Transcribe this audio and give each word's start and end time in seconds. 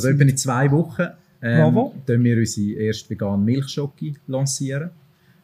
Also 0.00 0.08
etwa 0.08 0.22
in 0.22 0.34
zwei 0.34 0.70
Wochen 0.70 1.08
ähm, 1.42 1.74
wir 2.06 2.38
unsere 2.38 2.80
erste 2.80 3.10
vegane 3.10 3.36
Milchschocke 3.36 4.14
lancieren. 4.28 4.88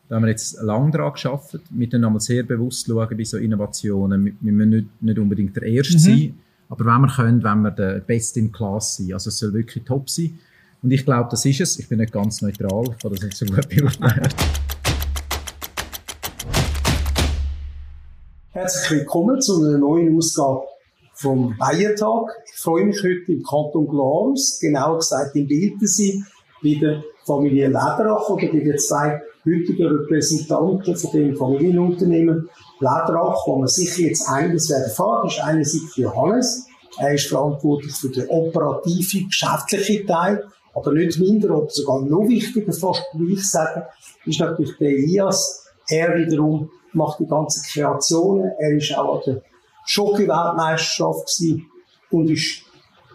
Da 0.08 0.17
haben 0.17 0.22
wir 0.22 0.30
jetzt 0.30 0.62
lange 0.62 0.92
daran 0.92 1.12
geschafft. 1.12 1.52
Wir 1.52 1.60
müssen 1.72 2.02
einmal 2.02 2.21
sehr 2.21 2.42
bewusst 2.42 2.87
schauen 2.87 3.14
bei 3.14 3.24
so 3.24 3.37
Innovationen. 3.37 4.34
Wir 4.40 4.53
müssen 4.53 4.71
nicht, 4.71 5.03
nicht 5.03 5.19
unbedingt 5.19 5.54
der 5.56 5.64
Erste 5.64 5.96
mhm. 5.96 5.98
sein, 5.98 6.34
aber 6.71 6.87
wenn 6.87 7.03
wir 7.03 7.08
können, 7.08 7.45
wenn 7.45 7.61
wir 7.61 7.71
der 7.71 7.98
Best 8.00 8.38
in 8.38 8.50
Class 8.50 8.96
sein. 8.96 9.12
Also 9.12 9.29
es 9.29 9.37
soll 9.37 9.53
wirklich 9.53 9.84
top 9.84 10.08
sein. 10.08 10.38
Und 10.83 10.91
ich 10.91 11.04
glaube, 11.04 11.29
das 11.31 11.45
ist 11.45 11.61
es. 11.61 11.79
Ich 11.79 11.87
bin 11.87 11.99
nicht 11.99 12.15
ganz 12.15 12.41
neutral, 12.41 12.85
ich 12.91 12.99
kann 12.99 13.13
das 13.13 13.21
nicht 13.21 13.37
so 13.37 13.45
gut 13.45 13.69
beurteilen. 13.69 14.29
Herzlich 18.52 18.91
willkommen 19.01 19.38
zu 19.38 19.62
einer 19.62 19.77
neuen 19.77 20.16
Ausgabe 20.16 20.62
vom 21.16 21.56
Bayertag. 21.56 22.28
Ich 22.52 22.60
freue 22.60 22.84
mich 22.84 22.98
heute 22.98 23.32
im 23.32 23.42
Kanton 23.42 23.88
Glarus, 23.88 24.59
genauer 24.60 24.98
gesagt 24.98 25.34
in 25.34 25.46
Biltensee, 25.46 26.23
bei 26.62 26.78
der 26.80 27.02
Familie 27.24 27.68
Lederach 27.68 28.28
oder 28.28 28.46
bei 28.48 28.58
den 28.58 28.78
zwei 28.78 29.22
heutigen 29.44 29.86
Repräsentanten 29.86 30.96
von 30.96 31.10
dem 31.12 31.36
Familienunternehmen 31.36 32.48
Lederach, 32.80 33.46
wo 33.46 33.56
man 33.56 33.68
sicher 33.68 34.02
jetzt 34.02 34.28
einiges 34.28 34.68
werden 34.70 34.84
erfahren, 34.84 35.28
ist 35.28 35.41
einerseits 35.41 35.96
Johannes. 35.96 36.66
Er 36.98 37.14
ist 37.14 37.28
verantwortlich 37.28 37.94
für 37.94 38.10
den 38.10 38.28
operativen, 38.28 39.28
geschäftlichen 39.28 40.06
Teil, 40.06 40.44
aber 40.74 40.92
nicht 40.92 41.19
minder 41.19 41.56
oder 41.56 41.70
sogar 41.70 42.02
noch 42.02 42.28
wichtiger, 42.28 42.72
fast 42.72 43.02
würde 43.14 43.33
ich 43.33 43.50
sagen, 43.50 43.83
ist 44.27 44.41
natürlich 44.41 44.77
der 44.78 44.91
Elias. 44.91 45.64
Er 45.88 46.16
wiederum 46.16 46.70
macht 46.92 47.20
die 47.20 47.27
ganzen 47.27 47.62
Kreationen. 47.72 48.50
Er 48.58 48.77
ist 48.77 48.96
auch 48.96 49.16
an 49.16 49.22
der 49.27 49.42
Schocke-Weltmeisterschaft 49.86 51.42
und 52.10 52.30
ist, 52.30 52.62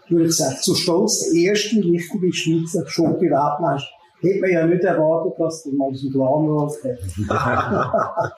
würde 0.10 0.26
ich 0.26 0.36
sagen, 0.36 0.58
zu 0.62 0.76
stolz 0.76 1.30
der 1.30 1.42
erste 1.42 1.78
richtige 1.78 2.34
Schweizer 2.34 2.88
Schocke-Weltmeister. 2.88 3.90
Hätte 4.22 4.40
man 4.40 4.52
ja 4.52 4.68
nicht 4.68 4.84
erwartet, 4.84 5.34
dass 5.40 5.64
der 5.64 5.74
mal 5.74 5.94
so 5.96 6.06
einen 6.06 6.14
Glamrock 6.14 6.78
hat. 6.84 8.34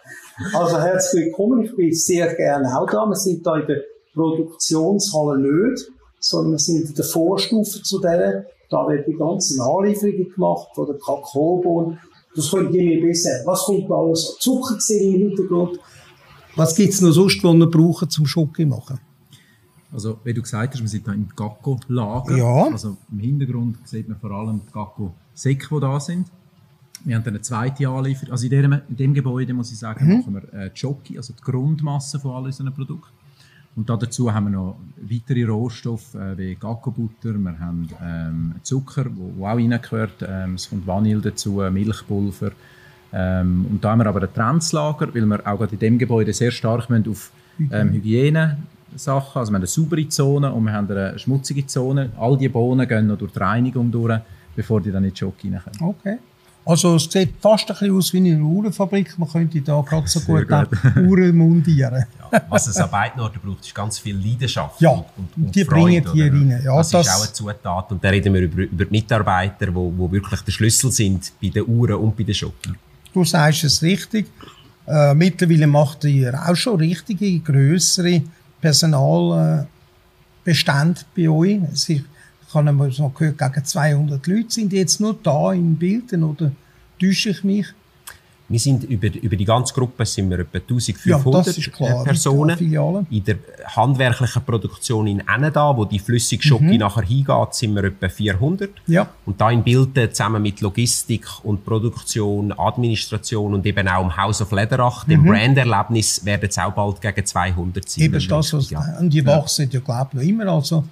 also 0.54 0.80
herzlich 0.80 1.26
willkommen. 1.26 1.66
Ich 1.66 1.76
bin 1.76 1.94
sehr 1.94 2.34
gerne 2.36 2.80
auch 2.80 2.90
da. 2.90 3.06
Wir 3.06 3.16
sind 3.16 3.46
da 3.46 3.58
in 3.58 3.68
der 3.68 3.82
Produktionshalle 4.14 5.40
nicht, 5.40 5.92
sondern 6.20 6.54
wir 6.54 6.60
sind 6.60 6.88
in 6.88 6.96
der 6.96 7.04
Vorstufe 7.04 7.82
zu 7.84 8.00
der. 8.00 8.46
Da 8.70 8.88
werden 8.88 9.04
die 9.06 9.18
ganzen 9.18 9.60
Anlieferungen 9.60 10.32
gemacht 10.34 10.70
von 10.74 10.88
der 10.88 10.96
Kakaobohnen. 10.96 12.00
Das 12.34 12.50
könnt 12.50 12.74
ihr 12.74 12.84
mir 12.84 13.06
besser. 13.06 13.42
Was 13.46 13.66
kommt 13.66 13.90
da 13.90 13.96
alles? 13.96 14.38
Zucker 14.40 14.76
gesehen 14.76 15.16
im 15.16 15.28
Hintergrund. 15.30 15.80
Was 16.56 16.76
gibt 16.76 16.94
es 16.94 17.02
noch 17.02 17.12
sonst, 17.12 17.44
was 17.44 17.56
wir 17.56 17.68
brauchen 17.68 18.10
zum 18.10 18.26
Schoki 18.26 18.66
machen? 18.66 19.00
Also, 19.92 20.20
wie 20.24 20.34
du 20.34 20.42
gesagt 20.42 20.74
hast, 20.74 20.82
wir 20.82 20.88
sind 20.88 21.06
hier 21.06 21.14
im 21.14 21.28
Gacko-Lager. 21.36 22.38
Ja. 22.38 22.64
Also, 22.72 22.98
im 23.12 23.20
Hintergrund 23.20 23.78
sieht 23.88 24.08
man 24.08 24.18
vor 24.20 24.32
allem 24.32 24.62
die 24.68 24.74
Gacko-Säcke, 24.74 25.68
die 25.72 25.80
da 25.82 26.00
sind. 26.00 26.28
Wir 27.06 27.16
haben 27.16 27.24
dann 27.24 27.34
eine 27.34 27.42
zweite 27.42 27.88
Anlieferung. 27.88 28.32
Also, 28.32 28.46
in 28.46 28.52
dem, 28.52 28.74
in 28.74 28.96
dem 28.96 29.14
Gebäude, 29.14 29.54
muss 29.54 29.72
ich 29.72 29.78
sagen, 29.78 30.06
mhm. 30.06 30.18
machen 30.18 30.34
wir 30.34 30.54
äh, 30.54 30.72
Jockey, 30.74 31.18
also 31.18 31.34
die 31.34 31.44
Grundmasse 31.44 32.20
von 32.20 32.32
all 32.32 32.46
unseren 32.46 32.74
Produkten. 32.74 33.12
Und 33.76 33.90
dazu 33.90 34.32
haben 34.32 34.46
wir 34.46 34.52
noch 34.52 34.78
weitere 34.98 35.46
Rohstoffe 35.46 36.14
äh, 36.16 36.38
wie 36.38 36.56
Gacko-Butter, 36.56 37.34
wir 37.34 37.60
haben 37.60 37.90
ähm, 38.02 38.56
Zucker, 38.62 39.06
wo, 39.16 39.34
wo 39.36 39.48
auch 39.48 39.56
reingehört, 39.56 40.24
ähm, 40.28 40.56
es 40.56 40.70
kommt 40.70 40.86
Vanille 40.86 41.22
dazu, 41.22 41.62
Milchpulver, 41.72 42.52
ähm, 43.14 43.66
und 43.70 43.84
da 43.84 43.92
haben 43.92 44.00
wir 44.00 44.08
aber 44.08 44.24
ein 44.24 44.34
Trendslager, 44.34 45.14
weil 45.14 45.26
wir 45.26 45.48
auch 45.48 45.62
in 45.62 45.80
diesem 45.80 45.98
Gebäude 45.98 46.34
sehr 46.34 46.52
stark 46.52 46.90
auf 46.90 47.32
ähm, 47.72 47.94
Hygiene 47.94 48.58
Sachen, 48.96 49.40
also 49.40 49.52
wir 49.52 49.56
haben 49.56 49.62
eine 49.62 49.68
saubere 49.68 50.08
Zone 50.08 50.52
und 50.52 50.66
wir 50.66 50.74
haben 50.74 50.90
eine 50.90 51.18
schmutzige 51.18 51.66
Zone. 51.66 52.12
All 52.18 52.38
die 52.38 52.50
Bohnen 52.50 52.88
gehen 52.88 53.08
noch 53.08 53.18
durch 53.18 53.32
die 53.32 53.40
Reinigung 53.40 53.92
durch, 53.92 54.20
bevor 54.56 54.82
die 54.82 54.92
dann 54.92 55.04
in 55.04 55.12
die 55.12 55.18
Schoki 55.18 55.50
reinkommen. 55.50 55.96
Okay. 56.00 56.18
Also 56.66 56.96
es 56.96 57.12
sieht 57.12 57.34
fast 57.42 57.70
ein 57.70 57.76
bisschen 57.76 57.98
aus 57.98 58.14
wie 58.14 58.18
eine 58.18 58.42
Uhrenfabrik. 58.42 59.20
Man 59.20 59.30
könnte 59.30 59.60
da 59.62 59.82
gerade 59.82 60.08
so 60.08 60.22
gut, 60.22 60.48
gut. 60.48 60.70
Uhren 60.96 61.36
mundieren. 61.36 62.06
Ja, 62.32 62.42
was 62.48 62.68
es 62.68 62.78
an 62.78 62.90
beiden 62.90 63.20
Orten 63.20 63.40
braucht, 63.44 63.66
ist 63.66 63.76
ganz 63.76 64.00
viel 64.00 64.16
Leidenschaft 64.16 64.80
ja, 64.80 64.92
und, 64.92 65.06
und, 65.18 65.46
und 65.46 65.56
die 65.56 65.66
Freude, 65.66 66.02
bringen 66.02 66.14
hier 66.14 66.32
rein. 66.32 66.62
Ja, 66.64 66.78
das, 66.78 66.92
das, 66.92 67.08
ist 67.08 67.14
auch 67.14 67.24
eine 67.24 67.34
Zutat. 67.34 67.92
Und 67.92 68.04
da 68.04 68.10
reden 68.10 68.34
wir 68.34 68.42
über, 68.42 68.62
über 68.62 68.86
die 68.86 68.92
Mitarbeiter, 68.92 69.66
die 69.68 70.12
wirklich 70.12 70.42
der 70.42 70.52
Schlüssel 70.54 70.90
sind 70.92 71.34
bei 71.42 71.50
den 71.50 71.68
Uhren 71.68 71.96
und 71.96 72.16
bei 72.16 72.24
den 72.24 72.34
Schoki. 72.34 72.72
Du 73.14 73.24
sagst 73.24 73.64
es 73.64 73.82
richtig. 73.82 74.28
Äh, 74.88 75.14
mittlerweile 75.14 75.68
macht 75.68 76.04
ihr 76.04 76.34
auch 76.34 76.56
schon 76.56 76.78
richtige, 76.78 77.40
größere 77.40 78.24
Personalbestände 78.60 81.02
bei 81.16 81.30
euch. 81.30 81.60
Ist, 81.72 81.90
ich 81.90 82.04
habe 82.54 82.72
mal 82.72 82.92
so 82.92 83.10
gehört, 83.10 83.38
gegen 83.38 83.66
200 83.66 84.28
Leute 84.28 84.52
sind 84.52 84.74
jetzt 84.74 85.00
nur 85.00 85.18
da 85.22 85.54
in 85.54 85.76
Bilden 85.76 86.24
oder 86.24 86.52
täusche 87.00 87.30
ich 87.30 87.44
mich? 87.44 87.68
Wir 88.54 88.60
sind 88.60 88.84
über, 88.84 89.08
über 89.08 89.36
die 89.36 89.46
ganze 89.46 89.74
Gruppe 89.74 90.06
sind 90.06 90.30
wir 90.30 90.38
etwa 90.38 90.60
1500 90.60 91.58
ja, 91.58 91.72
klar, 91.72 92.04
Personen. 92.04 92.56
In 93.10 93.24
der 93.24 93.38
handwerklichen 93.66 94.44
Produktion 94.44 95.08
in 95.08 95.24
Eneda, 95.28 95.76
wo 95.76 95.86
die 95.86 95.98
Flüssigschocke 95.98 96.64
mhm. 96.64 96.78
nachher 96.78 97.02
hingeht, 97.02 97.56
sind 97.56 97.74
wir 97.74 97.86
etwa 97.86 98.08
400. 98.08 98.70
Ja. 98.86 99.10
Und 99.26 99.42
da 99.42 99.50
in 99.50 99.64
Bilden 99.64 100.14
zusammen 100.14 100.44
mit 100.44 100.62
Logistik 100.62 101.26
und 101.42 101.66
Produktion, 101.66 102.52
Administration 102.52 103.56
und 103.56 103.66
eben 103.66 103.88
auch 103.88 104.04
im 104.04 104.16
House 104.16 104.40
of 104.44 104.52
Lederach, 104.52 105.08
mhm. 105.08 105.10
dem 105.10 105.26
Branderlebnis, 105.26 106.24
werden 106.24 106.48
es 106.48 106.60
auch 106.60 106.74
bald 106.74 107.02
gegen 107.02 107.26
200 107.26 107.90
sein. 107.90 108.04
Eben 108.04 108.28
das, 108.28 108.54
was, 108.54 108.70
ja. 108.70 108.98
und 109.00 109.10
die 109.12 109.26
wachsen 109.26 109.68
ja, 109.72 109.80
glaube 109.80 110.10
ich, 110.12 110.16
noch 110.20 110.22
immer. 110.22 110.54
Also, 110.54 110.84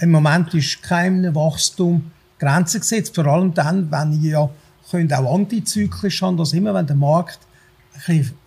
im 0.00 0.10
Moment 0.10 0.52
ist 0.54 0.82
kein 0.82 1.32
Wachstum 1.36 2.10
Grenzen 2.40 2.80
gesetzt, 2.80 3.14
vor 3.14 3.26
allem 3.26 3.54
dann, 3.54 3.88
wenn 3.92 4.20
ihr 4.20 4.30
ja 4.32 4.50
können 4.90 5.12
auch 5.12 5.34
antizyklisch 5.34 6.22
haben, 6.22 6.36
dass 6.36 6.52
immer 6.52 6.74
wenn 6.74 6.86
der 6.86 6.96
Markt 6.96 7.40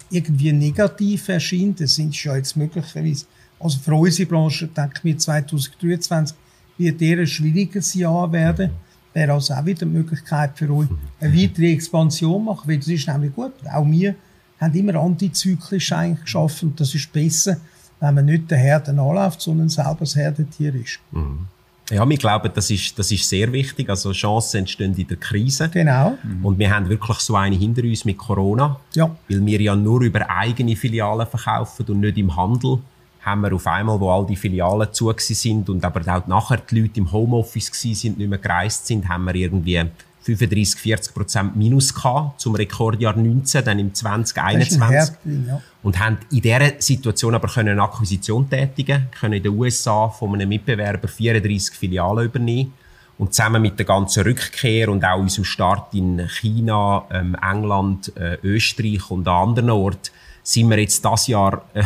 irgendwie 0.10 0.52
negativ 0.54 1.30
erscheint, 1.30 1.80
das 1.80 1.96
sind 1.96 2.22
ja 2.24 2.36
jetzt 2.36 2.56
möglicherweise, 2.56 3.26
also 3.60 3.80
für 3.80 3.96
unsere 3.96 4.30
Branche, 4.30 4.68
denke 4.68 4.94
ich 4.98 5.04
mir, 5.04 5.18
2023 5.18 6.36
wird 6.78 7.02
eher 7.02 7.20
ein 7.20 7.28
schwieriges 7.28 7.94
Jahr 7.94 8.32
werden. 8.32 8.72
Wäre 9.14 9.34
also 9.34 9.54
auch 9.54 9.66
wieder 9.66 9.84
eine 9.84 9.92
Möglichkeit 9.92 10.58
für 10.58 10.70
euch, 10.74 10.88
eine 11.20 11.36
weitere 11.36 11.72
Expansion 11.72 12.46
machen, 12.46 12.68
weil 12.68 12.78
das 12.78 12.88
ist 12.88 13.08
nämlich 13.08 13.34
gut. 13.34 13.54
Auch 13.72 13.86
wir 13.86 14.16
haben 14.60 14.74
immer 14.74 14.96
antizyklisch 14.96 15.92
eigentlich 15.92 16.24
geschaffen 16.24 16.70
und 16.70 16.80
das 16.80 16.96
ist 16.96 17.12
besser, 17.12 17.58
wenn 18.00 18.16
man 18.16 18.26
nicht 18.26 18.50
der 18.50 18.58
Herde 18.58 18.92
anläuft, 18.92 19.42
sondern 19.42 19.70
selber 19.70 19.98
das 20.00 20.16
Herdentier 20.16 20.74
ist. 20.76 21.00
Mhm. 21.12 21.48
Ja, 21.94 22.10
wir 22.10 22.18
glauben, 22.18 22.50
das 22.54 22.70
ist, 22.70 22.98
das 22.98 23.12
ist 23.12 23.28
sehr 23.30 23.52
wichtig. 23.52 23.90
Also 23.90 24.12
Chancen 24.12 24.60
entstehen 24.60 24.96
in 24.96 25.08
der 25.08 25.18
Krise. 25.18 25.70
Genau. 25.70 26.18
Mhm. 26.24 26.46
Und 26.46 26.60
wir 26.60 26.74
haben 26.74 26.90
wirklich 26.90 27.20
so 27.20 27.36
eine 27.36 27.56
hinter 27.56 27.84
uns 27.84 28.04
mit 28.06 28.18
Corona. 28.18 28.80
Ja. 28.96 29.16
Weil 29.30 29.46
wir 29.46 29.62
ja 29.62 29.76
nur 29.76 30.02
über 30.02 30.28
eigene 30.30 30.76
Filialen 30.76 31.28
verkaufen 31.28 31.86
und 31.88 32.00
nicht 32.00 32.18
im 32.18 32.36
Handel. 32.36 32.80
Haben 33.22 33.42
wir 33.42 33.54
auf 33.54 33.68
einmal, 33.68 34.00
wo 34.00 34.10
all 34.10 34.26
die 34.26 34.36
Filialen 34.36 34.92
zu 34.92 35.14
sind 35.18 35.70
und 35.70 35.86
aber 35.86 36.02
auch 36.14 36.28
nachher 36.28 36.58
die 36.58 36.82
Leute 36.82 37.00
im 37.00 37.12
Homeoffice 37.12 37.72
sind, 37.72 38.18
nicht 38.18 38.30
mehr 38.30 38.40
gereist 38.40 38.88
sind, 38.88 39.08
haben 39.08 39.26
wir 39.26 39.36
irgendwie 39.36 39.82
35, 40.24 40.80
40 40.80 41.14
Prozent 41.14 41.56
Minus 41.56 41.94
gehabt 41.94 42.40
zum 42.40 42.56
Rekordjahr 42.56 43.16
19, 43.16 43.64
dann 43.64 43.80
im 43.80 43.94
2021. 43.94 45.16
Ja. 45.48 45.62
Und 45.82 46.00
haben 46.00 46.18
in 46.32 46.42
dieser 46.42 46.72
Situation 46.80 47.36
aber 47.36 47.48
können 47.48 47.70
eine 47.70 47.84
Akquisition 47.84 48.50
tätigen, 48.50 49.08
können 49.20 49.34
in 49.34 49.44
den 49.44 49.58
USA 49.58 50.10
von 50.10 50.34
einem 50.34 50.50
Mitbewerber 50.50 51.08
34 51.08 51.76
Filialen 51.76 52.26
übernehmen. 52.26 52.74
Und 53.18 53.34
zusammen 53.34 53.62
mit 53.62 53.78
der 53.78 53.86
ganzen 53.86 54.24
Rückkehr 54.24 54.90
und 54.90 55.04
auch 55.06 55.20
unserem 55.20 55.46
Start 55.46 55.94
in 55.94 56.28
China, 56.28 57.06
ähm, 57.12 57.38
England, 57.42 58.12
äh, 58.18 58.38
Österreich 58.44 59.12
und 59.12 59.28
an 59.28 59.50
anderen 59.50 59.70
Orten 59.70 60.10
sind 60.42 60.70
wir 60.70 60.80
jetzt 60.80 61.04
das 61.06 61.28
Jahr 61.28 61.64
äh, 61.74 61.84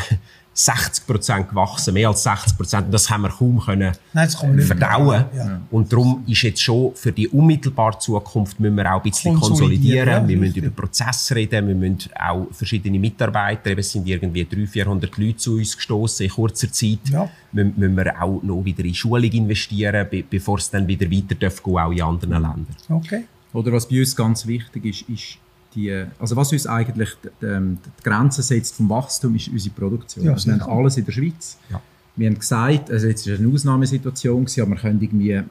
60 0.59 1.05
Prozent 1.05 1.49
gewachsen, 1.49 1.93
mehr 1.93 2.07
als 2.07 2.23
60 2.23 2.57
Prozent. 2.57 2.91
Das 2.91 3.07
haben 3.11 3.21
wir 3.21 3.29
kaum 3.29 3.59
können 3.59 3.91
Nein, 4.11 4.29
verdauen. 4.59 5.25
Ja. 5.35 5.61
Und 5.69 5.93
darum 5.93 6.23
ist 6.25 6.41
jetzt 6.41 6.63
schon 6.63 6.95
für 6.95 7.11
die 7.11 7.27
unmittelbare 7.27 7.99
Zukunft 7.99 8.59
müssen 8.59 8.75
wir 8.75 8.91
auch 8.91 9.03
ein 9.03 9.11
bisschen 9.11 9.39
konsolidieren. 9.39 10.09
Ja, 10.09 10.27
wir 10.27 10.35
müssen 10.35 10.55
über 10.55 10.69
Prozesse 10.71 11.35
reden, 11.35 11.67
wir 11.67 11.75
müssen 11.75 12.09
auch 12.19 12.47
verschiedene 12.51 12.97
Mitarbeiter, 12.97 13.69
eben 13.69 13.81
es 13.81 13.91
sind 13.91 14.07
irgendwie 14.07 14.45
300, 14.45 14.69
400 14.69 15.17
Leute 15.17 15.37
zu 15.37 15.57
uns 15.57 15.75
gestoßen 15.75 16.25
in 16.25 16.31
kurzer 16.31 16.71
Zeit, 16.71 17.07
ja. 17.11 17.29
müssen, 17.51 17.73
müssen 17.77 17.95
wir 17.95 18.19
auch 18.19 18.41
noch 18.41 18.65
wieder 18.65 18.83
in 18.83 18.95
Schulung 18.95 19.31
investieren, 19.31 20.07
bevor 20.27 20.57
es 20.57 20.71
dann 20.71 20.87
wieder 20.87 21.09
weiter 21.11 21.35
darf, 21.35 21.63
auch 21.63 21.91
in 21.91 22.01
anderen 22.01 22.33
Ländern. 22.33 22.65
Okay. 22.89 23.25
Oder 23.53 23.73
was 23.73 23.87
bei 23.87 23.99
uns 23.99 24.15
ganz 24.15 24.47
wichtig 24.47 24.85
ist, 24.85 25.01
ist 25.07 25.37
die, 25.77 26.05
also 26.19 26.35
was 26.35 26.51
uns 26.51 26.65
eigentlich 26.65 27.09
die, 27.23 27.45
ähm, 27.45 27.77
die 27.99 28.03
Grenze 28.03 28.41
setzt 28.41 28.75
vom 28.75 28.89
Wachstum, 28.89 29.35
ist 29.35 29.47
unsere 29.47 29.73
Produktion. 29.75 30.25
Ja, 30.25 30.33
also 30.33 30.47
wir 30.47 30.59
haben 30.59 30.69
alles 30.69 30.97
in 30.97 31.05
der 31.05 31.11
Schweiz. 31.11 31.57
Ja. 31.69 31.79
Wir 32.15 32.29
haben 32.29 32.39
gesagt, 32.39 32.91
also 32.91 33.07
jetzt 33.07 33.27
war 33.29 33.37
eine 33.37 33.53
Ausnahmesituation, 33.53 34.45
gewesen, 34.45 34.61
aber 34.61 34.71
wir 34.71 34.77
können 34.77 35.01
irgendwie 35.01 35.43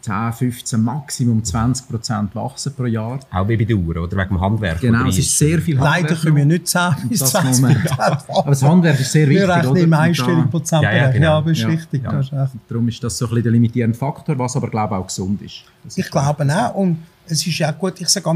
10, 0.00 0.32
15, 0.32 0.82
Maximum 0.82 1.44
20 1.44 1.88
Prozent 1.88 2.34
wachsen 2.34 2.74
pro 2.74 2.84
Jahr. 2.84 3.20
Auch 3.30 3.48
wie 3.48 3.56
bei 3.56 3.64
der 3.64 3.76
Uhr, 3.76 3.96
oder? 3.96 4.16
Wegen 4.16 4.28
dem 4.28 4.40
Handwerk. 4.40 4.80
Genau, 4.80 5.06
es 5.06 5.18
ist 5.18 5.36
sehr 5.36 5.60
viel 5.60 5.78
Handwerk. 5.78 6.02
Leider 6.02 6.20
können 6.20 6.36
wir 6.36 6.46
nicht 6.46 6.68
10 6.68 6.80
bis 7.08 7.20
20 7.20 7.64
Prozent 7.64 8.00
Aber 8.28 8.50
das 8.50 8.62
Handwerk 8.62 9.00
ist 9.00 9.12
sehr 9.12 9.28
wichtig, 9.28 9.48
Wir 9.48 9.54
rechnen 9.54 9.76
im 9.76 9.92
einstelligen 9.92 10.50
Prozent. 10.50 10.82
Ja, 10.82 10.92
ja, 10.92 11.10
genau. 11.10 11.24
ja, 11.26 11.36
aber 11.38 11.50
ist 11.50 11.66
richtig. 11.66 12.02
Ja. 12.04 12.20
Ja. 12.20 12.50
Darum 12.68 12.88
ist 12.88 13.02
das 13.02 13.16
so 13.16 13.26
ein 13.26 13.28
bisschen 13.30 13.44
der 13.44 13.52
limitierende 13.52 13.96
Faktor, 13.96 14.38
was 14.38 14.56
aber, 14.56 14.68
glaube 14.68 14.94
ich, 14.94 15.00
auch 15.00 15.06
gesund 15.06 15.40
ist. 15.42 15.64
Das 15.84 15.96
ich 15.96 16.04
ist 16.04 16.10
glaube 16.10 16.54
auch. 16.54 16.74
Und 16.74 16.98
es 17.26 17.46
ist 17.46 17.62
auch 17.62 17.78
gut, 17.78 18.00
ich 18.00 18.08
sage 18.08 18.28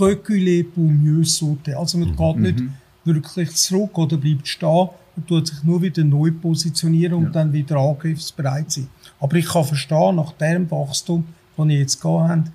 reculer 0.00 0.64
pour 0.64 0.84
mieux 0.84 1.24
sauter. 1.24 1.78
Also 1.78 1.98
man 1.98 2.10
mhm. 2.10 2.16
geht 2.16 2.36
nicht 2.36 2.60
mhm. 2.60 2.72
wirklich 3.04 3.54
zurück 3.54 3.96
oder 3.98 4.16
bleibt 4.16 4.46
stehen 4.46 4.88
und 5.16 5.26
tut 5.26 5.48
sich 5.48 5.62
nur 5.64 5.82
wieder 5.82 6.04
neu 6.04 6.30
positionieren 6.30 7.14
und 7.14 7.24
ja. 7.24 7.30
dann 7.30 7.52
wieder 7.52 7.76
angriffsbereit 7.76 8.70
sein. 8.70 8.88
Aber 9.20 9.36
ich 9.36 9.46
kann 9.46 9.64
verstehen, 9.64 10.16
nach 10.16 10.32
dem 10.32 10.70
Wachstum, 10.70 11.24
das 11.56 11.66
ihr 11.66 11.78
jetzt 11.78 12.00
gehabt 12.00 12.30
habt, 12.30 12.50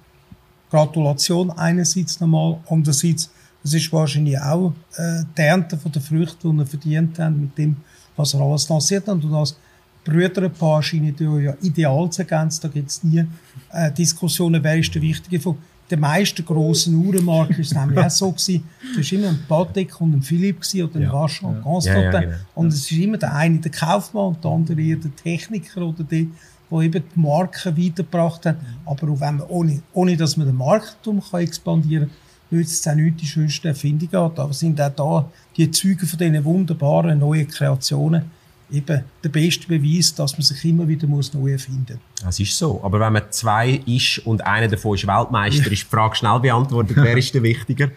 Gratulation 0.69 1.51
einerseits 1.51 2.19
nochmal, 2.19 2.57
andererseits, 2.67 3.29
das 3.61 3.73
ist 3.73 3.91
wahrscheinlich 3.93 4.39
auch 4.39 4.73
äh, 4.95 5.23
die 5.37 5.41
Ernte 5.41 5.77
von 5.77 5.91
der 5.91 6.01
Früchte, 6.01 6.49
die 6.49 6.57
ihr 6.57 6.65
verdient 6.65 7.19
habt, 7.19 7.37
mit 7.37 7.57
dem, 7.57 7.75
was 8.15 8.33
ihr 8.33 8.41
alles 8.41 8.67
lanciert 8.69 9.07
habt. 9.07 9.23
Und 9.23 9.33
als 9.33 9.55
Brüderpaar 10.03 10.81
scheint 10.81 11.21
ihr 11.21 11.39
ja 11.39 11.53
ideal 11.61 12.09
zu 12.09 12.23
ergänzen. 12.23 12.61
Da 12.63 12.67
gibt 12.69 12.89
es 12.89 13.03
nie 13.03 13.25
äh, 13.71 13.91
Diskussionen, 13.91 14.63
wer 14.63 14.77
ist 14.77 14.93
der 14.95 15.01
Wichtige 15.01 15.39
von 15.39 15.57
der 15.93 15.99
meisten 15.99 16.43
grossen 16.43 16.95
Uhrenmarken 17.05 17.59
ist 17.59 17.71
es 17.71 17.77
nämlich 17.77 17.99
auch 18.03 18.09
so 18.09 18.31
gewesen. 18.31 18.63
Es 18.99 19.11
war 19.11 19.19
immer 19.19 19.29
ein 19.29 19.45
Patek 19.47 20.01
und 20.01 20.13
ein 20.15 20.21
Philipp 20.23 20.61
oder 20.75 20.95
ein 20.95 21.01
ja. 21.03 21.13
Vacheron 21.13 21.57
und 21.57 21.61
Constantin. 21.61 22.03
Ja, 22.03 22.11
ja, 22.11 22.21
genau. 22.21 22.35
Und 22.55 22.67
es 22.69 22.91
ist 22.91 22.91
immer 22.93 23.17
der 23.17 23.35
eine 23.35 23.59
der 23.59 23.71
Kaufmann 23.71 24.29
und 24.29 24.43
der 24.43 24.49
andere 24.49 24.75
der 24.75 25.15
Techniker 25.15 25.83
oder 25.83 26.03
der, 26.03 26.25
der 26.71 26.79
eben 26.79 27.03
die 27.15 27.19
Marken 27.19 27.77
weitergebracht 27.77 28.47
hat. 28.47 28.57
Aber 28.85 29.11
auch 29.11 29.21
wenn 29.21 29.37
man 29.37 29.47
ohne, 29.49 29.81
ohne 29.93 30.17
dass 30.17 30.35
man 30.35 30.47
den 30.47 30.57
Marktum 30.57 31.21
kann 31.21 31.41
expandieren 31.41 32.07
kann, 32.07 32.57
nützt 32.57 32.79
es 32.83 32.91
auch 32.91 32.95
nicht 32.95 33.21
die 33.21 33.27
schönsten 33.27 33.67
Erfindungen. 33.67 34.15
Aber 34.15 34.51
sind 34.51 34.81
auch 34.81 34.95
da 34.95 35.29
die 35.55 35.69
Züge 35.69 36.07
von 36.07 36.17
diesen 36.17 36.43
wunderbaren 36.43 37.19
neuen 37.19 37.47
Kreationen 37.47 38.31
eben 38.73 39.03
der 39.23 39.29
beste 39.29 39.67
Beweis, 39.67 40.15
dass 40.15 40.33
man 40.33 40.41
sich 40.41 40.65
immer 40.65 40.87
wieder 40.87 41.05
muss 41.07 41.33
neu 41.33 41.51
erfinden 41.51 41.93
muss. 41.93 42.23
Das 42.23 42.39
ist 42.39 42.57
so. 42.57 42.81
Aber 42.83 42.99
wenn 42.99 43.13
man 43.13 43.23
zwei 43.29 43.81
ist 43.85 44.19
und 44.25 44.43
einer 44.45 44.67
davon 44.67 44.95
ist 44.95 45.05
Weltmeister, 45.05 45.71
ist 45.71 45.83
die 45.83 45.89
Frage 45.89 46.15
schnell 46.15 46.39
beantwortet, 46.39 46.97
wer 46.97 47.15
ist 47.15 47.33
der 47.33 47.43
Wichtiger? 47.43 47.91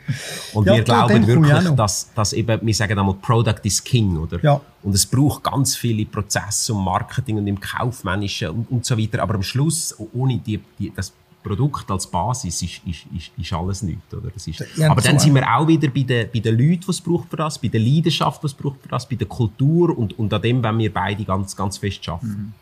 Und 0.53 0.67
ja, 0.67 0.75
wir 0.75 0.83
glauben 0.83 1.27
wirklich, 1.27 1.71
dass, 1.71 2.13
dass 2.15 2.33
eben, 2.35 2.61
wir 2.61 2.75
sagen 2.75 2.99
einmal, 2.99 3.15
Product 3.15 3.61
is 3.63 3.83
King, 3.83 4.19
oder? 4.19 4.39
Ja. 4.43 4.61
Und 4.83 4.95
es 4.95 5.07
braucht 5.07 5.45
ganz 5.45 5.77
viele 5.77 6.05
Prozesse 6.05 6.75
und 6.75 6.85
Marketing 6.85 7.39
und 7.39 7.47
im 7.47 7.59
Kaufmännischen 7.59 8.51
und, 8.51 8.71
und 8.71 8.85
so 8.85 8.99
weiter. 8.99 9.23
Aber 9.23 9.35
am 9.35 9.43
Schluss, 9.43 9.95
ohne 10.13 10.39
die, 10.39 10.61
die, 10.79 10.93
das 10.95 11.13
Produkt 11.47 11.89
als 11.91 12.07
Basis 12.09 12.61
ist, 12.61 12.81
ist, 12.85 13.07
ist, 13.17 13.31
ist 13.39 13.53
alles 13.53 13.83
nichts. 13.83 14.13
Oder? 14.13 14.31
Das 14.31 14.47
ist, 14.47 14.65
ja, 14.77 14.91
aber 14.91 15.01
dann 15.01 15.19
sind 15.19 15.35
wir 15.35 15.47
auch 15.49 15.67
wieder 15.69 15.89
bei 15.89 16.03
den, 16.03 16.29
bei 16.33 16.41
den 16.41 16.59
Leuten, 16.59 16.81
die 16.81 16.91
es 16.91 17.01
braucht 17.01 17.31
für 17.31 17.37
das, 17.37 17.59
bei 17.59 17.69
der 17.69 17.81
Leidenschaft, 17.81 18.43
die 18.43 18.47
es 18.47 18.55
braucht 18.55 18.83
für 18.83 18.89
das, 18.89 19.09
bei 19.09 19.15
der 19.15 19.29
Kultur 19.29 19.97
und, 19.97 20.19
und 20.19 20.33
an 20.35 20.43
dem 20.43 20.63
wenn 20.63 20.79
wir 20.79 20.93
beide 20.93 21.25
ganz, 21.25 21.55
ganz 21.55 21.79
fest 21.79 22.09
arbeiten. 22.09 22.27
Mhm. 22.27 22.53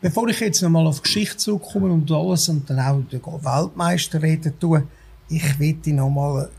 Bevor 0.00 0.28
ich 0.28 0.40
jetzt 0.40 0.60
nochmal 0.60 0.86
auf 0.86 0.96
die 0.96 1.04
Geschichte 1.04 1.36
zurückkomme 1.36 1.92
und 1.92 2.10
alles 2.10 2.48
und 2.48 2.68
dann 2.68 2.80
auch 2.80 3.00
den 3.10 3.22
Weltmeister 3.22 4.20
reden 4.20 4.52
tue, 4.58 4.82
ich 5.28 5.58
möchte 5.58 5.92
nochmal 5.92 6.50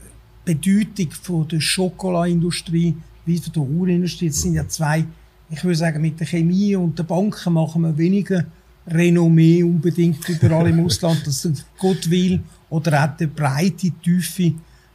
die 0.48 0.56
Bedeutung 0.56 1.12
von 1.12 1.48
der 1.48 1.60
Schokolaindustrie 1.60 2.96
wie 3.26 3.38
von 3.38 3.54
der 3.54 3.62
Uhrenindustrie. 3.62 4.30
Das 4.30 4.42
sind 4.42 4.54
ja 4.54 4.68
zwei, 4.68 5.06
ich 5.50 5.64
würde 5.64 5.76
sagen, 5.76 6.02
mit 6.02 6.20
der 6.20 6.28
Chemie 6.28 6.76
und 6.76 6.98
der 6.98 7.04
Banken 7.04 7.54
machen 7.54 7.82
wir 7.82 7.98
weniger 7.98 8.46
Renommee 8.88 9.64
unbedingt 9.64 10.28
überall 10.30 10.68
im 10.68 10.86
Ausland, 10.86 11.26
dass 11.26 11.48
Gott 11.80 12.10
will, 12.10 12.42
oder 12.70 13.04
auch 13.04 13.18
die 13.18 13.28
breite, 13.28 13.92
tiefe 14.04 14.54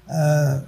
äh, 0.09 0.61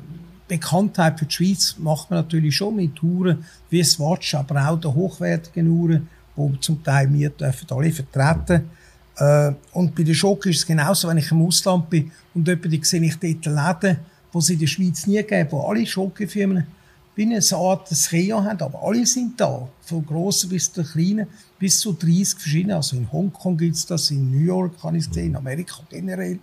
Bekanntheit 0.48 1.18
für 1.18 1.26
die 1.26 1.34
Schweiz 1.34 1.76
macht 1.78 2.10
man 2.10 2.20
natürlich 2.20 2.56
schon 2.56 2.76
mit 2.76 3.02
Uhren 3.02 3.44
wie 3.70 3.82
Swatch, 3.82 4.34
aber 4.34 4.68
auch 4.68 4.78
der 4.78 4.94
hochwertigen 4.94 5.68
Uhren, 5.68 6.08
die 6.36 6.60
zum 6.60 6.82
Teil 6.82 7.12
wir 7.12 7.30
dürfen 7.30 7.66
alle 7.70 7.90
vertreten. 7.90 8.68
Äh, 9.16 9.52
und 9.72 9.94
bei 9.94 10.02
der 10.02 10.14
Schok 10.14 10.46
ist 10.46 10.58
es 10.58 10.66
genauso, 10.66 11.08
wenn 11.08 11.18
ich 11.18 11.30
im 11.30 11.42
Ausland 11.42 11.88
bin 11.88 12.10
und 12.34 12.46
jemanden 12.46 12.82
sehe 12.82 13.02
ich 13.02 13.18
dort 13.18 13.46
Läden, 13.46 13.98
die 14.32 14.38
es 14.38 14.50
in 14.50 14.58
der 14.58 14.66
Schweiz 14.66 15.06
nie 15.06 15.22
gibt, 15.22 15.52
wo 15.52 15.60
alle 15.62 15.86
Schokofirmen 15.86 16.66
wie 17.14 17.22
eine 17.24 17.40
Art 17.52 17.90
Rio 18.12 18.42
haben, 18.42 18.60
aber 18.60 18.82
alle 18.82 19.04
sind 19.04 19.38
da. 19.38 19.68
Von 19.82 20.06
grossen 20.06 20.48
bis 20.48 20.72
zu 20.72 20.82
kleinen, 20.82 21.26
bis 21.58 21.78
zu 21.78 21.92
30 21.92 22.38
verschiedene. 22.38 22.76
Also 22.76 22.96
in 22.96 23.10
Hongkong 23.10 23.56
gibt 23.56 23.76
es 23.76 23.84
das, 23.84 24.10
in 24.10 24.30
New 24.30 24.44
York 24.44 24.80
kann 24.80 24.94
ich 24.94 25.06
es 25.06 25.14
sehen, 25.14 25.26
in 25.26 25.36
Amerika 25.36 25.82
generell. 25.90 26.38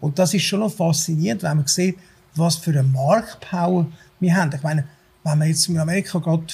Und 0.00 0.18
das 0.18 0.34
ist 0.34 0.42
schon 0.42 0.60
noch 0.60 0.72
faszinierend, 0.72 1.42
wenn 1.42 1.56
man 1.56 1.66
sieht, 1.66 1.96
was 2.34 2.56
für 2.56 2.70
eine 2.70 2.82
Marktpower 2.82 3.86
wir 4.20 4.36
haben. 4.36 4.52
Ich 4.54 4.62
meine, 4.62 4.84
wenn 5.24 5.38
man 5.38 5.48
jetzt 5.48 5.68
in 5.68 5.78
Amerika 5.78 6.18
gerade 6.18 6.44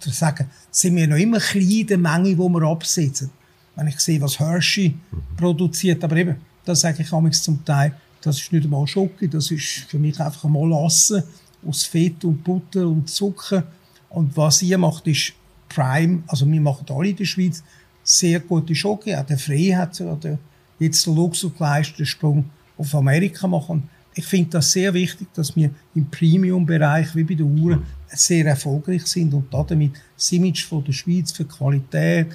sagen 0.00 0.50
sind 0.70 0.96
wir 0.96 1.06
noch 1.06 1.16
immer 1.16 1.38
klein 1.38 1.62
in 1.62 1.86
der 1.86 1.98
Menge, 1.98 2.30
die 2.30 2.38
wir 2.38 2.62
absetzen. 2.62 3.30
Wenn 3.76 3.86
ich 3.86 4.00
sehe, 4.00 4.20
was 4.20 4.38
Hershey 4.38 4.96
produziert, 5.36 6.02
aber 6.04 6.16
eben, 6.16 6.36
das 6.64 6.80
sage 6.80 7.02
ich 7.02 7.42
zum 7.42 7.64
Teil, 7.64 7.94
das 8.20 8.38
ist 8.38 8.52
nicht 8.52 8.64
einmal 8.64 8.86
Schocke, 8.86 9.28
das 9.28 9.50
ist 9.50 9.86
für 9.88 9.98
mich 9.98 10.20
einfach 10.20 10.44
einmal 10.44 10.68
Lassen 10.68 11.22
aus 11.66 11.84
Fett 11.84 12.24
und 12.24 12.42
Butter 12.42 12.86
und 12.86 13.08
Zucker. 13.08 13.64
Und 14.10 14.36
was 14.36 14.62
ihr 14.62 14.78
macht, 14.78 15.06
ist 15.06 15.32
Prime, 15.68 16.22
also 16.26 16.50
wir 16.50 16.60
machen 16.60 16.86
alle 16.90 17.10
in 17.10 17.16
der 17.16 17.24
Schweiz 17.24 17.62
sehr 18.02 18.40
gute 18.40 18.74
Schoki. 18.74 19.14
Auch 19.14 19.24
der 19.24 19.38
Frey 19.38 19.70
hat 19.70 20.00
oder 20.00 20.38
jetzt 20.78 21.06
der 21.06 21.14
Luxus 21.14 21.52
geleistet, 21.56 22.00
den 22.00 22.06
Sprung 22.06 22.44
auf 22.76 22.94
Amerika 22.94 23.46
machen. 23.46 23.88
Ich 24.14 24.26
finde 24.26 24.50
das 24.50 24.72
sehr 24.72 24.92
wichtig, 24.92 25.28
dass 25.32 25.56
wir 25.56 25.70
im 25.94 26.10
Premium-Bereich, 26.10 27.14
wie 27.16 27.24
bei 27.24 27.34
den 27.34 27.58
Uhren, 27.58 27.86
sehr 28.08 28.44
erfolgreich 28.44 29.06
sind 29.06 29.32
und 29.32 29.52
damit 29.52 29.92
das 30.16 30.32
Image 30.32 30.64
von 30.66 30.84
der 30.84 30.92
Schweiz 30.92 31.32
für 31.32 31.46
Qualität 31.46 32.26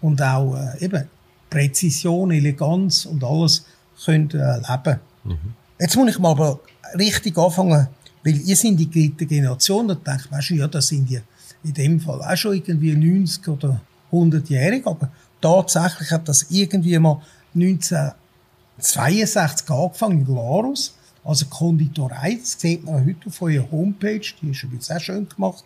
und 0.00 0.20
auch 0.20 0.56
äh, 0.56 0.84
eben 0.84 1.04
Präzision, 1.48 2.32
Eleganz 2.32 3.06
und 3.06 3.22
alles 3.22 3.64
können 4.04 4.28
äh, 4.32 4.56
leben. 4.56 5.00
Mhm. 5.22 5.54
Jetzt 5.78 5.96
muss 5.96 6.10
ich 6.10 6.18
mal 6.18 6.32
aber 6.32 6.58
richtig 6.98 7.38
anfangen, 7.38 7.86
weil 8.24 8.40
ihr 8.40 8.56
sind 8.56 8.78
die 8.78 8.90
dritte 8.90 9.26
Generation, 9.26 9.86
da 9.88 9.94
denkt 9.94 10.30
man 10.30 10.40
schon, 10.42 10.56
ja, 10.56 10.66
das 10.66 10.88
sind 10.88 11.06
die 11.08 11.20
in 11.62 11.74
dem 11.74 12.00
Fall 12.00 12.22
auch 12.22 12.36
schon 12.36 12.54
irgendwie 12.54 12.94
90 12.94 13.46
oder 13.48 13.80
100-jährig, 14.10 14.86
aber 14.86 15.10
tatsächlich 15.40 16.10
hat 16.10 16.28
das 16.28 16.46
irgendwie 16.50 16.98
mal 16.98 17.22
1962 17.54 19.70
angefangen 19.70 20.20
in 20.20 20.26
Glarus, 20.26 20.94
also 21.24 21.46
Konditorei, 21.46 22.38
das 22.40 22.60
sieht 22.60 22.84
man 22.84 23.04
heute 23.04 23.26
auf 23.26 23.42
eurer 23.42 23.70
Homepage, 23.70 24.20
die 24.42 24.50
ist 24.50 24.62
übrigens 24.62 24.90
auch 24.90 25.00
schön 25.00 25.28
gemacht. 25.28 25.64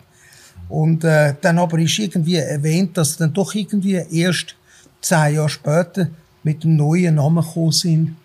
Und 0.69 1.05
äh, 1.05 1.35
dann 1.41 1.59
aber 1.59 1.79
ist 1.79 1.99
irgendwie 1.99 2.37
erwähnt, 2.37 2.97
dass 2.97 3.17
dann 3.17 3.33
doch 3.33 3.55
irgendwie 3.55 3.95
erst 3.95 4.55
zehn 5.01 5.35
Jahre 5.35 5.49
später 5.49 6.09
mit 6.43 6.63
dem 6.63 6.77
neuen 6.77 7.17
Namen 7.17 7.45
gekommen 7.45 7.73
sind, 7.73 8.17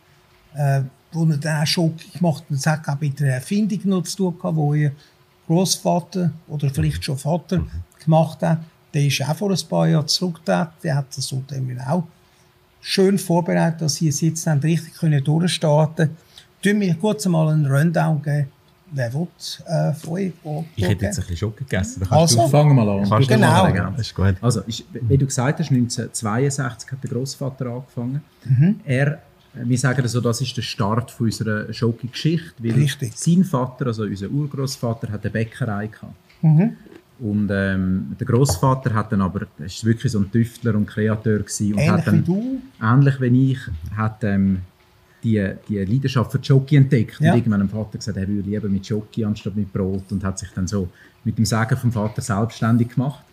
äh, 0.55 0.81
wo 1.13 1.25
er 1.25 1.37
dann 1.37 1.63
auch 1.63 1.67
schon 1.67 1.93
gemacht 2.13 2.43
hat. 2.49 2.65
Hat 2.65 2.89
auch 2.89 3.01
mit 3.01 3.19
der 3.19 3.35
Erfindung 3.35 3.79
noch 3.85 4.03
zu 4.03 4.17
tun 4.17 4.37
gehabt, 4.37 4.55
wo 4.55 4.73
ihr 4.73 4.91
Großvater 5.47 6.31
oder 6.47 6.69
vielleicht 6.69 7.03
schon 7.03 7.17
Vater 7.17 7.63
gemacht 8.03 8.41
hat. 8.41 8.59
Der 8.93 9.05
ist 9.05 9.21
auch 9.21 9.35
vor 9.35 9.51
ein 9.51 9.67
paar 9.69 9.87
Jahren 9.87 10.07
zurückgetreten. 10.07 10.73
Der 10.83 10.95
hat 10.95 11.17
das 11.17 11.31
Unternehmen 11.31 11.79
auch 11.81 12.03
schön 12.81 13.17
vorbereitet, 13.17 13.81
dass 13.81 13.95
sie 13.95 14.09
jetzt 14.09 14.45
dann 14.45 14.59
richtig 14.59 14.93
können 14.93 15.23
durchstarten 15.23 16.07
können. 16.07 16.17
Tun 16.61 16.79
wir 16.79 16.95
kurz 16.95 17.25
mal 17.25 17.49
einen 17.49 17.65
Rundown 17.65 18.21
geben. 18.21 18.47
Wer 18.95 19.11
will 19.11 19.27
äh, 19.65 19.91
von 19.93 20.13
euch? 20.13 20.33
Ich 20.75 20.87
hätte 20.87 21.05
jetzt 21.05 21.17
ein 21.17 21.21
bisschen 21.21 21.37
Schock 21.37 21.57
gegessen. 21.57 22.01
Da 22.01 22.05
kannst 22.05 22.37
also, 22.37 22.43
du 22.43 22.47
fangen 22.49 22.75
mal 22.75 22.87
an. 22.87 23.09
Kannst 23.09 23.27
genau. 23.27 23.91
Ist 23.97 24.13
gut. 24.13 24.35
Also, 24.39 24.61
ist, 24.61 24.83
wie 24.93 25.17
du 25.17 25.25
gesagt 25.25 25.59
hast, 25.59 25.71
1962 25.71 26.91
hat 26.91 27.03
der 27.03 27.09
Großvater 27.09 27.65
angefangen. 27.65 28.21
Mhm. 28.45 28.79
Er 28.85 29.19
wir 29.53 29.77
sagen 29.77 30.07
so, 30.07 30.19
das 30.19 30.41
ist 30.41 30.57
der 30.57 30.61
Start 30.61 31.11
von 31.11 31.27
unserer 31.27 31.71
Schoki-Geschichte, 31.71 32.53
weil 32.59 32.71
Richtig. 32.73 33.13
sein 33.15 33.43
Vater, 33.43 33.87
also 33.87 34.03
unser 34.03 34.29
Urgroßvater, 34.29 35.11
hat 35.11 35.21
eine 35.23 35.31
Bäckerei 35.31 35.87
gehabt. 35.87 36.15
Mhm. 36.41 36.75
Und 37.19 37.49
ähm, 37.51 38.15
der 38.19 38.27
Großvater 38.27 38.93
hat 38.93 39.11
dann 39.11 39.21
aber, 39.21 39.41
ist 39.59 39.85
wirklich 39.85 40.11
so 40.11 40.19
ein 40.19 40.31
Tüftler 40.31 40.75
und 40.75 40.87
Kreateur 40.87 41.39
gewesen, 41.39 41.73
und 41.73 41.79
ähnlich 41.79 41.91
hat 41.91 42.07
dann, 42.07 42.17
wie 42.19 42.25
du? 42.25 42.61
ähnlich 42.81 43.21
wie 43.21 43.51
ich, 43.51 43.59
hat 43.95 44.23
ähm, 44.23 44.59
die, 45.23 45.53
die 45.69 45.77
Leidenschaft 45.77 46.31
für 46.31 46.43
Schoki 46.43 46.75
entdeckt. 46.75 47.19
Ja. 47.19 47.31
Und 47.31 47.37
irgendwann 47.37 47.63
hat 47.63 47.69
Vater 47.69 47.97
gesagt, 47.97 48.17
er 48.17 48.27
würde 48.27 48.49
lieber 48.49 48.67
mit 48.67 48.85
Schoki 48.85 49.23
anstatt 49.23 49.55
mit 49.55 49.71
Brot 49.71 50.11
und 50.11 50.23
hat 50.23 50.39
sich 50.39 50.49
dann 50.49 50.67
so 50.67 50.89
mit 51.23 51.37
dem 51.37 51.45
Sagen 51.45 51.77
vom 51.77 51.91
Vater 51.91 52.21
selbstständig 52.21 52.89
gemacht. 52.89 53.23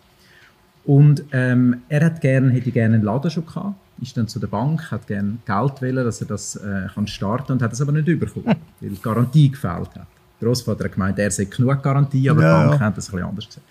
Und 0.85 1.23
ähm, 1.31 1.81
er 1.89 2.05
hat 2.05 2.21
gern, 2.21 2.49
hätte 2.49 2.71
gerne 2.71 2.95
einen 2.95 3.03
Laden 3.03 3.29
schon 3.29 3.45
gehabt 3.45 3.75
ist 4.01 4.17
dann 4.17 4.27
zu 4.27 4.39
der 4.39 4.47
Bank, 4.47 4.91
hat 4.91 5.07
gerne 5.07 5.37
Geld 5.45 5.81
wollen, 5.81 6.03
dass 6.03 6.21
er 6.21 6.27
das 6.27 6.55
äh, 6.55 6.87
kann 6.93 7.07
starten 7.07 7.53
und 7.53 7.61
hat 7.61 7.73
es 7.73 7.81
aber 7.81 7.91
nicht 7.91 8.05
bekommen, 8.19 8.45
weil 8.79 8.89
die 8.89 9.01
Garantie 9.01 9.49
gefällt 9.49 9.95
hat. 9.95 10.07
Der 10.39 10.47
Großvater 10.47 10.85
hat 10.85 10.93
gemeint, 10.93 11.19
er 11.19 11.29
sei 11.31 11.45
genug 11.45 11.83
Garantie, 11.83 12.29
aber 12.29 12.41
ja, 12.41 12.63
die 12.63 12.67
Bank 12.67 12.79
ja. 12.79 12.87
hat 12.87 12.97
das 12.97 13.07
ein 13.07 13.11
bisschen 13.11 13.29
anders 13.29 13.45
gesehen. 13.45 13.63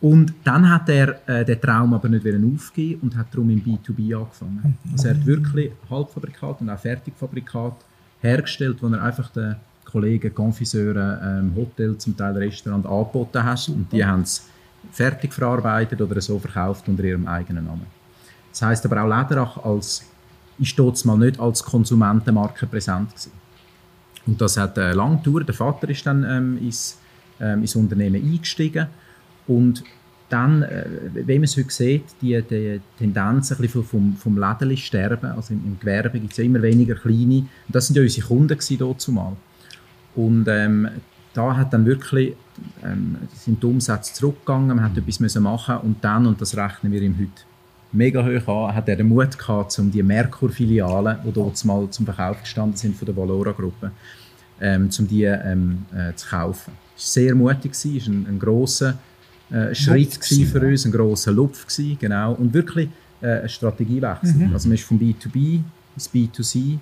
Und 0.00 0.32
dann 0.44 0.70
hat 0.70 0.88
er 0.88 1.20
äh, 1.28 1.44
den 1.44 1.60
Traum 1.60 1.92
aber 1.92 2.08
nicht 2.08 2.24
wieder 2.24 2.38
aufgeben 2.38 3.00
und 3.02 3.16
hat 3.16 3.26
darum 3.32 3.50
im 3.50 3.60
B2B 3.60 4.16
angefangen. 4.16 4.78
Also 4.92 5.08
er 5.08 5.14
hat 5.14 5.26
wirklich 5.26 5.72
Halbfabrikat 5.90 6.60
und 6.60 6.70
auch 6.70 6.78
Fertigfabrikat 6.78 7.74
hergestellt, 8.20 8.78
wo 8.80 8.86
er 8.88 9.02
einfach 9.02 9.28
den 9.30 9.56
Kollegen, 9.84 10.32
Konfiseuren, 10.32 11.18
ähm, 11.22 11.52
Hotels, 11.56 12.04
zum 12.04 12.16
Teil 12.16 12.36
Restaurant 12.36 12.86
angeboten 12.86 13.42
hat. 13.42 13.68
Und 13.68 13.92
die 13.92 14.04
haben 14.04 14.22
es 14.22 14.48
fertig 14.92 15.32
verarbeitet 15.32 16.00
oder 16.00 16.20
so 16.20 16.38
verkauft 16.38 16.88
unter 16.88 17.02
ihrem 17.02 17.26
eigenen 17.26 17.64
Namen. 17.64 17.97
Das 18.50 18.62
heißt 18.62 18.86
aber 18.86 19.02
auch 19.02 19.08
Lederach 19.08 19.64
als, 19.64 20.04
ich 20.58 20.74
dort 20.74 21.02
mal 21.04 21.18
nicht 21.18 21.38
als 21.38 21.62
Konsumentenmarke 21.62 22.66
präsent 22.66 23.10
gewesen. 23.10 23.32
Und 24.26 24.40
das 24.40 24.56
hat 24.56 24.76
äh, 24.76 24.92
lange 24.92 25.18
gedauert. 25.18 25.48
Der 25.48 25.54
Vater 25.54 25.88
ist 25.88 26.04
dann 26.06 26.24
ähm, 26.24 26.58
ins, 26.58 26.98
ähm, 27.40 27.60
ins 27.60 27.74
Unternehmen 27.76 28.22
eingestiegen 28.22 28.88
und 29.46 29.82
dann, 30.28 30.62
äh, 30.62 30.84
wie 31.14 31.38
man 31.38 31.44
es 31.44 31.56
heute 31.56 31.70
sieht, 31.70 32.04
die, 32.20 32.42
die 32.42 32.80
Tendenz 32.98 33.50
ein 33.50 33.58
bisschen 33.58 33.82
vom, 33.82 34.16
vom 34.16 34.38
Läden 34.38 34.76
sterben. 34.76 35.30
Also 35.30 35.54
im, 35.54 35.64
im 35.64 35.80
Gewerbe 35.80 36.20
gibt 36.20 36.32
es 36.32 36.38
ja 36.38 36.44
immer 36.44 36.60
weniger 36.60 36.96
kleine. 36.96 37.38
Und 37.38 37.48
das 37.68 37.86
sind 37.86 37.96
ja 37.96 38.02
unsere 38.02 38.26
Kunden 38.26 38.58
dort 38.78 39.00
zumal. 39.00 39.36
Und 40.14 40.46
ähm, 40.48 40.88
da 41.32 41.56
hat 41.56 41.72
dann 41.72 41.86
wirklich 41.86 42.34
ähm, 42.84 43.16
sind 43.34 43.62
die 43.62 43.66
Umsätze 43.66 44.12
zurückgegangen, 44.14 44.68
man 44.68 44.82
hat 44.82 44.96
etwas 44.96 45.20
müssen 45.20 45.42
machen 45.42 45.78
und 45.78 46.02
dann, 46.02 46.26
und 46.26 46.40
das 46.40 46.56
rechnen 46.56 46.92
wir 46.92 47.00
ihm 47.00 47.16
heute 47.18 47.42
mega 47.92 48.24
hoch 48.24 48.68
an, 48.68 48.74
hat 48.74 48.88
er 48.88 48.96
den 48.96 49.08
Mut 49.08 49.38
gehabt, 49.38 49.78
um 49.78 49.90
die 49.90 50.02
Merkur-Filialen, 50.02 51.18
die 51.24 51.32
dort 51.32 51.64
mal 51.64 51.88
zum 51.90 52.06
Verkauf 52.06 52.40
gestanden 52.40 52.76
sind 52.76 52.96
von 52.96 53.06
der 53.06 53.16
Valora-Gruppe, 53.16 53.90
ähm, 54.60 54.90
um 54.98 55.08
die 55.08 55.24
ähm, 55.24 55.86
äh, 55.94 56.14
zu 56.14 56.28
kaufen. 56.28 56.72
Es 56.96 57.16
war 57.16 57.22
sehr 57.22 57.34
mutig, 57.34 57.72
es 57.72 57.84
war 57.84 58.14
ein, 58.14 58.26
ein 58.28 58.38
grosser 58.38 58.98
äh, 59.50 59.74
Schritt 59.74 60.14
für 60.24 60.60
uns, 60.60 60.84
ein 60.84 60.92
grosser 60.92 61.32
Lupf 61.32 61.66
gewesen, 61.66 61.98
genau, 61.98 62.34
und 62.34 62.52
wirklich 62.52 62.88
äh, 63.20 63.42
ein 63.42 63.48
Strategiewechsel. 63.48 64.46
Mhm. 64.46 64.52
Also 64.52 64.68
man 64.68 64.74
ist 64.74 64.84
vom 64.84 64.98
B2B 64.98 65.60
ins 65.94 66.10
B2C, 66.12 66.78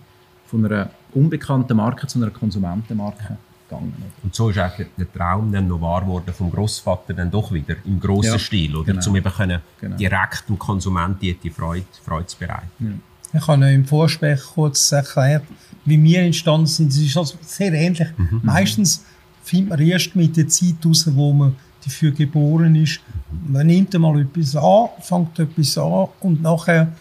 von 0.47 0.65
einer 0.65 0.91
unbekannten 1.13 1.77
Marke 1.77 2.07
zu 2.07 2.19
einer 2.19 2.31
Konsumentenmarke 2.31 3.37
gegangen. 3.69 3.95
Und 4.23 4.35
so 4.35 4.51
ist 4.51 4.59
auch 4.59 4.73
der 4.77 5.13
Traum 5.13 5.53
dann 5.53 5.69
noch 5.69 5.81
wahr 5.81 6.03
geworden 6.03 6.33
vom 6.37 6.51
Großvater 6.51 7.15
dann 7.15 7.31
doch 7.31 7.53
wieder 7.53 7.77
im 7.85 8.01
grossen 8.01 8.33
ja, 8.33 8.39
Stil, 8.39 8.77
oder? 8.77 8.93
Genau. 8.93 9.09
Um 9.09 9.17
eben 9.17 9.33
können 9.33 9.61
genau. 9.81 9.97
direkt 9.97 10.49
dem 10.49 10.59
Konsumenten 10.59 11.37
die 11.43 11.51
Freude, 11.51 11.87
Freude 12.05 12.27
zu 12.27 12.39
bereiten. 12.39 13.03
Ja. 13.33 13.41
Ich 13.41 13.47
habe 13.47 13.59
noch 13.59 13.69
im 13.69 13.85
Vorgespräch 13.85 14.41
kurz 14.55 14.93
erklärt, 14.93 15.45
wie 15.85 16.03
wir 16.03 16.21
entstanden 16.21 16.67
sind. 16.67 16.89
Es 16.89 16.99
ist 16.99 17.17
also 17.17 17.37
sehr 17.43 17.73
ähnlich. 17.73 18.09
Mhm. 18.17 18.41
Meistens 18.43 19.05
findet 19.43 19.71
man 19.71 19.81
erst 19.81 20.15
mit 20.17 20.37
der 20.37 20.49
Zeit 20.49 20.77
heraus, 20.83 21.09
wo 21.15 21.33
man 21.33 21.57
dafür 21.85 22.13
geboren 22.13 22.75
ist. 22.77 23.01
Man 23.47 23.67
nimmt 23.67 23.95
einmal 23.95 24.21
etwas 24.21 24.57
an, 24.57 24.89
fängt 25.01 25.39
etwas 25.39 25.79
an 25.79 26.09
und 26.21 26.43
nachher 26.43 26.93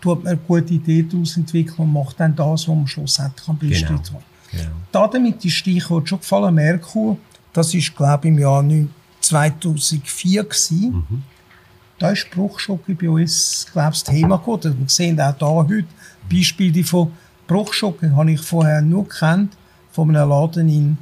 tut 0.00 0.24
man 0.24 0.34
eine 0.34 0.40
gute 0.46 0.74
Idee 0.74 1.04
daraus 1.10 1.36
entwickeln 1.36 1.78
und 1.78 1.92
macht 1.92 2.20
dann 2.20 2.34
das, 2.34 2.68
was 2.68 2.74
man 2.74 2.86
schlussendlich 2.86 3.48
am 3.48 3.58
besten 3.58 3.86
genau. 3.86 3.98
hat. 3.98 4.22
Genau. 4.50 5.08
Damit 5.10 5.44
ist 5.44 5.54
Stichwort 5.54 6.08
schon 6.08 6.20
gefallen, 6.20 6.54
Merkur. 6.54 7.18
Das 7.52 7.74
ist, 7.74 7.94
glaube 7.96 8.28
ich, 8.28 8.34
im 8.34 8.38
Jahr 8.38 8.64
2004 9.20 10.44
gewesen. 10.44 11.06
Mhm. 11.08 11.22
Da 11.98 12.10
ist 12.10 12.30
Bruchschocke 12.30 12.94
bei 12.94 13.10
uns, 13.10 13.66
glaube 13.72 13.92
ich, 13.92 14.02
das 14.02 14.14
Thema 14.14 14.38
geworden. 14.38 14.76
Wir 14.78 14.88
sehen 14.88 15.20
auch 15.20 15.36
hier 15.66 15.78
heute 15.78 15.88
Beispiele 16.30 16.84
von 16.84 17.12
Bruchschocke, 17.46 18.14
habe 18.14 18.32
ich 18.32 18.40
vorher 18.40 18.80
nur 18.82 19.08
kennt, 19.08 19.56
von 19.90 20.14
einem 20.14 20.28
Laden 20.28 20.68
in 20.68 20.98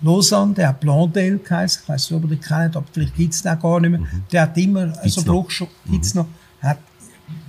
Lausanne, 0.00 0.54
der 0.54 0.68
hat 0.68 0.80
Blondel 0.80 1.38
geheißen. 1.38 1.82
Ich 1.82 1.88
weiß 1.88 2.10
nicht, 2.10 2.24
ob 2.24 2.30
ihr 2.30 2.36
den 2.36 2.40
kennt, 2.40 2.76
aber 2.76 2.86
vielleicht 2.92 3.16
gibt 3.16 3.34
es 3.34 3.42
den 3.42 3.58
gar 3.58 3.80
nicht 3.80 3.90
mehr. 3.90 4.00
Mhm. 4.00 4.22
Der 4.30 4.42
hat 4.42 4.56
immer 4.58 4.86
gibt's 4.86 5.14
so 5.14 5.68
gibt's 5.90 6.14
mhm. 6.14 6.20
noch. 6.20 6.26
Hat, 6.62 6.78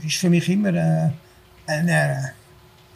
ist 0.03 0.15
für 0.15 0.29
mich 0.29 0.47
immer 0.49 0.73
äh, 0.73 1.09
eine 1.67 2.31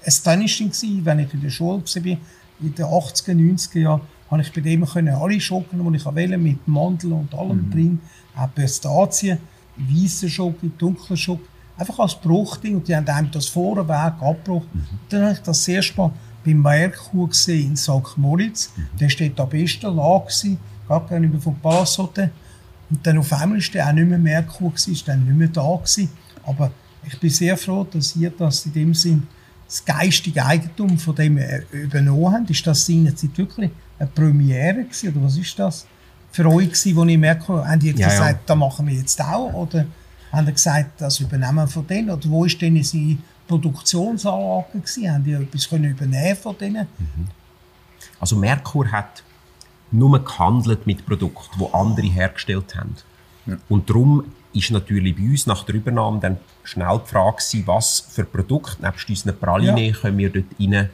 astonishing 0.06 0.70
gewesen, 0.70 1.06
wenn 1.06 1.20
ich 1.20 1.34
in 1.34 1.42
der 1.42 1.50
Schule 1.50 1.82
war. 1.84 2.06
In 2.06 2.76
den 2.76 2.86
80er, 2.86 3.32
90er 3.32 3.80
Jahren 3.80 4.02
habe 4.30 4.42
ich 4.42 4.54
bei 4.54 4.62
dem 4.62 4.86
können 4.86 5.14
alle 5.14 5.40
Schokolade, 5.42 5.92
die 5.92 5.98
ich 5.98 6.16
wählen 6.16 6.42
mit 6.42 6.68
Mandel 6.68 7.14
und 7.14 7.34
allem 7.34 7.66
mhm. 7.66 7.72
drin, 7.72 8.00
auch 8.36 8.54
Pistazien, 8.54 9.40
weiße 9.78 10.30
Schokolade, 10.30 10.72
dunkle 10.78 11.18
Schokolade, 11.18 11.50
einfach 11.78 12.00
als 12.00 12.16
Bruchding 12.16 12.76
und 12.78 12.88
die 12.88 12.96
haben 12.96 13.08
einem 13.08 13.32
das 13.32 13.48
Vorweg 13.48 13.90
abgebrochen. 13.90 14.70
Mhm. 14.74 15.00
Dann 15.10 15.24
habe 15.24 15.34
ich 15.34 15.40
das 15.40 15.68
erste 15.68 15.98
Mal 15.98 16.14
beim 16.46 16.62
Merkur 16.62 17.30
gesehen 17.30 17.72
in 17.72 17.76
St. 17.76 18.18
Moritz. 18.18 18.72
Mhm. 18.76 18.98
Der 19.00 19.10
steht 19.10 19.40
am 19.40 19.50
besten 19.50 19.96
Lage, 19.96 20.58
gerade 20.88 21.08
gegenüber 21.10 21.40
vom 21.40 21.60
Palast 21.60 22.00
Und 22.00 22.30
dann 23.04 23.18
auf 23.18 23.34
einmal 23.34 23.58
ist 23.58 23.74
der 23.74 23.88
auch 23.88 23.94
nicht 23.94 24.08
mehr 24.08 24.18
Merkur, 24.18 24.74
ist 24.74 25.08
dann 25.08 25.26
nicht 25.26 25.36
mehr 25.36 25.48
da 25.48 25.76
gewesen. 25.76 26.10
Aber 26.44 26.72
ich 27.06 27.20
bin 27.20 27.30
sehr 27.30 27.58
froh, 27.58 27.86
dass 27.90 28.16
ihr 28.16 28.30
das 28.30 28.66
in 28.66 28.74
dem 28.74 28.94
Sinn 28.94 29.28
das 29.72 29.86
geistige 29.86 30.46
Eigentum 30.46 30.98
von 30.98 31.16
dem 31.16 31.38
äh, 31.38 31.62
übernommen 31.72 32.34
haben? 32.34 32.46
Ist 32.48 32.68
das 32.68 32.86
seinerzeit 32.86 33.38
wirklich 33.38 33.72
eine 33.98 34.10
Premiere 34.10 34.84
gewesen, 34.84 35.16
oder 35.16 35.26
was 35.26 35.38
ist 35.38 35.58
das 35.58 35.88
für 36.32 36.46
euch 36.46 36.68
gewesen, 36.68 36.96
wo 36.96 37.06
ich 37.06 37.18
merke, 37.18 37.66
haben 37.66 37.80
die 37.80 37.92
ja, 37.92 38.10
gesagt, 38.10 38.32
ja. 38.32 38.40
das 38.46 38.58
machen 38.58 38.88
wir 38.88 38.96
jetzt 38.96 39.22
auch, 39.22 39.54
oder 39.54 39.86
haben 40.32 40.46
die 40.46 40.54
gesagt, 40.54 41.00
das 41.00 41.20
übernehmen 41.22 41.56
wir 41.56 41.68
von 41.68 41.88
denen, 41.88 42.10
oder 42.10 42.30
wo 42.30 42.44
ist 42.44 42.62
denn 42.62 42.76
ihre 42.76 43.18
Produktionsanlage 43.48 44.80
gewesen? 44.80 45.14
Haben 45.14 45.24
die 45.24 45.34
etwas 45.34 45.70
können 45.70 45.92
übernehmen 45.92 46.36
von 46.36 46.58
denen? 46.58 46.88
Mhm. 46.98 47.28
Also 48.20 48.36
Merkur 48.36 48.92
hat 48.92 49.24
nur 49.92 50.24
gehandelt 50.24 50.86
mit 50.86 51.06
Produkten, 51.06 51.60
die 51.60 51.74
andere 51.74 52.08
hergestellt 52.08 52.76
haben. 52.76 52.96
Ja. 53.46 53.58
Und 53.70 53.90
darum 53.90 54.26
ist 54.54 54.72
natürlich 54.72 55.16
bei 55.16 55.24
uns 55.24 55.48
nach 55.48 55.64
der 55.64 55.76
Übernahme 55.76 56.20
dann 56.20 56.38
schnell 56.64 57.00
die 57.06 57.10
Frage 57.10 57.38
gewesen, 57.38 57.64
was 57.68 58.00
für 58.00 58.24
Produkte 58.24 58.82
nebst 58.82 59.10
unseren 59.10 59.38
Pralinen 59.38 59.78
ja. 59.78 59.94
können 59.94 60.18
wir 60.18 60.30
dort 60.30 60.46
rein 60.60 60.90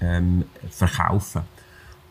ähm, 0.00 0.44
verkaufen. 0.70 1.42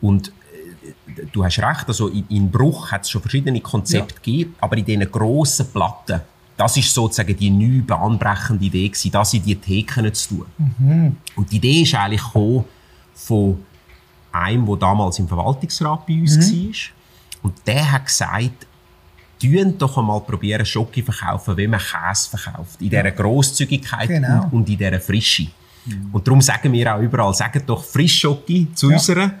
Und 0.00 0.28
äh, 0.28 1.26
du 1.32 1.44
hast 1.44 1.58
recht, 1.58 1.88
also 1.88 2.08
in, 2.08 2.26
in 2.28 2.50
Bruch 2.50 2.90
hat 2.90 3.02
es 3.02 3.10
schon 3.10 3.22
verschiedene 3.22 3.60
Konzepte 3.60 4.14
ja. 4.14 4.20
gegeben, 4.20 4.54
aber 4.60 4.76
in 4.76 4.84
diesen 4.84 5.10
grossen 5.10 5.66
Platten, 5.72 6.20
das 6.56 6.76
ist 6.76 6.92
sozusagen 6.92 7.36
die 7.36 7.50
neue 7.50 7.82
bahnbrechende 7.82 8.64
Idee 8.64 8.88
gewesen, 8.88 9.10
das 9.10 9.34
in 9.34 9.42
die 9.42 9.56
Theken 9.56 10.12
zu 10.12 10.28
tun. 10.28 10.46
Mhm. 10.58 11.16
Und 11.36 11.50
die 11.50 11.56
Idee 11.56 11.82
ist 11.82 11.94
eigentlich 11.94 12.22
von 13.14 13.64
einem, 14.30 14.66
der 14.66 14.76
damals 14.76 15.18
im 15.18 15.28
Verwaltungsrat 15.28 16.06
bei 16.06 16.20
uns 16.20 16.36
mhm. 16.36 16.68
war. 16.68 16.74
Und 17.42 17.54
der 17.66 17.92
hat 17.92 18.06
gesagt, 18.06 18.66
tun 19.42 19.76
doch 19.78 19.98
einmal 19.98 20.20
probieren, 20.20 20.64
Schoki 20.64 21.02
verkaufen, 21.02 21.56
wie 21.56 21.66
man 21.66 21.80
Käse 21.80 22.30
verkauft. 22.30 22.80
In 22.80 22.90
dieser 22.90 23.10
Grosszügigkeit 23.10 24.08
genau. 24.08 24.44
und, 24.44 24.52
und, 24.52 24.68
in 24.68 24.78
dieser 24.78 25.00
Frische. 25.00 25.48
Mhm. 25.84 26.10
Und 26.12 26.26
darum 26.26 26.40
sagen 26.40 26.72
wir 26.72 26.94
auch 26.94 27.00
überall, 27.00 27.34
sagen 27.34 27.62
doch 27.66 27.84
Frischschoki 27.84 28.68
zu 28.74 28.88
ja. 28.88 28.96
unserer, 28.96 29.32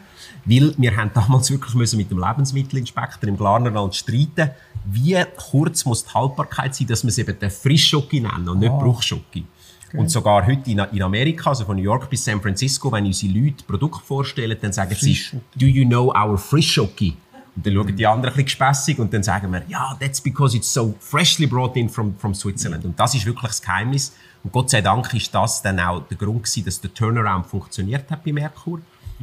weil 0.44 0.74
wir 0.76 0.96
haben 0.96 1.10
damals 1.14 1.50
wirklich 1.52 1.74
müssen 1.74 1.96
mit 1.96 2.10
dem 2.10 2.18
Lebensmittelinspektor 2.18 3.28
im 3.28 3.36
Glarnerland 3.36 3.94
streiten, 3.94 4.50
wie 4.84 5.22
kurz 5.36 5.84
muss 5.84 6.04
die 6.04 6.12
Haltbarkeit 6.12 6.74
sein, 6.74 6.88
dass 6.88 7.04
wir 7.04 7.08
es 7.08 7.18
eben 7.18 7.38
den 7.38 7.50
Frischschoki 7.50 8.20
nennen 8.20 8.48
und 8.48 8.58
nicht 8.58 8.72
oh. 8.72 8.78
Bruchschoki. 8.78 9.44
Okay. 9.88 9.98
Und 9.98 10.10
sogar 10.10 10.46
heute 10.46 10.70
in, 10.70 10.78
in, 10.78 11.02
Amerika, 11.02 11.50
also 11.50 11.64
von 11.64 11.76
New 11.76 11.82
York 11.82 12.08
bis 12.08 12.24
San 12.24 12.40
Francisco, 12.40 12.90
wenn 12.90 13.04
unsere 13.04 13.32
Leute 13.32 13.62
Produkte 13.64 14.00
vorstellen, 14.04 14.56
dann 14.60 14.72
sagen 14.72 14.96
sie, 14.98 15.16
do 15.54 15.66
you 15.66 15.86
know 15.86 16.12
our 16.12 16.38
Frischschoki? 16.38 17.14
Und 17.54 17.66
dann 17.66 17.74
schauen 17.74 17.96
die 17.96 18.06
anderen 18.06 18.34
ein 18.34 18.44
bisschen 18.44 18.44
gespässig 18.44 18.98
und 18.98 19.12
dann 19.12 19.22
sagen 19.22 19.52
wir, 19.52 19.62
ja, 19.68 19.96
that's 20.00 20.20
because 20.20 20.56
it's 20.56 20.72
so 20.72 20.94
freshly 21.00 21.46
brought 21.46 21.76
in 21.76 21.88
from, 21.88 22.14
from 22.16 22.34
Switzerland. 22.34 22.84
Und 22.84 22.98
das 22.98 23.14
ist 23.14 23.26
wirklich 23.26 23.50
das 23.50 23.60
Geheimnis. 23.60 24.14
Und 24.42 24.52
Gott 24.52 24.70
sei 24.70 24.80
Dank 24.80 25.12
ist 25.14 25.34
das 25.34 25.60
dann 25.62 25.78
auch 25.78 26.02
der 26.08 26.16
Grund 26.16 26.44
gewesen, 26.44 26.64
dass 26.64 26.80
der 26.80 26.92
Turnaround 26.94 27.46
funktioniert 27.46 28.10
hat 28.10 28.24
bei 28.24 28.32
Merkur. 28.32 28.80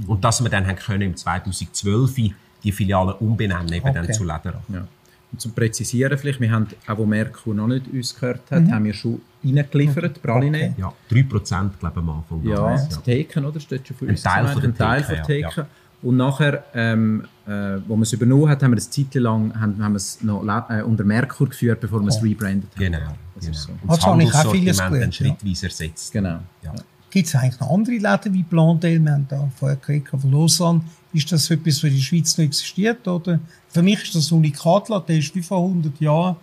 Und 0.08 0.24
dass 0.24 0.42
wir 0.42 0.50
dann 0.50 0.66
haben 0.66 0.78
können 0.78 1.02
im 1.02 1.16
2012 1.16 2.16
die 2.64 2.72
Filiale 2.72 3.16
umbenennen, 3.16 3.72
eben 3.74 3.90
okay. 3.90 3.94
dann 3.94 4.14
zu 4.14 4.24
Lederach. 4.24 4.62
Ja. 4.70 4.88
Und 5.32 5.40
zum 5.40 5.52
Präzisieren 5.52 6.18
vielleicht, 6.18 6.40
wir 6.40 6.52
haben, 6.52 6.68
auch 6.88 6.98
wo 6.98 7.06
Merkur 7.06 7.54
noch 7.54 7.68
nicht 7.68 7.88
uns 7.88 8.16
gehört 8.16 8.50
hat, 8.50 8.64
mhm. 8.64 8.72
haben 8.72 8.86
wir 8.86 8.94
schon 8.94 9.22
reingeliefert, 9.44 10.22
Praline. 10.22 10.58
Okay. 10.58 10.74
Ja, 10.78 10.94
3% 11.12 11.70
glaube 11.80 11.94
ich 11.96 11.98
am 11.98 12.10
Anfang. 12.10 12.44
Ja, 12.44 12.72
das 12.72 13.04
Theken, 13.04 13.46
oder? 13.46 13.60
Steht 13.60 13.88
schon 13.88 13.98
für 13.98 14.06
ein 14.06 14.12
uns 14.12 14.24
Teil 14.24 14.48
von 14.48 14.64
ein 14.64 14.76
Teil 14.76 15.04
von 15.04 15.24
Theken. 15.24 15.52
Ja. 15.56 15.68
Und 16.02 16.16
nachher, 16.18 16.64
ähm, 16.74 17.26
äh, 17.46 17.78
wo 17.88 17.96
wir 17.98 18.04
es 18.04 18.14
übernommen 18.14 18.50
haben, 18.50 18.62
haben 18.62 18.72
wir 18.72 18.78
es 18.78 18.90
Zeit 18.90 19.14
lang 19.16 19.54
haben, 19.60 19.84
haben 19.84 19.94
wir 19.94 19.98
es 19.98 20.22
noch 20.22 20.44
äh, 20.70 20.82
unter 20.82 21.04
Merkur 21.04 21.50
geführt, 21.50 21.82
bevor 21.82 22.00
wir 22.02 22.08
es 22.08 22.18
oh. 22.18 22.24
rebrandet 22.24 22.70
haben. 22.76 22.80
Genau. 22.80 23.00
Das 23.36 23.46
genau. 23.46 23.52
ist 23.52 23.64
so. 23.64 23.72
Und 23.72 23.90
das 23.90 24.06
habe 24.06 24.24
ich 24.24 24.34
auch 24.34 24.52
vieles 24.52 24.78
gelernt. 24.78 25.04
dann 25.04 25.12
schrittweise 25.12 25.66
ersetzt. 25.66 26.14
Genau. 26.14 26.40
Ja. 26.64 26.74
Gibt 27.10 27.28
es 27.28 27.36
eigentlich 27.36 27.60
noch 27.60 27.72
andere 27.72 27.96
Läden 27.96 28.34
wie 28.34 28.44
Blondel? 28.44 29.04
Wir 29.04 29.12
haben 29.12 29.26
da 29.28 29.50
vorher 29.56 29.78
geredet 29.78 30.10
von 30.10 30.32
Lausanne. 30.32 30.82
Ist 31.12 31.32
das 31.32 31.50
etwas, 31.50 31.78
was 31.78 31.84
in 31.86 31.96
der 31.96 32.02
Schweiz 32.02 32.38
noch 32.38 32.46
existiert? 32.46 33.08
Oder? 33.08 33.40
Für 33.68 33.82
mich 33.82 34.04
ist 34.04 34.16
das 34.16 34.32
ein 34.32 34.38
Unikatladen, 34.38 35.08
der 35.08 35.18
ist 35.18 35.36
wie 35.36 35.42
vor 35.42 35.66
100 35.66 36.00
Jahren. 36.00 36.36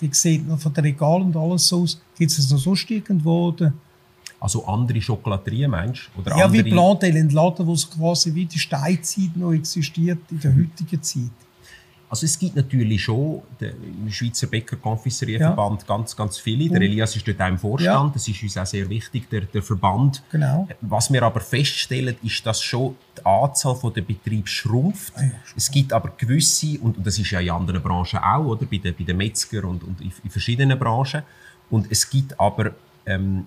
Die 0.00 0.08
sieht 0.12 0.48
noch 0.48 0.58
von 0.58 0.72
den 0.72 0.84
Regalen 0.84 1.26
und 1.26 1.36
alles 1.36 1.68
so 1.68 1.82
aus. 1.82 2.00
Gibt 2.16 2.30
es 2.30 2.38
das 2.38 2.50
noch 2.50 2.58
sonst 2.58 2.90
irgendwo? 2.90 3.48
Oder? 3.48 3.72
Also 4.44 4.66
andere 4.66 5.00
Schokolaterien 5.00 5.70
meinst 5.70 6.10
du? 6.14 6.22
ja, 6.28 6.44
andere... 6.44 6.52
wie 6.52 6.70
Blondel, 6.70 7.16
ein 7.16 7.30
Laden, 7.30 7.66
wo 7.66 7.72
es 7.72 7.90
quasi 7.90 8.34
wie 8.34 8.44
die 8.44 8.58
Steinzeit 8.58 9.34
noch 9.36 9.52
existiert 9.52 10.18
in 10.30 10.38
der 10.38 10.54
heutigen 10.54 11.02
Zeit. 11.02 11.30
Also 12.10 12.26
es 12.26 12.38
gibt 12.38 12.54
natürlich 12.54 13.02
schon 13.02 13.40
im 13.62 14.10
Schweizer 14.10 14.46
Bäcker 14.46 14.76
Konfiserieverband 14.76 15.80
ja. 15.80 15.88
ganz, 15.88 16.14
ganz 16.14 16.36
viele. 16.36 16.68
Der 16.68 16.82
Elias 16.82 17.16
ist 17.16 17.26
dort 17.26 17.40
auch 17.40 17.48
im 17.48 17.58
Vorstand. 17.58 18.08
Ja. 18.08 18.12
Das 18.12 18.28
ist 18.28 18.42
uns 18.42 18.58
auch 18.58 18.66
sehr 18.66 18.86
wichtig, 18.90 19.30
der, 19.30 19.40
der 19.40 19.62
Verband. 19.62 20.22
Genau. 20.30 20.68
Was 20.82 21.10
wir 21.10 21.22
aber 21.22 21.40
feststellen, 21.40 22.14
ist, 22.22 22.44
dass 22.44 22.60
schon 22.62 22.96
die 23.16 23.24
Anzahl 23.24 23.78
der 23.96 24.02
Betriebe 24.02 24.46
schrumpft. 24.46 25.14
Ah 25.16 25.22
ja, 25.22 25.30
es 25.56 25.70
gibt 25.70 25.90
aber 25.90 26.12
gewisse, 26.18 26.78
und 26.80 26.98
das 27.04 27.18
ist 27.18 27.30
ja 27.30 27.40
in 27.40 27.50
anderen 27.50 27.80
Branchen 27.80 28.18
auch, 28.18 28.44
oder? 28.44 28.66
Bei 28.66 28.76
den, 28.76 28.94
bei 28.94 29.04
den 29.04 29.16
Metzger 29.16 29.64
und, 29.64 29.82
und 29.82 30.02
in, 30.02 30.12
in 30.22 30.30
verschiedenen 30.30 30.78
Branchen. 30.78 31.22
Und 31.70 31.90
es 31.90 32.10
gibt 32.10 32.38
aber 32.38 32.72
ähm, 33.06 33.46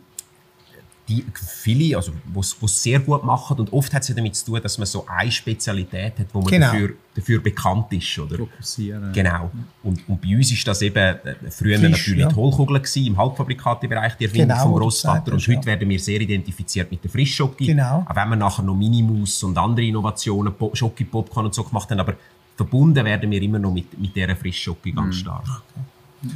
die 1.07 1.25
viele, 1.33 1.95
also 1.95 2.11
was 2.33 2.55
sehr 2.83 2.99
gut 2.99 3.23
machen 3.23 3.57
und 3.59 3.71
oft 3.71 3.93
hat 3.93 4.01
es 4.01 4.09
ja 4.09 4.15
damit 4.15 4.35
zu 4.35 4.45
tun, 4.45 4.59
dass 4.61 4.77
man 4.77 4.85
so 4.85 5.05
eine 5.07 5.31
Spezialität 5.31 6.19
hat, 6.19 6.27
wo 6.33 6.41
man 6.41 6.49
genau. 6.49 6.67
dafür, 6.67 6.93
dafür 7.15 7.39
bekannt 7.39 7.93
ist, 7.93 8.19
oder? 8.19 8.35
Fokussieren. 8.37 9.13
Genau. 9.13 9.49
Und, 9.83 10.07
und 10.09 10.21
bei 10.21 10.35
uns 10.35 10.51
ist 10.51 10.67
das 10.67 10.81
eben 10.81 10.97
äh, 10.97 11.35
früher 11.49 11.79
Fisch, 11.79 11.89
natürlich 11.89 12.19
ja. 12.19 12.27
die 12.27 12.35
Hohlkugel 12.35 12.79
gewesen, 12.79 13.05
im 13.05 13.17
Halbfabrikatebereich, 13.17 14.15
die 14.15 14.25
Erfindung 14.25 14.57
genau, 14.57 14.63
vom 14.63 14.79
Grossvater 14.79 15.31
und 15.31 15.39
heute 15.39 15.53
ja. 15.53 15.65
werden 15.65 15.89
wir 15.89 15.99
sehr 15.99 16.19
identifiziert 16.19 16.91
mit 16.91 17.01
der 17.01 17.09
Frischschocke. 17.09 17.65
Genau. 17.65 18.05
Auch 18.07 18.15
wenn 18.15 18.29
wir 18.29 18.35
nachher 18.35 18.63
noch 18.63 18.75
Minimus 18.75 19.43
und 19.43 19.57
andere 19.57 19.85
Innovationen, 19.85 20.53
Schocke, 20.73 21.05
Popcorn 21.05 21.45
und 21.45 21.55
so 21.55 21.63
gemacht 21.63 21.89
haben, 21.89 22.01
aber 22.01 22.15
verbunden 22.57 23.05
werden 23.05 23.31
wir 23.31 23.41
immer 23.41 23.59
noch 23.59 23.71
mit, 23.71 23.97
mit 23.97 24.13
dieser 24.13 24.35
Frischschocke 24.35 24.91
ganz 24.91 25.15
mhm. 25.15 25.19
stark. 25.19 25.43
Okay. 25.47 26.35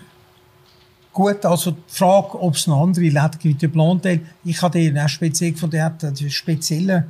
Gut, 1.14 1.46
also 1.46 1.72
die 1.72 1.78
Frage, 1.88 2.42
ob 2.42 2.56
es 2.56 2.68
noch 2.68 2.84
andere 2.84 3.06
Läden 3.06 3.40
gibt 3.40 3.62
der 3.62 3.68
Blondel, 3.68 4.22
ich 4.46 4.62
habe 4.62 4.80
den 4.80 4.98
auch 4.98 5.10
speziell 5.10 5.52
gefunden, 5.52 5.72
der 5.72 5.86
hat 5.86 6.20
die 6.20 6.30
speziellen 6.30 7.04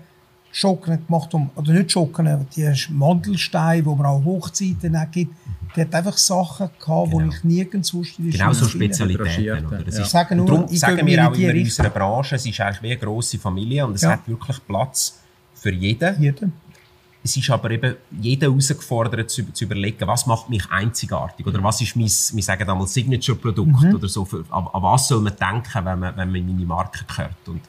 Schocken 0.51 1.05
gemacht, 1.05 1.34
oder 1.55 1.72
nicht 1.72 1.91
Schocken, 1.91 2.46
die 2.55 2.74
Mandelsteine, 2.89 3.86
wo 3.86 3.96
man 3.96 4.08
auch 4.08 4.25
Hochzeiten 4.25 4.96
auch 4.96 5.10
gibt. 5.12 5.34
Der 5.75 5.86
hat 5.86 5.96
einfach 5.96 6.17
Sachen 6.17 6.70
gehabt, 6.79 7.12
genau. 7.12 7.24
die 7.24 7.29
ich 7.29 7.43
nirgends 7.43 7.89
sonst 7.89 8.20
in 8.20 8.29
Genau, 8.29 8.51
so 8.51 8.67
Spezialitäten. 8.67 9.67
Oder? 9.67 9.84
Das 9.84 9.98
ja. 9.98 10.03
ist, 10.03 10.12
sage 10.12 10.36
nur, 10.36 10.46
darum 10.46 10.67
sagen 10.75 11.05
wir 11.08 11.27
auch 11.29 11.34
immer 11.34 11.53
in 11.53 11.63
unserer 11.63 11.89
Branche, 11.89 12.36
es 12.36 12.46
ist 12.46 12.60
eigentlich 12.60 12.81
wie 12.81 12.91
eine 12.91 12.98
grosse 12.98 13.38
Familie 13.38 13.86
und 13.86 13.96
es 13.96 14.01
ja. 14.01 14.12
hat 14.12 14.27
wirklich 14.27 14.58
Platz 14.67 15.22
für 15.53 15.72
jeden. 15.72 16.22
jeden. 16.22 16.53
Es 17.23 17.37
ist 17.37 17.49
aber 17.51 17.69
eben 17.71 17.95
jeder 18.19 18.47
herausgefordert 18.47 19.29
zu, 19.29 19.51
zu, 19.53 19.65
überlegen, 19.65 20.07
was 20.07 20.25
macht 20.25 20.49
mich 20.49 20.69
einzigartig 20.71 21.45
oder 21.45 21.63
was 21.63 21.79
ist 21.81 21.95
mein, 21.95 22.05
wir 22.05 22.43
sagen 22.43 22.67
einmal 22.67 22.87
Signature-Produkt 22.87 23.83
mhm. 23.83 23.95
oder 23.95 24.07
so. 24.07 24.25
Für, 24.25 24.43
an, 24.49 24.67
an, 24.73 24.81
was 24.81 25.07
soll 25.07 25.21
man 25.21 25.35
denken, 25.35 25.85
wenn 25.85 25.99
man, 25.99 26.17
wenn 26.17 26.31
man 26.31 26.45
meine 26.45 26.65
Marke 26.65 27.05
gehört? 27.05 27.47
Und, 27.47 27.61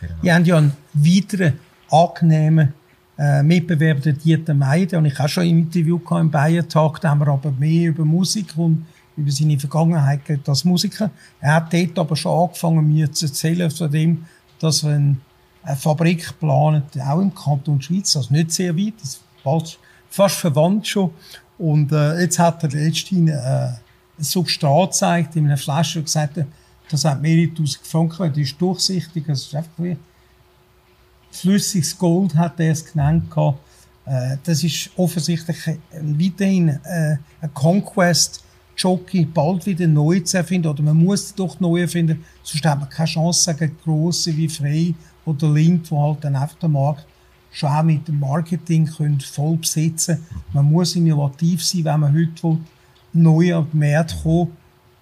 genau. 0.00 0.12
Wir 0.22 0.34
haben 0.34 0.44
ja 0.44 0.56
einen 0.56 0.72
weiteren 0.94 1.58
angenehmen 1.90 2.72
äh, 3.18 3.42
Mitbewerber, 3.42 4.00
der 4.00 4.12
Dieter 4.12 4.54
Meide, 4.54 4.98
und 4.98 5.06
ich 5.06 5.18
auch 5.18 5.28
schon 5.28 5.44
im 5.44 5.58
Interview 5.58 6.00
im 6.10 6.30
Bayern-Tag, 6.30 7.00
da 7.00 7.10
haben 7.10 7.20
wir 7.20 7.28
aber 7.28 7.50
mehr 7.50 7.90
über 7.90 8.04
Musik 8.04 8.56
und 8.56 8.86
über 9.16 9.30
seine 9.30 9.58
Vergangenheit 9.58 10.48
als 10.48 10.64
Musiker. 10.64 11.10
Er 11.40 11.56
hat 11.56 11.72
dort 11.72 11.98
aber 11.98 12.16
schon 12.16 12.44
angefangen, 12.44 12.88
mir 12.88 13.10
zu 13.12 13.26
erzählen 13.26 13.70
von 13.70 13.90
dem, 13.90 14.24
dass 14.58 14.84
wenn 14.84 15.20
eine 15.62 15.76
Fabrik 15.76 16.26
geplant, 16.28 17.00
auch 17.00 17.20
im 17.20 17.34
Kanton 17.34 17.80
Schweiz, 17.80 18.16
also 18.16 18.32
nicht 18.32 18.52
sehr 18.52 18.76
weit, 18.76 18.94
das 19.00 19.20
ist 19.44 19.78
fast 20.10 20.36
verwandt 20.36 20.86
schon. 20.86 21.10
Und 21.58 21.92
äh, 21.92 22.20
jetzt 22.20 22.38
hat 22.38 22.62
er 22.64 22.70
letztens 22.70 23.30
äh, 23.30 23.34
ein 23.34 23.78
Substrat 24.18 24.90
gezeigt 24.90 25.36
in 25.36 25.46
einer 25.46 25.56
Flasche 25.56 26.00
und 26.00 26.06
gesagt, 26.06 26.38
das 26.90 27.04
hat 27.04 27.22
mehrere 27.22 27.54
tausend 27.54 27.86
Franken, 27.86 28.28
das 28.28 28.38
ist 28.38 28.60
durchsichtig, 28.60 29.24
das 29.26 29.42
ist 29.42 29.54
einfach 29.54 29.70
wie 29.78 29.96
flüssiges 31.30 31.96
Gold, 31.96 32.34
hat 32.34 32.60
er 32.60 32.72
es 32.72 32.84
genannt. 32.84 33.32
Äh, 34.04 34.36
das 34.44 34.64
ist 34.64 34.90
offensichtlich 34.96 35.58
weiterhin 35.92 36.68
äh, 36.68 37.16
ein 37.40 37.54
Conquest, 37.54 38.44
Jockey 38.76 39.24
bald 39.26 39.66
wieder 39.66 39.86
neu 39.86 40.20
zu 40.20 40.38
erfinden, 40.38 40.68
oder 40.68 40.82
man 40.82 40.96
muss 40.96 41.34
doch 41.34 41.60
neu 41.60 41.82
erfinden, 41.82 42.24
sonst 42.42 42.64
hat 42.64 42.80
man 42.80 42.88
keine 42.88 43.06
Chance 43.06 43.54
gegen 43.54 43.76
grosse 43.84 44.36
wie 44.36 44.48
Frey 44.48 44.94
oder 45.24 45.52
Link, 45.52 45.90
wo 45.90 46.02
halt 46.02 46.24
dann 46.24 46.36
einfach 46.36 46.58
den 46.58 46.72
Markt 46.72 47.06
schon 47.50 47.68
auch 47.68 47.82
mit 47.82 48.08
dem 48.08 48.18
Marketing 48.18 48.86
können 48.86 49.20
voll 49.20 49.56
besetzen 49.56 50.24
Man 50.52 50.70
muss 50.70 50.96
innovativ 50.96 51.64
sein, 51.64 51.84
wenn 51.84 52.00
man 52.00 52.14
heute 52.14 52.58
neu 53.12 53.54
auf 53.54 53.66
den 53.72 53.80
Markt 53.80 54.16
kommen 54.22 54.52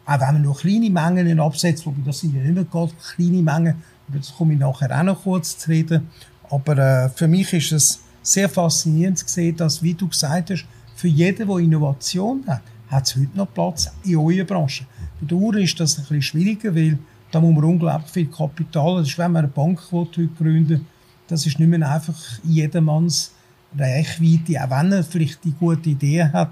Auch 0.04 0.20
wenn 0.20 0.32
man 0.34 0.42
nur 0.42 0.56
kleine 0.56 0.90
Mengen 0.90 1.40
absetzt, 1.40 1.86
wobei 1.86 2.02
das 2.04 2.20
sind 2.20 2.34
ja 2.34 2.42
nicht 2.42 2.54
mehr 2.54 2.64
gerade 2.64 2.92
kleine 3.14 3.42
Mengen, 3.42 3.74
über 4.08 4.18
das 4.18 4.34
komme 4.34 4.54
ich 4.54 4.58
nachher 4.58 4.98
auch 4.98 5.04
noch 5.04 5.22
kurz 5.22 5.56
zu 5.56 5.70
reden. 5.70 6.08
Aber 6.50 6.76
äh, 6.78 7.08
für 7.10 7.28
mich 7.28 7.52
ist 7.52 7.72
es 7.72 8.00
sehr 8.22 8.48
faszinierend 8.48 9.18
zu 9.18 9.28
sehen, 9.28 9.56
dass, 9.56 9.83
wie 9.83 9.94
du 9.94 10.09
gesagt 10.09 10.50
hast, 10.50 10.66
für 10.96 11.09
jeden, 11.09 11.46
der 11.46 11.56
Innovation 11.59 12.44
hat, 12.46 12.62
hat 12.88 13.06
es 13.06 13.16
heute 13.16 13.37
noch 13.37 13.52
Platz 13.54 13.90
in 14.04 14.16
eurer 14.16 14.44
Branche. 14.44 14.85
Bei 15.20 15.26
der 15.26 15.38
Uhr 15.38 15.56
ist 15.56 15.78
das 15.78 15.96
ein 15.96 16.02
bisschen 16.02 16.22
schwieriger, 16.22 16.74
weil 16.74 16.98
da 17.31 17.40
muss 17.40 17.55
man 17.55 17.64
unglaublich 17.64 18.11
viel 18.11 18.27
Kapital, 18.27 18.97
das 18.97 19.09
ist, 19.09 19.19
wenn 19.19 19.33
man 19.33 19.45
eine 19.45 19.53
Bank 19.53 19.81
heute 19.93 20.27
gründen 20.27 20.87
das 21.31 21.47
ist 21.47 21.59
nicht 21.59 21.69
mehr 21.69 21.88
einfach 21.88 22.19
jedermanns 22.43 23.33
Reichweite, 23.79 24.62
auch 24.64 24.71
wenn 24.71 24.93
er 24.93 25.05
vielleicht 25.05 25.45
die 25.45 25.53
gute 25.53 25.90
Idee 25.90 26.25
hat 26.25 26.51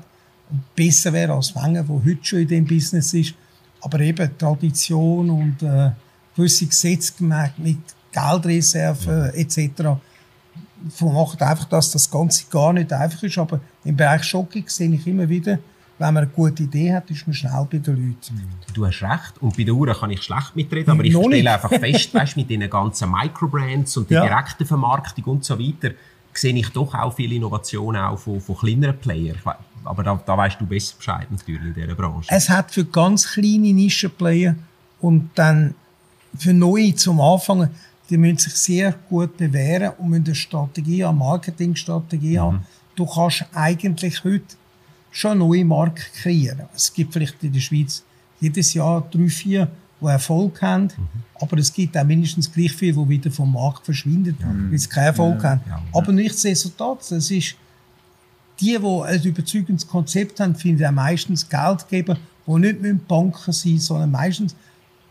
und 0.51 0.63
besser 0.77 1.13
wäre 1.13 1.35
als 1.35 1.55
Wenger, 1.55 1.83
der 1.83 1.97
heute 1.97 2.19
schon 2.23 2.39
in 2.41 2.49
dem 2.49 2.65
Business 2.65 3.13
ist. 3.13 3.35
Aber 3.81 3.99
eben 4.01 4.39
Tradition 4.39 5.31
und 5.31 5.63
äh, 5.63 5.91
gewisse 6.35 6.67
Gesetze 6.67 7.13
mit 7.57 7.79
Geldreserven 8.13 9.31
äh, 9.31 9.41
etc. 9.41 9.99
macht 11.01 11.43
einfach, 11.43 11.65
dass 11.65 11.91
das 11.91 12.09
Ganze 12.09 12.45
gar 12.49 12.73
nicht 12.73 12.93
einfach 12.93 13.23
ist. 13.25 13.39
Aber 13.39 13.61
im 13.85 13.97
Bereich 13.97 14.23
Schocking 14.23 14.69
sehe 14.69 14.93
ich 14.95 15.07
immer 15.09 15.29
wieder, 15.29 15.59
wenn 15.99 16.15
man 16.15 16.25
eine 16.25 16.33
gute 16.33 16.63
Idee 16.63 16.95
hat, 16.95 17.11
ist 17.11 17.27
man 17.27 17.35
schnell 17.35 17.67
bei 17.71 17.79
den 17.79 17.97
Leuten. 17.97 18.49
Du 18.73 18.87
hast 18.87 19.03
recht. 19.03 19.39
Und 19.41 19.57
bei 19.57 19.65
der 19.65 19.75
Uhr 19.75 19.93
kann 19.93 20.11
ich 20.11 20.23
schlecht 20.23 20.55
mitreden, 20.55 20.91
aber 20.91 21.05
ich 21.05 21.17
stelle 21.17 21.53
einfach 21.53 21.71
fest, 21.71 22.15
weißt, 22.15 22.37
mit 22.37 22.49
diesen 22.49 22.71
ganzen 22.71 23.11
Microbrands 23.11 23.97
und 23.97 24.11
der 24.11 24.23
ja. 24.23 24.29
direkten 24.29 24.65
Vermarktung 24.65 25.25
und 25.25 25.45
so 25.45 25.59
weiter, 25.59 25.95
sehe 26.33 26.55
ich 26.55 26.69
doch 26.71 26.95
auch 26.95 27.15
viele 27.15 27.35
Innovationen 27.35 28.01
auch 28.01 28.19
von, 28.19 28.41
von 28.41 28.57
kleineren 28.57 28.97
Playern. 28.99 29.37
Aber 29.85 30.03
da, 30.03 30.21
da 30.25 30.37
weißt 30.37 30.61
du 30.61 30.67
besser 30.67 30.97
Bescheid 30.97 31.27
natürlich 31.31 31.63
in 31.63 31.75
dieser 31.75 31.95
Branche. 31.95 32.29
Es 32.31 32.49
hat 32.49 32.71
für 32.71 32.85
ganz 32.85 33.33
kleine 33.33 33.73
Nischenplayer 33.73 34.55
und 35.01 35.31
dann 35.35 35.75
für 36.37 36.53
neue 36.53 36.95
zum 36.95 37.21
Anfangen, 37.21 37.71
die 38.09 38.17
müssen 38.17 38.39
sich 38.39 38.55
sehr 38.55 38.93
gut 39.09 39.37
bewähren 39.37 39.93
und 39.99 40.11
müssen 40.11 40.27
eine 40.27 40.35
Strategie, 40.35 41.05
eine 41.05 41.17
Marketingstrategie 41.17 42.37
mhm. 42.37 42.41
haben. 42.41 42.67
Du 42.95 43.07
kannst 43.07 43.45
eigentlich 43.53 44.23
heute 44.25 44.57
schon 45.11 45.39
neue 45.39 45.65
Marken 45.65 46.05
kreieren. 46.21 46.63
Es 46.75 46.93
gibt 46.93 47.13
vielleicht 47.13 47.43
in 47.43 47.53
der 47.53 47.61
Schweiz 47.61 48.03
jedes 48.41 48.75
Jahr 48.75 49.07
drei, 49.11 49.29
vier, 49.29 49.69
die 50.01 50.07
Erfolg 50.07 50.63
haben, 50.63 50.85
mhm. 50.85 51.09
aber 51.41 51.59
es 51.59 51.73
gibt 51.73 51.97
auch 51.97 52.05
mindestens 52.05 52.53
gleich 52.53 52.73
viele, 52.73 52.93
die 52.93 53.09
wieder 53.09 53.31
vom 53.31 53.53
Markt 53.53 53.85
verschwinden, 53.85 54.37
mhm. 54.41 54.71
weil 54.71 54.79
sie 54.79 54.89
keinen 54.89 55.07
Erfolg 55.07 55.43
ja, 55.43 55.51
haben. 55.51 55.61
Ja, 55.69 55.83
aber 55.93 56.13
nichtsdestotrotz, 56.13 57.11
es 57.11 57.31
ist 57.31 57.57
die, 58.61 58.79
die 58.79 59.03
ein 59.05 59.23
überzeugendes 59.23 59.87
Konzept 59.87 60.41
haben, 60.41 60.55
finden 60.55 60.85
auch 60.85 60.93
meistens 60.93 61.49
Geldgeber, 61.49 62.19
die 62.47 62.53
nicht 62.53 63.09
Banken 63.09 63.53
sein 63.53 63.79
sondern 63.79 64.11
meistens 64.11 64.55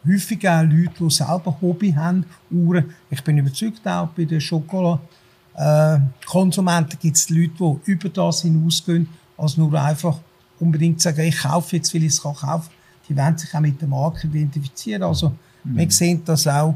häufig 0.06 0.48
auch 0.48 0.62
Leute, 0.64 0.94
die 1.00 1.10
selber 1.10 1.58
Hobby 1.62 1.92
haben, 1.92 2.26
Uhren. 2.50 2.94
Ich 3.10 3.24
bin 3.24 3.38
überzeugt, 3.38 3.88
auch 3.88 4.10
bei 4.10 4.26
den 4.26 4.42
Schokolade-Konsumenten 4.42 6.94
äh, 6.94 6.98
gibt 7.02 7.18
es 7.18 7.30
Leute, 7.30 7.54
die 7.60 7.78
über 7.92 8.10
das 8.10 8.42
hinausgehen 8.42 9.08
als 9.38 9.58
nur 9.58 9.74
einfach 9.74 10.18
unbedingt 10.60 11.02
sagen, 11.02 11.22
ich 11.22 11.40
kaufe 11.40 11.76
jetzt, 11.76 11.94
weil 11.94 12.04
ich 12.04 12.14
es 12.14 12.22
kaufen 12.22 12.48
kann. 12.48 12.62
Die 13.08 13.16
werden 13.16 13.38
sich 13.38 13.54
auch 13.54 13.60
mit 13.60 13.80
der 13.80 13.88
Marke 13.88 14.28
identifizieren. 14.28 15.04
Also, 15.04 15.30
mhm. 15.64 15.78
wir 15.78 15.92
sehen 15.92 16.22
das 16.26 16.48
auch 16.48 16.76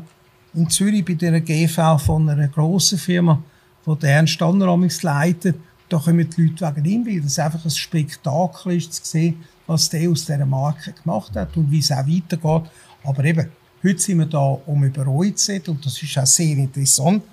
in 0.54 0.70
Zürich 0.70 1.04
bei 1.04 1.14
der 1.14 1.42
GV 1.42 1.98
von 1.98 2.30
einer 2.30 2.48
grossen 2.48 2.98
Firma, 2.98 3.42
die 3.86 3.96
der 3.96 4.16
Ernst 4.16 4.34
Stanner 4.34 4.78
leitet. 5.02 5.58
Da 5.90 5.98
kommen 5.98 6.30
die 6.30 6.42
Leute 6.42 6.76
wegen 6.76 6.86
ihm, 6.86 7.06
weil 7.06 7.22
das 7.22 7.40
einfach 7.40 7.66
ein 7.66 7.72
Spektakel 7.72 8.78
ist, 8.78 8.94
zu 8.94 9.04
sehen, 9.04 9.44
was 9.68 9.90
der 9.90 10.10
aus 10.10 10.26
dieser 10.26 10.46
Marke 10.46 10.94
gemacht 10.94 11.36
hat 11.36 11.56
und 11.58 11.70
wie 11.70 11.80
es 11.80 11.92
auch 11.92 12.08
weitergeht. 12.08 12.72
Aber 13.04 13.26
eben, 13.26 13.50
heute 13.84 14.00
sind 14.00 14.20
wir 14.20 14.26
da, 14.26 14.40
um 14.40 14.84
über 14.84 15.08
euch 15.08 15.36
zu 15.36 15.52
reden 15.52 15.72
und 15.72 15.86
das 15.86 16.02
ist 16.02 16.18
auch 16.18 16.26
sehr 16.26 16.58
interessant. 16.58 17.24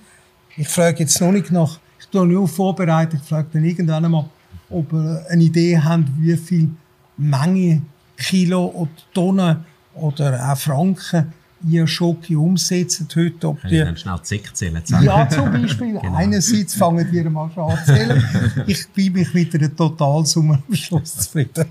Ich 0.56 0.68
frage 0.68 1.00
jetzt 1.00 1.20
noch 1.20 1.30
nicht 1.30 1.52
nach, 1.52 1.78
ich 2.00 2.06
tue 2.06 2.26
nur 2.26 2.48
vorbereitet, 2.48 3.20
ich 3.22 3.28
frage 3.28 3.48
dann 3.52 3.64
irgendwann 3.64 4.04
einmal, 4.04 4.28
ob 4.70 4.92
ihr 4.92 5.24
eine 5.28 5.44
Idee 5.44 5.78
habt, 5.78 6.08
wie 6.18 6.36
viel 6.36 6.70
Menge 7.16 7.82
Kilo 8.16 8.66
oder 8.66 8.90
Tonnen 9.14 9.64
oder 9.94 10.52
auch 10.52 10.56
Franken 10.56 11.32
ihr 11.66 11.86
Schoki 11.86 12.36
umsetzt 12.36 13.04
heute. 13.16 13.48
Ob 13.48 13.62
dann 13.62 13.96
schnell 13.96 14.22
Zick 14.22 14.54
zählen? 14.54 14.80
Ja, 15.00 15.28
zum 15.28 15.50
Beispiel. 15.50 15.98
genau. 16.00 16.14
Einerseits 16.14 16.74
fangen 16.74 17.08
die 17.10 17.22
mal 17.24 17.50
schon 17.52 17.70
an 17.70 17.78
zu 17.84 17.94
zählen. 17.94 18.24
ich 18.66 18.88
bin 18.90 19.12
mich 19.12 19.34
mit 19.34 19.54
einer 19.54 19.74
Totalsumme 19.74 20.62
am 20.66 20.74
Schluss 20.74 21.16
zufrieden. 21.16 21.66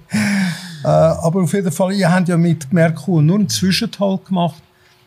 äh, 0.84 0.88
aber 0.88 1.44
auf 1.44 1.54
jeden 1.54 1.72
Fall, 1.72 1.94
ihr 1.94 2.12
habt 2.12 2.28
ja 2.28 2.38
mit 2.38 2.72
Merkur 2.74 3.22
nur 3.22 3.40
einen 3.40 3.50
Zwischenteil 3.50 4.20
gemacht. 4.28 4.62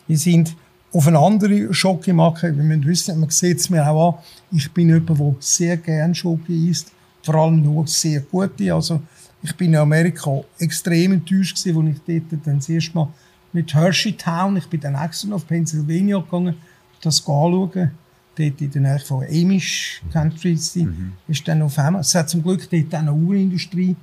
Wir 0.06 0.16
sind 0.16 0.56
auf 0.92 1.06
eine 1.06 1.18
andere 1.18 1.72
Schoki 1.72 2.12
machen. 2.12 2.56
Wir 2.56 2.64
müssen 2.64 2.86
wissen, 2.86 3.20
man 3.20 3.30
sieht 3.30 3.60
es 3.60 3.70
mir 3.70 3.86
auch 3.86 4.16
an, 4.16 4.24
ich 4.50 4.70
bin 4.72 4.88
jemand, 4.88 5.10
der 5.10 5.34
sehr 5.40 5.76
gerne 5.76 6.14
Schoki 6.14 6.70
isst 6.70 6.92
vor 7.22 7.34
allem 7.34 7.62
nur 7.62 7.86
sehr 7.86 8.20
gute. 8.20 8.72
Also 8.72 9.02
ich 9.42 9.54
bin 9.56 9.72
in 9.72 9.76
Amerika 9.76 10.40
extrem 10.58 11.12
enttäuscht 11.12 11.62
gewesen, 11.62 11.88
als 11.88 11.96
ich 11.96 12.22
dort 12.28 12.46
dann 12.46 12.56
das 12.56 12.68
erste 12.68 12.94
Mal 12.94 13.08
mit 13.52 13.74
Hershey 13.74 14.12
Town, 14.12 14.56
ich 14.56 14.66
bin 14.66 14.80
dann 14.80 14.94
extra 14.94 15.34
auf 15.34 15.46
Pennsylvania 15.46 16.18
gegangen, 16.18 16.54
das 17.00 17.20
anschauen. 17.20 17.90
Dort 18.36 18.60
in 18.60 18.70
der 18.70 18.80
Nähe 18.80 18.98
von 19.00 19.24
Amish 19.24 20.02
Country 20.12 20.58
mhm. 20.76 21.12
ist 21.26 21.46
dann 21.48 21.62
auf 21.62 21.78
einmal, 21.78 22.00
es 22.02 22.14
hat 22.14 22.30
zum 22.30 22.42
Glück 22.42 22.68
dort 22.70 22.94
auch 22.94 22.98
eine 22.98 23.12
Urindustrie, 23.12 23.96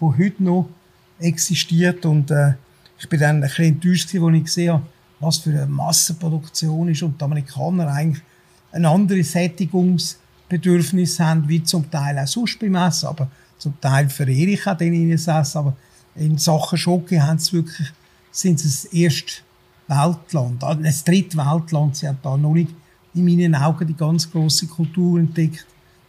die 0.00 0.04
heute 0.04 0.42
noch 0.42 0.68
existiert 1.18 2.06
und 2.06 2.30
äh, 2.30 2.54
ich 2.98 3.08
bin 3.08 3.18
dann 3.18 3.36
ein 3.36 3.40
bisschen 3.42 3.64
enttäuscht 3.64 4.08
gewesen, 4.08 4.24
als 4.24 4.36
ich 4.36 4.44
gesehen 4.44 4.72
habe, 4.72 4.86
was 5.18 5.38
für 5.38 5.50
eine 5.50 5.66
Massenproduktion 5.66 6.88
ist 6.88 7.02
und 7.02 7.20
die 7.20 7.24
Amerikaner 7.24 7.88
eigentlich 7.88 8.22
ein 8.70 8.84
anderes 8.86 9.34
Sättigungsbedürfnis 10.52 11.20
haben, 11.20 11.48
wie 11.48 11.62
zum 11.62 11.90
Teil 11.90 12.18
auch 12.18 12.26
sonst 12.26 12.58
beim 12.58 12.74
Essen, 12.74 13.06
aber 13.06 13.28
zum 13.58 13.80
Teil 13.80 14.08
verehre 14.08 14.50
ich 14.50 14.66
auch 14.66 14.76
den 14.76 14.94
ihnen 14.94 15.12
Essen, 15.12 15.30
aber 15.30 15.76
in 16.14 16.36
Sachen 16.38 16.78
Schoki 16.78 17.16
haben 17.16 17.38
sie 17.38 17.54
wirklich, 17.54 17.92
sind 18.30 18.58
sie 18.58 18.68
das 18.68 18.84
erste 18.86 19.42
Weltland, 19.88 20.62
also 20.62 20.82
das 20.82 21.04
dritte 21.04 21.36
Weltland, 21.36 21.96
sie 21.96 22.08
haben 22.08 22.18
da 22.22 22.36
noch 22.36 22.54
nicht 22.54 22.74
in 23.14 23.24
meinen 23.24 23.54
Augen 23.54 23.86
die 23.86 23.96
ganz 23.96 24.30
große 24.30 24.66
Kultur 24.66 25.18
entdeckt 25.18 25.66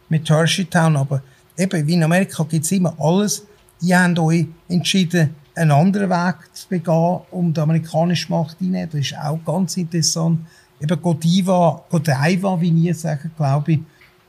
mit 0.08 0.28
Hershey 0.28 0.64
Town, 0.64 0.96
aber 0.96 1.22
eben, 1.56 1.86
wie 1.86 1.94
in 1.94 2.02
Amerika 2.02 2.44
gibt 2.44 2.64
es 2.64 2.72
immer 2.72 2.94
alles, 2.98 3.44
die 3.80 3.94
haben 3.94 4.18
euch 4.18 4.46
entschieden, 4.68 5.34
einen 5.54 5.70
anderen 5.70 6.10
Weg 6.10 6.36
zu 6.52 6.68
begehen, 6.68 7.20
um 7.30 7.52
die 7.52 7.60
amerikanische 7.60 8.30
Macht 8.30 8.56
reinzunehmen. 8.60 8.88
Das 8.90 9.00
ist 9.00 9.16
auch 9.16 9.38
ganz 9.44 9.76
interessant. 9.76 10.40
Eben 10.80 11.00
Godiva, 11.00 11.84
Godiva, 11.88 12.60
wie 12.60 12.74
wir 12.74 12.94
sagen, 12.94 13.30
glaube 13.36 13.72
ich, 13.72 13.80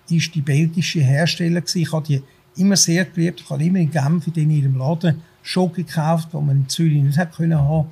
ist 0.10 0.34
die 0.36 0.42
belgische 0.42 1.02
Hersteller 1.02 1.62
gewesen. 1.62 1.82
Ich 1.82 1.92
habe 1.92 2.06
die 2.06 2.22
immer 2.58 2.76
sehr 2.76 3.06
geliebt. 3.06 3.42
Ich 3.42 3.50
habe 3.50 3.64
immer 3.64 3.80
in 3.80 3.92
Genf 3.92 4.28
in 4.34 4.50
ihrem 4.50 4.78
Laden 4.78 5.22
Schoki 5.42 5.84
gekauft, 5.84 6.30
die 6.34 6.38
man 6.38 6.58
in 6.58 6.70
Zürich 6.70 7.02
nicht 7.02 7.18
hätte 7.18 7.38
können 7.38 7.60
haben. 7.60 7.92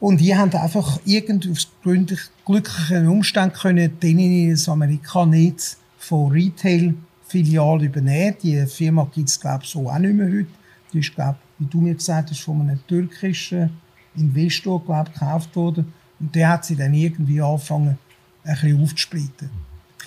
Und 0.00 0.20
die 0.20 0.34
haben 0.34 0.52
einfach 0.52 0.98
irgendwie 1.04 1.50
aus 1.50 1.68
glücklichen 2.44 3.06
Umständen 3.06 3.54
können 3.54 4.00
denen 4.00 4.50
in 4.50 4.58
Amerika 4.66 5.24
nicht 5.24 5.76
von 5.96 6.32
Retail-Filialen 6.32 7.86
übernehmen. 7.86 8.36
Die 8.42 8.66
Firma 8.66 9.08
gibt 9.14 9.28
es, 9.28 9.38
glaube 9.38 9.64
so 9.64 9.88
auch 9.88 9.98
nicht 9.98 10.14
mehr 10.14 10.26
heute. 10.26 10.48
Die 10.92 10.98
ist, 10.98 11.14
glaube 11.14 11.38
wie 11.58 11.66
du 11.66 11.80
mir 11.80 11.94
gesagt 11.94 12.30
hast, 12.30 12.40
von 12.40 12.60
einem 12.62 12.80
türkischen 12.88 13.70
Investor, 14.16 14.84
glaube 14.84 15.10
gekauft 15.12 15.54
worden. 15.54 15.92
Und 16.18 16.34
der 16.34 16.48
hat 16.48 16.64
sie 16.64 16.74
dann 16.74 16.92
irgendwie 16.92 17.40
angefangen, 17.40 17.96
ein 18.44 18.54
bisschen 18.54 18.82
aufzusplitten. 18.82 19.50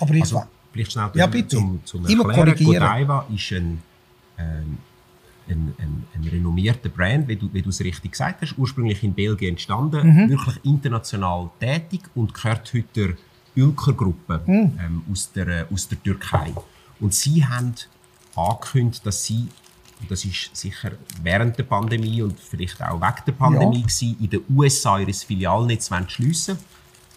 Aber 0.00 0.14
ich 0.14 0.22
also, 0.22 0.44
vielleicht 0.72 0.92
schnell 0.92 1.10
ja, 1.14 1.26
bitte. 1.26 1.56
zum, 1.56 1.80
zum 1.84 2.06
Erklären. 2.06 2.54
Godiva 2.56 3.26
ist 3.34 3.52
ein, 3.52 3.82
ähm, 4.38 4.78
ein, 5.48 5.74
ein, 5.78 6.04
ein 6.14 6.28
renommierter 6.28 6.88
Brand, 6.88 7.28
wie 7.28 7.36
du, 7.36 7.48
wie 7.52 7.62
du 7.62 7.70
es 7.70 7.80
richtig 7.80 8.12
gesagt 8.12 8.42
hast, 8.42 8.56
ursprünglich 8.58 9.02
in 9.02 9.14
Belgien 9.14 9.50
entstanden, 9.50 10.06
mhm. 10.06 10.30
wirklich 10.30 10.64
international 10.64 11.50
tätig 11.60 12.02
und 12.14 12.34
gehört 12.34 12.72
heute 12.74 12.84
der 12.94 13.16
Ülker-Gruppe 13.56 14.42
mhm. 14.46 14.78
ähm, 14.78 15.02
aus, 15.10 15.32
der, 15.32 15.66
aus 15.72 15.88
der 15.88 16.02
Türkei. 16.02 16.52
Und 17.00 17.14
sie 17.14 17.44
haben 17.44 17.74
angekündigt, 18.34 19.04
dass 19.06 19.24
sie 19.24 19.48
und 20.00 20.10
das 20.10 20.24
ist 20.24 20.54
sicher 20.54 20.92
während 21.22 21.56
der 21.56 21.62
Pandemie 21.62 22.20
und 22.20 22.38
vielleicht 22.38 22.82
auch 22.82 23.00
wegen 23.00 23.22
der 23.26 23.32
Pandemie 23.32 23.76
ja. 23.76 23.82
gewesen, 23.82 24.16
in 24.20 24.28
den 24.28 24.40
USA 24.54 24.98
ihr 24.98 25.14
Filialnetz 25.14 25.90
schliessen 26.08 26.58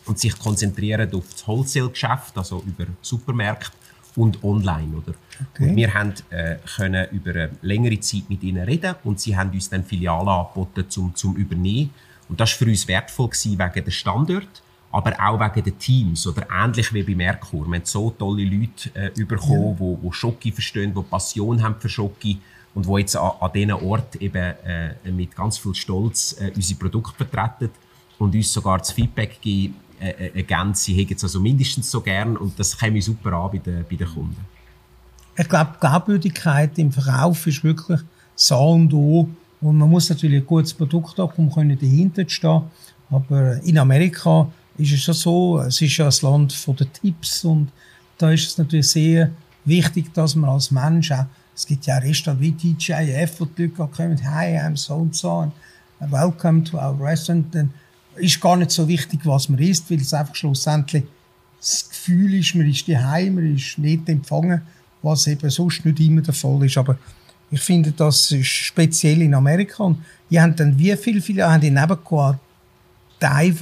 und 0.09 0.19
sich 0.19 0.37
konzentrieren 0.37 1.13
auf 1.13 1.23
das 1.31 1.47
Wholesale-Geschäft, 1.47 2.35
also 2.35 2.63
über 2.65 2.85
Supermärkte 3.01 3.71
und 4.15 4.43
online. 4.43 4.97
Oder? 4.97 5.13
Okay. 5.53 5.69
Und 5.69 5.75
wir 5.75 5.93
haben, 5.93 6.13
äh, 6.31 6.55
können 6.75 7.07
über 7.11 7.29
eine 7.29 7.51
längere 7.61 7.99
Zeit 7.99 8.23
mit 8.27 8.43
ihnen 8.43 8.63
reden 8.63 8.95
und 9.03 9.19
sie 9.19 9.37
haben 9.37 9.51
uns 9.51 9.69
dann 9.69 9.85
Filialen 9.85 10.27
angeboten 10.27 10.85
zum, 10.89 11.15
zum 11.15 11.35
Übernehmen. 11.35 11.91
Und 12.27 12.39
das 12.39 12.51
war 12.51 12.57
für 12.57 12.71
uns 12.71 12.87
wertvoll 12.87 13.29
gewesen 13.29 13.59
wegen 13.59 13.85
des 13.85 13.93
Standort, 13.93 14.63
aber 14.91 15.13
auch 15.19 15.39
wegen 15.39 15.63
den 15.63 15.77
Teams 15.77 16.25
oder 16.25 16.47
ähnlich 16.51 16.91
wie 16.91 17.03
bei 17.03 17.15
Merkur. 17.15 17.67
Wir 17.67 17.75
haben 17.77 17.85
so 17.85 18.09
tolle 18.09 18.43
Leute 18.43 18.89
äh, 18.95 19.23
bekommen, 19.23 19.77
ja. 19.79 19.95
die, 19.95 20.07
die 20.07 20.13
Schoki 20.13 20.51
verstehen, 20.51 20.93
die 20.93 21.03
Passion 21.03 21.61
haben 21.61 21.75
für 21.79 21.89
Schoki 21.89 22.39
und 22.73 22.87
wo 22.87 22.97
jetzt 22.97 23.15
an, 23.15 23.31
an 23.39 23.51
diesen 23.53 23.73
Ort 23.73 24.15
eben 24.15 24.55
äh, 24.65 25.11
mit 25.11 25.35
ganz 25.35 25.59
viel 25.59 25.75
Stolz 25.75 26.35
äh, 26.39 26.51
unsere 26.55 26.79
Produkte 26.79 27.25
vertreten 27.25 27.71
und 28.17 28.35
uns 28.35 28.51
sogar 28.51 28.79
das 28.79 28.91
Feedback 28.91 29.39
geben, 29.41 29.75
äh, 29.99 30.27
äh, 30.27 30.43
geben 30.43 30.73
sie 30.73 30.93
hätten 30.93 31.15
es 31.15 31.23
also 31.23 31.39
mindestens 31.39 31.89
so 31.89 32.01
gern 32.01 32.37
und 32.37 32.57
das 32.59 32.77
käme 32.77 33.01
super 33.01 33.33
an 33.33 33.51
bei 33.51 33.57
den, 33.57 33.85
bei 33.89 33.95
den 33.95 34.07
Kunden. 34.07 34.37
Ich 35.37 35.47
glaube, 35.47 35.71
die 35.75 35.79
Glaubwürdigkeit 35.79 36.77
im 36.77 36.91
Verkauf 36.91 37.47
ist 37.47 37.63
wirklich 37.63 37.99
so 38.35 38.57
und 38.57 38.93
O 38.93 39.29
und 39.61 39.77
man 39.77 39.89
muss 39.89 40.09
natürlich 40.09 40.41
ein 40.41 40.47
gutes 40.47 40.73
Produkt 40.73 41.17
haben, 41.17 41.49
um 41.49 41.77
dahinter 41.79 42.27
zu 42.27 42.33
stehen. 42.33 42.61
Aber 43.09 43.61
in 43.63 43.77
Amerika 43.77 44.49
ist 44.77 44.93
es 44.93 45.01
schon 45.01 45.13
so, 45.13 45.59
es 45.59 45.81
ist 45.81 45.97
ja 45.97 46.07
ein 46.07 46.13
Land 46.21 46.67
den 46.67 46.93
Tipps 46.93 47.43
und 47.43 47.69
da 48.17 48.31
ist 48.31 48.47
es 48.47 48.57
natürlich 48.57 48.89
sehr 48.89 49.31
wichtig, 49.65 50.13
dass 50.13 50.35
man 50.35 50.49
als 50.49 50.71
Mensch 50.71 51.11
auch 51.11 51.25
es 51.59 51.65
gibt 51.65 51.85
ja 51.87 51.97
Restaurants 51.97 52.41
wie 52.41 52.53
TGIF, 52.53 53.41
wo 53.41 53.45
die 53.45 53.63
Leute 53.63 53.91
kommen, 53.93 54.17
hi, 54.23 54.57
I'm 54.57 54.77
so 54.77 55.01
and 55.01 55.13
so, 55.13 55.51
welcome 55.99 56.63
to 56.63 56.77
our 56.77 56.97
restaurant. 56.97 57.53
Ist 58.15 58.41
gar 58.41 58.57
nicht 58.57 58.71
so 58.71 58.87
wichtig, 58.87 59.21
was 59.23 59.49
man 59.49 59.59
isst, 59.59 59.89
weil 59.89 60.01
es 60.01 60.13
einfach 60.13 60.35
schlussendlich 60.35 61.03
das 61.59 61.89
Gefühl 61.89 62.33
ist, 62.35 62.55
man 62.55 62.69
ist 62.69 62.87
daheim, 62.87 63.35
man 63.35 63.55
ist 63.55 63.77
nicht 63.77 64.07
empfangen, 64.07 64.61
was 65.01 65.27
eben 65.27 65.49
sonst 65.49 65.85
nicht 65.85 65.99
immer 65.99 66.21
der 66.21 66.33
Fall 66.33 66.63
ist. 66.63 66.77
Aber 66.77 66.97
ich 67.51 67.61
finde, 67.61 67.91
das 67.91 68.31
ist 68.31 68.47
speziell 68.47 69.21
in 69.21 69.33
Amerika. 69.33 69.83
Und 69.83 70.03
die 70.29 70.39
haben 70.39 70.55
dann 70.55 70.77
wie 70.77 70.95
viele 70.95 71.21
Filialen, 71.21 71.53
haben 71.53 71.61
die 71.61 71.71
nebengekommen, 71.71 72.39
die 73.21 73.53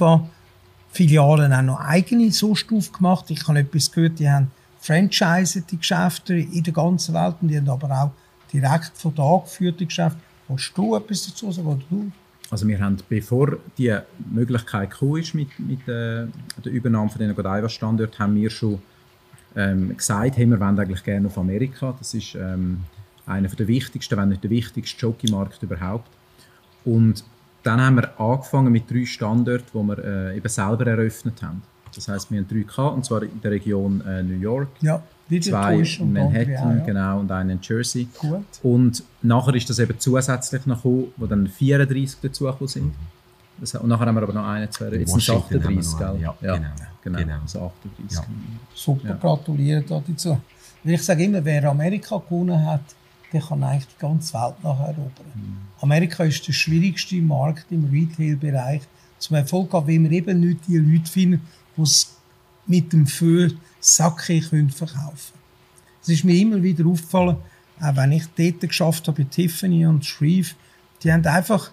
Filialen 0.90 1.52
auch 1.52 1.62
noch 1.62 1.80
eigene 1.80 2.30
so 2.30 2.54
Stufe 2.54 2.92
gemacht. 2.92 3.26
Ich 3.28 3.46
habe 3.46 3.60
etwas 3.60 3.90
gehört, 3.90 4.18
die 4.18 4.28
haben 4.28 4.50
Franchise 4.80 5.62
die 5.62 5.78
Geschäfte 5.78 6.34
in 6.34 6.62
der 6.62 6.72
ganzen 6.72 7.14
Welt 7.14 7.36
und 7.40 7.48
die 7.48 7.56
haben 7.56 7.68
aber 7.68 7.90
auch 7.90 8.10
direkt 8.52 8.92
von 8.94 9.14
da 9.14 9.40
geführte 9.44 9.84
Geschäfte. 9.84 10.18
Willst 10.48 10.72
du 10.74 10.94
etwas 10.94 11.26
dazu 11.26 11.52
sagen? 11.52 11.68
Oder 11.68 11.82
du? 11.90 12.10
Also 12.50 12.66
wir 12.66 12.80
haben, 12.80 12.96
bevor 13.08 13.58
die 13.76 13.94
Möglichkeit 14.30 14.90
ist 15.02 15.34
mit, 15.34 15.58
mit 15.58 15.80
äh, 15.82 16.26
der 16.64 16.72
Übernahme 16.72 17.10
von 17.10 17.18
den 17.18 17.34
Godiva-Standorten, 17.34 18.18
haben 18.18 18.34
wir 18.36 18.48
schon 18.48 18.80
ähm, 19.54 19.96
gesagt, 19.96 20.36
hey, 20.36 20.46
wir 20.46 20.58
wollen 20.58 20.78
eigentlich 20.78 21.04
gerne 21.04 21.26
auf 21.26 21.36
Amerika. 21.36 21.94
Das 21.98 22.14
ist 22.14 22.34
ähm, 22.34 22.80
einer 23.26 23.48
der 23.48 23.68
wichtigsten, 23.68 24.16
wenn 24.16 24.30
nicht 24.30 24.42
der 24.42 24.50
wichtigste 24.50 24.98
Jockey-Markt 24.98 25.62
überhaupt. 25.62 26.08
Und 26.84 27.24
dann 27.62 27.80
haben 27.80 27.96
wir 27.96 28.18
angefangen 28.18 28.72
mit 28.72 28.90
drei 28.90 29.04
Standorten, 29.04 29.66
die 29.74 29.86
wir 29.86 29.98
äh, 30.04 30.36
eben 30.36 30.48
selber 30.48 30.86
eröffnet 30.86 31.42
haben. 31.42 31.62
Das 31.94 32.08
heißt, 32.08 32.30
wir 32.30 32.38
haben 32.38 32.48
drei 32.48 32.62
gehabt, 32.62 32.96
und 32.96 33.04
zwar 33.04 33.22
in 33.22 33.40
der 33.42 33.50
Region 33.50 34.00
äh, 34.06 34.22
New 34.22 34.38
York. 34.38 34.68
Ja, 34.80 35.02
zwei 35.40 35.76
in 35.76 36.12
Manhattan 36.12 36.84
genau, 36.84 37.20
und 37.20 37.30
einen 37.30 37.50
in 37.50 37.58
Jersey. 37.62 38.08
Gut. 38.18 38.44
Und 38.62 39.02
nachher 39.22 39.54
ist 39.54 39.68
das 39.68 39.78
eben 39.78 39.98
zusätzlich 39.98 40.66
noch 40.66 40.82
gekommen, 40.82 41.12
wo 41.16 41.26
dann 41.26 41.46
34 41.46 42.20
dazugekommen 42.20 42.68
sind. 42.68 42.94
Das, 43.60 43.74
und 43.74 43.88
nachher 43.88 44.06
haben 44.06 44.14
wir 44.14 44.22
aber 44.22 44.32
noch 44.32 44.46
einen, 44.46 44.70
zwei, 44.70 44.86
jetzt 44.90 45.10
sind 45.10 45.22
es 45.22 45.30
38, 45.30 45.98
gell? 45.98 46.20
Ja, 46.20 46.34
ja, 46.40 46.56
genau. 46.56 46.68
genau. 47.02 47.18
genau. 47.18 47.40
Also 47.42 47.72
38. 47.98 48.18
Ja. 48.18 48.24
Super, 48.74 49.08
ja. 49.08 49.14
gratuliere 49.16 49.82
dazu. 49.82 50.38
Ich 50.84 51.02
sage 51.02 51.24
immer, 51.24 51.44
wer 51.44 51.64
Amerika 51.64 52.16
gewonnen 52.18 52.64
hat, 52.64 52.82
der 53.32 53.40
kann 53.40 53.62
eigentlich 53.62 53.86
die 53.86 54.00
ganze 54.00 54.32
Welt 54.34 54.54
nachher 54.62 54.88
erobern. 54.88 55.12
Mhm. 55.34 55.56
Amerika 55.80 56.24
ist 56.24 56.46
der 56.46 56.52
schwierigste 56.52 57.16
Markt 57.16 57.66
im 57.70 57.84
Retail-Bereich 57.90 58.82
zum 59.18 59.36
Erfolg 59.36 59.72
haben, 59.72 59.86
weil 59.86 60.02
wir 60.02 60.12
eben 60.12 60.40
nicht 60.40 60.60
die 60.68 60.78
Leute 60.78 61.10
finden, 61.10 61.42
die 61.76 61.82
es 61.82 62.16
mit 62.66 62.92
dem 62.92 63.06
Föhr 63.06 63.50
Sake 63.80 64.40
können 64.40 64.70
verkaufen 64.70 65.34
Es 66.02 66.08
ist 66.08 66.24
mir 66.24 66.34
immer 66.34 66.62
wieder 66.62 66.86
aufgefallen, 66.86 67.36
auch 67.80 67.96
wenn 67.96 68.12
ich 68.12 68.24
dort 68.36 68.60
geschafft 68.60 69.06
habe, 69.08 69.22
bei 69.22 69.28
Tiffany 69.30 69.86
und 69.86 70.04
Shreve, 70.04 70.54
die 71.02 71.12
haben 71.12 71.24
einfach 71.26 71.70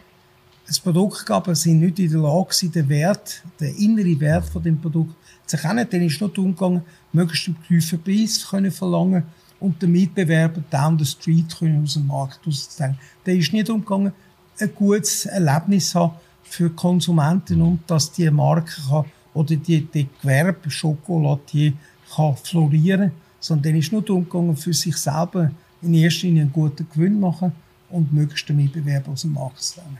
ein 0.68 0.76
Produkt 0.84 1.26
gehabt, 1.26 1.48
aber 1.48 1.56
sind 1.56 1.80
nicht 1.80 2.00
in 2.00 2.12
der 2.12 2.22
Lage 2.22 2.70
den 2.70 2.90
Wert, 2.90 3.44
den 3.60 3.76
inneren 3.76 4.20
Wert 4.20 4.46
von 4.46 4.64
dem 4.64 4.80
Produkt 4.80 5.16
zu 5.46 5.58
erkennen. 5.58 5.88
Dann 5.90 6.02
ist 6.02 6.20
nur 6.20 6.38
umgegangen, 6.38 6.82
möglichst 7.14 7.48
einen 7.48 7.64
tiefen 7.68 8.02
Preis 8.02 8.48
können 8.50 8.72
verlangen 8.72 9.24
und 9.60 9.82
den 9.82 9.92
Mitbewerber 9.92 10.64
down 10.70 10.98
the 10.98 11.06
street 11.06 11.56
können 11.58 11.84
aus 11.84 11.94
dem 11.94 12.08
Markt 12.08 12.46
rauszuzeigen. 12.46 12.98
Der 13.26 13.36
ist 13.36 13.54
nicht 13.54 13.70
umgegangen, 13.70 14.12
ein 14.60 14.76
gutes 14.76 15.26
Erlebnis 15.26 15.94
haben 15.94 16.16
für 16.44 16.70
Konsumenten 16.70 17.62
und 17.62 17.80
dass 17.88 18.12
die 18.12 18.30
Marke 18.30 18.82
kann 18.88 19.06
oder 19.34 19.56
die, 19.56 19.82
die 19.82 20.08
Gewerbe 20.22 20.70
Schokoladier 20.70 21.74
kann 22.16 22.36
florieren, 22.38 23.12
sondern 23.40 23.74
dann 23.74 23.80
ist 23.80 23.92
nur 23.92 24.02
darum 24.02 24.24
gegangen, 24.24 24.56
für 24.56 24.74
sich 24.74 24.96
selber 24.96 25.52
in 25.82 25.94
erster 25.94 26.28
Linie 26.28 26.44
einen 26.44 26.54
guten 26.54 26.88
Gewinn 26.94 27.20
machen 27.20 27.52
und 27.90 28.12
möglichst 28.14 28.50
den 28.50 28.58
Mitbewerber 28.58 29.12
aus 29.12 29.22
dem 29.22 29.34
Markt 29.34 29.62
zu 29.62 29.82
nehmen. 29.82 30.00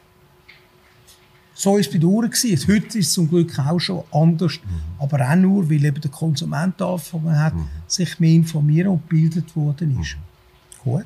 So 1.58 1.78
ist 1.78 1.88
es 1.88 1.94
bei 1.94 2.00
den 2.00 2.10
Uhren. 2.10 2.30
Gewesen. 2.30 2.68
Heute 2.68 3.00
ist 3.00 3.08
es 3.08 3.14
zum 3.14 3.30
Glück 3.30 3.58
auch 3.58 3.80
schon 3.80 4.04
anders. 4.12 4.60
Mhm. 4.62 5.02
Aber 5.02 5.22
auch 5.22 5.36
nur, 5.36 5.70
weil 5.70 5.86
eben 5.86 6.02
der 6.02 6.12
Konsument 6.12 6.82
angefangen 6.82 7.40
hat, 7.40 7.56
mhm. 7.56 7.68
sich 7.88 8.20
mehr 8.20 8.34
informieren 8.34 8.90
und 8.90 9.10
gebildet 9.10 9.56
worden 9.56 10.02
ist. 10.02 10.18
Mhm. 10.18 10.92
Gut. 10.92 11.06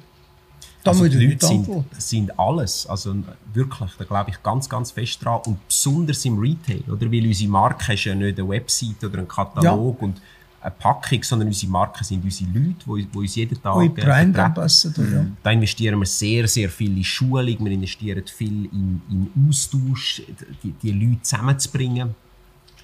Da 0.83 0.91
also 0.91 1.07
die 1.07 1.27
Leute 1.27 1.45
sind, 1.45 1.67
sind, 1.97 2.39
alles, 2.39 2.87
also 2.87 3.13
wirklich, 3.53 3.91
da 3.97 4.05
glaube 4.05 4.29
ich 4.29 4.41
ganz, 4.41 4.69
ganz 4.69 4.91
fest 4.91 5.23
dran 5.23 5.41
und 5.45 5.67
besonders 5.67 6.23
im 6.23 6.39
Retail, 6.39 6.81
oder? 6.87 7.11
Weil 7.11 7.27
unsere 7.27 7.49
Marke 7.49 7.93
ist 7.93 8.05
ja 8.05 8.15
nicht 8.15 8.39
eine 8.39 8.47
Website 8.47 9.03
oder 9.03 9.19
ein 9.19 9.27
Katalog 9.27 9.97
ja. 9.99 10.07
und 10.07 10.21
eine 10.61 10.71
Packung, 10.77 11.23
sondern 11.23 11.47
unsere 11.47 11.71
Marken 11.71 12.03
sind 12.03 12.23
unsere 12.23 12.49
Leute, 12.51 12.85
die, 12.85 13.17
uns 13.17 13.35
jeden 13.35 13.61
Tag 13.61 13.75
oh, 13.75 13.89
Brand 13.89 14.37
Ambassador, 14.37 15.05
ja. 15.05 15.25
Da 15.41 15.51
investieren 15.51 15.99
wir 15.99 16.05
sehr, 16.05 16.47
sehr 16.47 16.69
viel 16.69 16.97
in 16.97 17.03
Schulung, 17.03 17.65
wir 17.65 17.71
investieren 17.71 18.23
viel 18.27 18.65
in, 18.65 19.01
in 19.09 19.47
Austausch, 19.47 20.21
die, 20.63 20.71
die 20.71 20.91
Leute 20.91 21.21
zusammenzubringen. 21.21 22.15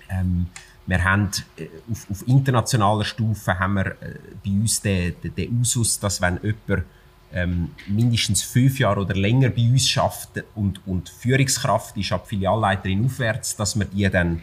Ähm, 0.09 0.47
wir 0.87 1.03
haben 1.03 1.29
äh, 1.57 1.67
auf, 1.91 2.09
auf, 2.09 2.27
internationaler 2.27 3.03
Stufe 3.03 3.57
haben 3.57 3.73
wir 3.75 3.87
äh, 3.87 4.19
bei 4.43 4.51
uns 4.51 4.81
den, 4.81 5.15
den, 5.23 5.35
den 5.35 5.59
Usus, 5.59 5.99
dass 5.99 6.21
wenn 6.21 6.39
jemand 6.43 6.85
ähm, 7.33 7.71
mindestens 7.87 8.43
fünf 8.43 8.79
Jahre 8.79 9.01
oder 9.01 9.15
länger 9.15 9.49
bei 9.49 9.63
uns 9.63 9.89
schafft 9.89 10.43
und, 10.53 10.85
und 10.87 11.09
Führungskraft 11.09 11.97
ist 11.97 12.11
ab 12.11 12.27
Filialleiterin 12.27 13.05
aufwärts, 13.05 13.55
dass 13.55 13.77
wir 13.77 13.85
die 13.85 14.09
dann 14.09 14.41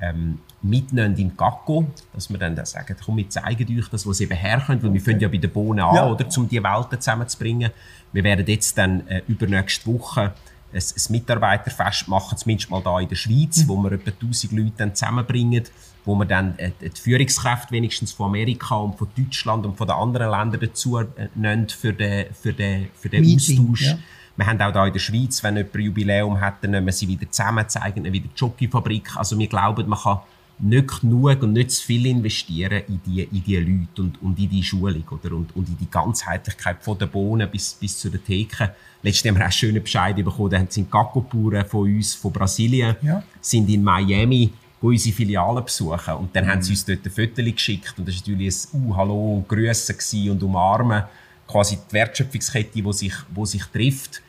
ähm, 0.00 0.38
mitnehmen 0.62 1.16
in 1.16 1.36
Gacko, 1.36 1.86
dass 2.12 2.30
wir 2.30 2.38
dann 2.38 2.56
da 2.56 2.64
sagen, 2.64 2.96
komm, 3.04 3.18
wir 3.18 3.28
zeigen 3.28 3.78
euch 3.78 3.88
das, 3.88 4.06
was 4.06 4.20
eben 4.20 4.36
herkommt, 4.36 4.82
weil 4.82 4.92
wir 4.92 5.00
fangen 5.00 5.20
ja 5.20 5.28
bei 5.28 5.38
den 5.38 5.50
Bohnen 5.50 5.80
an, 5.80 5.94
ja. 5.94 6.06
oder, 6.06 6.26
um 6.36 6.48
die 6.48 6.62
Welten 6.62 7.00
zusammenzubringen. 7.00 7.70
Wir 8.12 8.24
werden 8.24 8.46
jetzt 8.46 8.76
dann 8.76 9.06
äh, 9.08 9.22
übernächste 9.28 9.86
Woche 9.86 10.32
ein, 10.72 10.80
ein 10.80 11.12
Mitarbeiterfest 11.12 12.08
machen, 12.08 12.36
zumindest 12.36 12.70
mal 12.70 12.82
da 12.82 13.00
in 13.00 13.08
der 13.08 13.16
Schweiz, 13.16 13.64
mhm. 13.64 13.68
wo 13.68 13.76
wir 13.82 13.92
etwa 13.92 14.10
1000 14.10 14.52
Leute 14.52 14.72
dann 14.78 14.94
zusammenbringen, 14.94 15.64
wo 16.04 16.14
wir 16.14 16.26
dann 16.26 16.58
äh, 16.58 16.70
die 16.80 17.00
Führungskräfte 17.00 17.72
wenigstens 17.72 18.12
von 18.12 18.26
Amerika 18.26 18.76
und 18.76 18.96
von 18.98 19.08
Deutschland 19.16 19.66
und 19.66 19.76
von 19.76 19.86
den 19.86 19.96
anderen 19.96 20.30
Ländern 20.30 20.60
dazu 20.60 20.98
äh, 20.98 21.06
nehmen 21.34 21.68
für 21.68 21.92
den, 21.92 22.26
für 22.34 22.52
den, 22.52 22.88
für 22.94 23.08
den 23.08 23.24
Austausch. 23.24 23.82
Ja. 23.82 23.98
Wir 24.38 24.46
haben 24.46 24.62
auch 24.62 24.72
hier 24.72 24.84
in 24.84 24.92
der 24.92 25.00
Schweiz, 25.00 25.42
wenn 25.42 25.56
jemand 25.56 25.74
ein 25.74 25.80
Jubiläum 25.80 26.40
hat, 26.40 26.62
dann 26.62 26.70
nehmen 26.70 26.86
wir 26.86 26.92
sie 26.92 27.08
wieder 27.08 27.28
zusammen, 27.28 27.68
zeigen 27.68 28.04
ihnen 28.04 28.12
wieder 28.12 28.28
die 28.28 28.38
Jockeyfabrik. 28.38 29.16
Also 29.16 29.36
wir 29.36 29.48
glauben, 29.48 29.88
man 29.88 29.98
kann 29.98 30.20
nicht 30.60 31.00
genug 31.00 31.42
und 31.42 31.54
nicht 31.54 31.72
zu 31.72 31.84
viel 31.84 32.06
investieren 32.06 32.84
in 32.86 33.00
die, 33.04 33.24
in 33.24 33.42
die 33.42 33.56
Leute 33.56 34.02
und, 34.02 34.22
und 34.22 34.38
in 34.38 34.48
die 34.48 34.62
Schulung 34.62 35.02
oder, 35.10 35.34
und, 35.34 35.56
und 35.56 35.68
in 35.68 35.76
die 35.76 35.90
Ganzheitlichkeit 35.90 36.76
von 36.84 36.96
der 36.96 37.06
Bohnen 37.06 37.50
bis, 37.50 37.74
bis 37.74 37.98
zu 37.98 38.10
der 38.10 38.22
Theke. 38.22 38.74
Letztes 39.02 39.28
haben 39.28 39.38
wir 39.38 39.46
auch 39.46 39.50
schöne 39.50 39.80
Bescheid 39.80 40.14
bekommen, 40.14 40.50
da 40.50 40.64
sind 40.68 40.88
Gacko-Bauern 40.88 41.66
von 41.66 41.92
uns, 41.92 42.14
von 42.14 42.32
Brasilien, 42.32 42.94
ja. 43.02 43.20
sind 43.40 43.68
in 43.68 43.82
Miami, 43.82 44.52
unsere 44.80 45.16
Filialen 45.16 45.64
besuchen. 45.64 46.14
Und 46.14 46.36
dann 46.36 46.44
mhm. 46.44 46.50
haben 46.50 46.62
sie 46.62 46.72
uns 46.72 46.84
dort 46.84 47.04
ein 47.04 47.10
Foto 47.10 47.42
geschickt 47.42 47.94
und 47.96 48.06
das 48.06 48.14
war 48.14 48.34
natürlich 48.34 48.54
ein 48.72 48.86
uh, 48.86 48.96
Hallo, 48.96 49.44
Grüßen 49.48 50.30
und 50.30 50.40
Umarmen. 50.44 51.02
Quasi 51.48 51.76
die 51.76 51.92
Wertschöpfungskette, 51.92 52.80
die 52.80 52.92
sich, 52.92 53.14
wo 53.34 53.44
sich 53.44 53.64
trifft. 53.64 54.22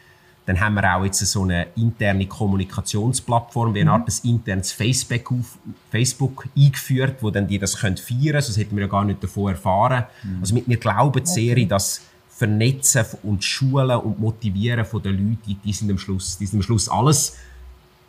Dann 0.50 0.60
haben 0.60 0.74
wir 0.74 0.96
auch 0.96 1.06
jetzt 1.06 1.20
so 1.20 1.44
eine 1.44 1.68
interne 1.76 2.26
Kommunikationsplattform, 2.26 3.76
wie 3.76 3.82
eine 3.82 3.92
Art 3.92 4.10
ein 4.10 4.16
internes 4.28 4.72
Facebook, 4.72 5.32
auf, 5.32 5.60
Facebook 5.92 6.48
eingeführt, 6.58 7.22
wo 7.22 7.30
dann 7.30 7.48
die 7.48 7.60
das 7.60 7.78
können 7.78 7.98
feiern 7.98 8.20
können. 8.20 8.34
Das 8.34 8.58
hätten 8.58 8.76
wir 8.76 8.82
ja 8.82 8.90
gar 8.90 9.06
nicht 9.06 9.24
davon 9.24 9.52
erfahren. 9.52 10.06
Mhm. 10.24 10.38
Also 10.42 10.60
wir 10.66 10.78
glauben 10.78 11.24
sehr 11.24 11.56
in 11.56 11.70
das 11.70 12.02
Vernetzen 12.30 13.06
und 13.22 13.44
Schulen 13.44 14.00
und 14.00 14.20
Motivieren 14.20 14.88
der 14.92 15.12
Leute, 15.12 15.56
die 15.64 15.72
sind 15.72 15.92
am 15.92 16.00
Schluss, 16.00 16.40
die 16.40 16.48
sind 16.48 16.62
am 16.62 16.64
Schluss 16.64 16.90
alles 16.90 17.38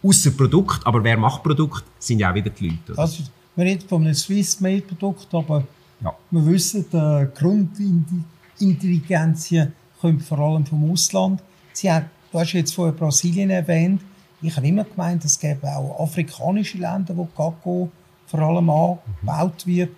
außer 0.02 0.30
Produkt. 0.30 0.86
Aber 0.86 1.04
wer 1.04 1.18
macht 1.18 1.42
Produkt, 1.42 1.84
sind 1.98 2.20
ja 2.20 2.30
auch 2.30 2.34
wieder 2.34 2.48
die 2.48 2.68
Leute. 2.68 2.92
Oder? 2.92 3.00
Also, 3.00 3.22
wir 3.54 3.66
reden 3.66 3.86
von 3.86 4.00
einem 4.00 4.14
Swiss-Made-Produkt, 4.14 5.26
aber 5.34 5.64
ja. 6.02 6.14
wir 6.30 6.46
wissen, 6.46 6.86
die 6.90 7.26
Grundintelligenz 7.38 9.52
kommt 10.00 10.22
vor 10.22 10.38
allem 10.38 10.64
vom 10.64 10.90
Ausland. 10.90 11.42
Sie 11.74 11.92
haben 11.92 12.06
Du 12.32 12.38
hast 12.38 12.52
jetzt 12.52 12.74
vorher 12.74 12.92
Brasilien 12.92 13.50
erwähnt. 13.50 14.00
Ich 14.40 14.56
habe 14.56 14.68
immer 14.68 14.84
gemeint, 14.84 15.24
es 15.24 15.38
gäbe 15.38 15.66
auch 15.66 16.00
afrikanische 16.00 16.78
Länder, 16.78 17.16
wo 17.16 17.24
Kakao 17.24 17.90
vor 18.26 18.40
allem 18.40 18.70
angebaut 18.70 19.66
wird. 19.66 19.90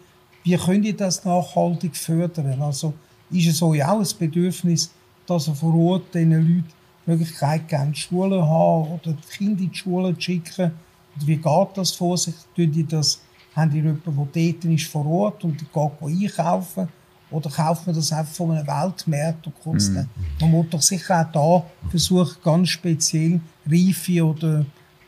Wie 0.42 0.56
könnt 0.56 0.86
ihr 0.86 0.96
das 0.96 1.26
nachhaltig 1.26 1.94
fördern? 1.94 2.62
Also 2.62 2.94
ist 3.30 3.48
es 3.48 3.62
euch 3.62 3.84
auch 3.84 4.00
ein 4.00 4.08
Bedürfnis, 4.18 4.90
dass 5.26 5.48
ihr 5.48 5.54
vor 5.54 5.74
Ort 5.74 6.14
diesen 6.14 6.30
Leuten 6.30 6.64
die 7.06 7.10
Möglichkeit 7.10 7.68
geben, 7.68 7.94
Schulen 7.94 8.42
haben 8.42 8.92
oder 8.92 9.12
die 9.12 9.36
Kinder 9.36 9.62
in 9.62 9.70
die 9.70 9.76
Schule 9.76 10.14
zu 10.14 10.20
schicken? 10.22 10.72
Und 11.14 11.26
wie 11.26 11.36
geht 11.36 11.68
das 11.74 11.92
vor 11.92 12.16
sich? 12.16 12.34
Haben 12.56 13.70
die 13.70 13.76
jemanden, 13.76 14.30
der 14.34 14.52
dort 14.52 14.64
ist 14.64 14.86
vor 14.86 15.06
Ort 15.06 15.44
und 15.44 15.60
die 15.60 15.66
Kakao 15.66 16.06
einkaufen? 16.06 16.88
Oder 17.32 17.50
kauft 17.50 17.86
man 17.86 17.96
das 17.96 18.12
einfach 18.12 18.34
von 18.34 18.50
einem 18.52 18.66
Weltmarkt 18.66 19.46
und 19.46 19.60
kostet 19.60 20.06
mm. 20.06 20.40
Man 20.40 20.50
muss 20.50 20.66
doch 20.70 20.82
sicher 20.82 21.20
auch 21.20 21.32
da 21.32 21.88
versuchen, 21.90 22.36
ganz 22.42 22.68
speziell 22.68 23.40
reife 23.66 24.24
oder 24.24 24.66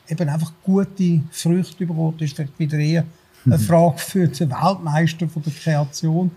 eben 0.09 0.29
einfach 0.29 0.53
gute 0.63 1.21
Früchte 1.31 1.79
zu 1.79 1.87
bekommen. 1.87 2.15
Das 2.19 2.29
ist 2.29 2.37
vielleicht 2.37 2.59
wieder 2.59 2.79
eher 2.79 3.05
eine 3.45 3.59
Frage 3.71 3.99
für 3.99 4.29
den 4.29 4.51
Weltmeister 4.51 5.29
von 5.29 5.43
der 5.43 5.53
Kreation. 5.53 6.31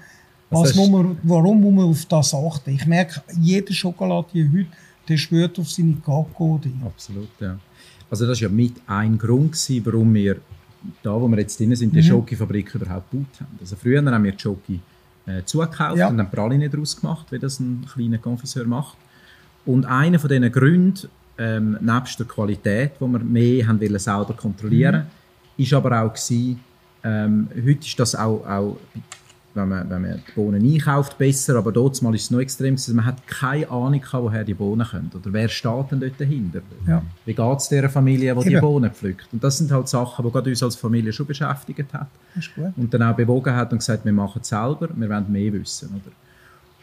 Was 0.50 0.76
muss 0.76 0.90
man, 0.90 1.18
warum 1.24 1.62
muss 1.62 1.74
man 1.74 1.86
auf 1.86 2.06
das 2.06 2.34
achten? 2.34 2.72
Ich 2.72 2.86
merke, 2.86 3.22
jeder 3.40 3.74
Schokolade 3.74 4.28
heute, 4.34 4.68
der 5.08 5.18
schwört 5.18 5.60
auf 5.60 5.70
seine 5.70 5.96
Kakao. 5.96 6.60
Absolut, 6.86 7.30
ja. 7.40 7.58
Also 8.10 8.26
das 8.26 8.42
war 8.42 8.50
ja 8.50 8.56
mit 8.56 8.76
ein 8.88 9.18
Grund, 9.18 9.52
gewesen, 9.52 9.86
warum 9.86 10.14
wir 10.14 10.38
da, 11.04 11.20
wo 11.20 11.28
wir 11.28 11.40
jetzt 11.40 11.60
drin 11.60 11.76
sind, 11.76 11.94
die 11.94 12.02
mhm. 12.02 12.06
Schokofabrik 12.06 12.74
überhaupt 12.76 13.12
gebaut 13.12 13.28
haben. 13.40 13.58
Also 13.60 13.76
früher 13.76 14.04
haben 14.04 14.24
wir 14.24 14.32
die 14.32 14.40
Schoki 14.40 14.80
äh, 15.28 15.44
zugekauft 15.44 15.98
ja. 15.98 16.08
und 16.08 16.18
dann 16.18 16.32
Praline 16.32 16.70
daraus 16.70 17.00
gemacht, 17.00 17.28
wie 17.32 17.40
das 17.40 17.60
ein 17.60 17.86
kleiner 17.94 18.18
Konfiseur 18.18 18.66
macht. 18.66 18.98
Und 19.66 19.86
einer 19.86 20.18
von 20.18 20.30
diesen 20.30 20.52
Gründen, 20.52 21.10
ähm, 21.38 21.78
nebst 21.82 22.20
der 22.20 22.26
Qualität, 22.26 22.94
die 23.00 23.06
wir 23.06 23.20
mehr 23.20 23.68
haben 23.68 23.80
wollen, 23.80 24.00
selber 24.00 24.34
kontrollieren, 24.34 25.06
mhm. 25.58 25.64
ist 25.64 25.74
aber 25.74 26.02
auch 26.02 26.14
gewesen, 26.14 26.60
ähm, 27.04 27.48
heute 27.56 27.86
ist 27.86 28.00
das 28.00 28.16
auch, 28.16 28.46
auch 28.48 28.78
wenn 29.58 29.68
man, 29.68 29.90
wenn 29.90 30.02
man 30.02 30.24
die 30.28 30.32
Bohnen 30.34 30.64
einkauft, 30.64 31.18
besser, 31.18 31.56
aber 31.56 31.72
dort 31.72 32.02
mal 32.02 32.14
ist 32.16 32.24
es 32.24 32.32
noch 32.32 32.40
extrem 32.40 32.76
gewesen. 32.76 32.96
Man 32.96 33.06
hat 33.06 33.26
keine 33.28 33.70
Ahnung, 33.70 34.02
woher 34.12 34.44
die 34.44 34.54
Bohnen 34.54 34.88
kommen. 34.88 35.12
Oder 35.14 35.34
wer 35.34 35.50
steht 35.50 35.92
denn 35.92 36.00
dort 36.00 36.20
dahinter? 36.20 36.62
Ja. 36.88 37.04
Wie 37.26 37.34
geht 37.34 37.58
es 37.58 37.68
dieser 37.68 37.90
Familie, 37.90 38.34
die 38.36 38.42
Eben. 38.42 38.50
die 38.50 38.60
Bohnen 38.60 38.92
pflückt? 38.92 39.28
Und 39.34 39.44
das 39.44 39.58
sind 39.58 39.72
halt 39.72 39.90
Sachen, 39.90 40.26
die 40.26 40.32
gerade 40.32 40.50
uns 40.50 40.64
als 40.64 40.76
Familie 40.76 41.12
schon 41.12 41.26
beschäftigt 41.26 41.94
hat. 41.94 42.08
Und 42.78 42.94
dann 42.94 43.04
auch 43.04 43.16
bewogen 43.16 43.56
hat 43.56 43.72
und 43.72 43.80
gesagt, 43.80 44.06
wir 44.06 44.14
machen 44.14 44.42
es 44.42 44.50
selber, 44.50 44.90
wir 44.96 45.10
wollen 45.10 45.32
mehr 45.32 45.52
wissen. 45.54 45.90
Oder? 45.90 46.14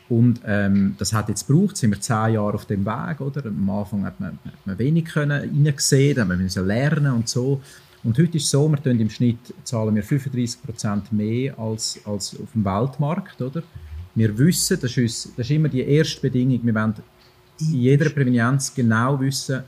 Und 0.09 0.41
ähm, 0.45 0.97
das 0.99 1.13
hat 1.13 1.29
jetzt 1.31 1.47
gebraucht, 1.47 1.77
sind 1.77 1.91
wir 1.91 2.01
zehn 2.01 2.35
Jahre 2.35 2.55
auf 2.55 2.67
dem 2.67 2.85
Weg. 2.85 3.21
Oder? 3.21 3.47
Am 3.47 3.71
Anfang 3.71 4.05
hat 4.05 4.21
man, 4.21 4.39
hat 4.45 4.67
man 4.67 4.79
wenig 4.79 5.07
können 5.07 5.41
reingesehen, 5.41 6.17
dann 6.17 6.31
haben 6.31 6.55
wir 6.55 6.63
lernen 6.63 7.13
und 7.15 7.29
so. 7.29 7.63
Und 8.05 8.19
heute 8.19 8.37
ist 8.37 8.45
es 8.45 8.51
so, 8.51 8.69
wir 8.69 8.83
zahlen 8.83 9.01
im 9.01 9.11
Schnitt 9.11 9.38
zahlen 9.64 9.95
wir 9.95 10.05
35% 10.05 11.03
mehr 11.11 11.59
als, 11.59 11.99
als 12.05 12.38
auf 12.38 12.53
dem 12.55 12.64
Weltmarkt. 12.64 13.40
Oder? 13.40 13.62
Wir 14.14 14.37
wissen, 14.38 14.79
das 14.81 14.97
ist, 14.97 15.31
das 15.37 15.47
ist 15.47 15.51
immer 15.51 15.69
die 15.69 15.81
erste 15.81 16.21
Bedingung, 16.21 16.61
wir 16.62 16.75
wollen 16.75 16.95
in 17.61 17.75
jeder 17.75 18.11
Prävenienz 18.11 18.75
genau 18.75 19.19
wissen, 19.21 19.62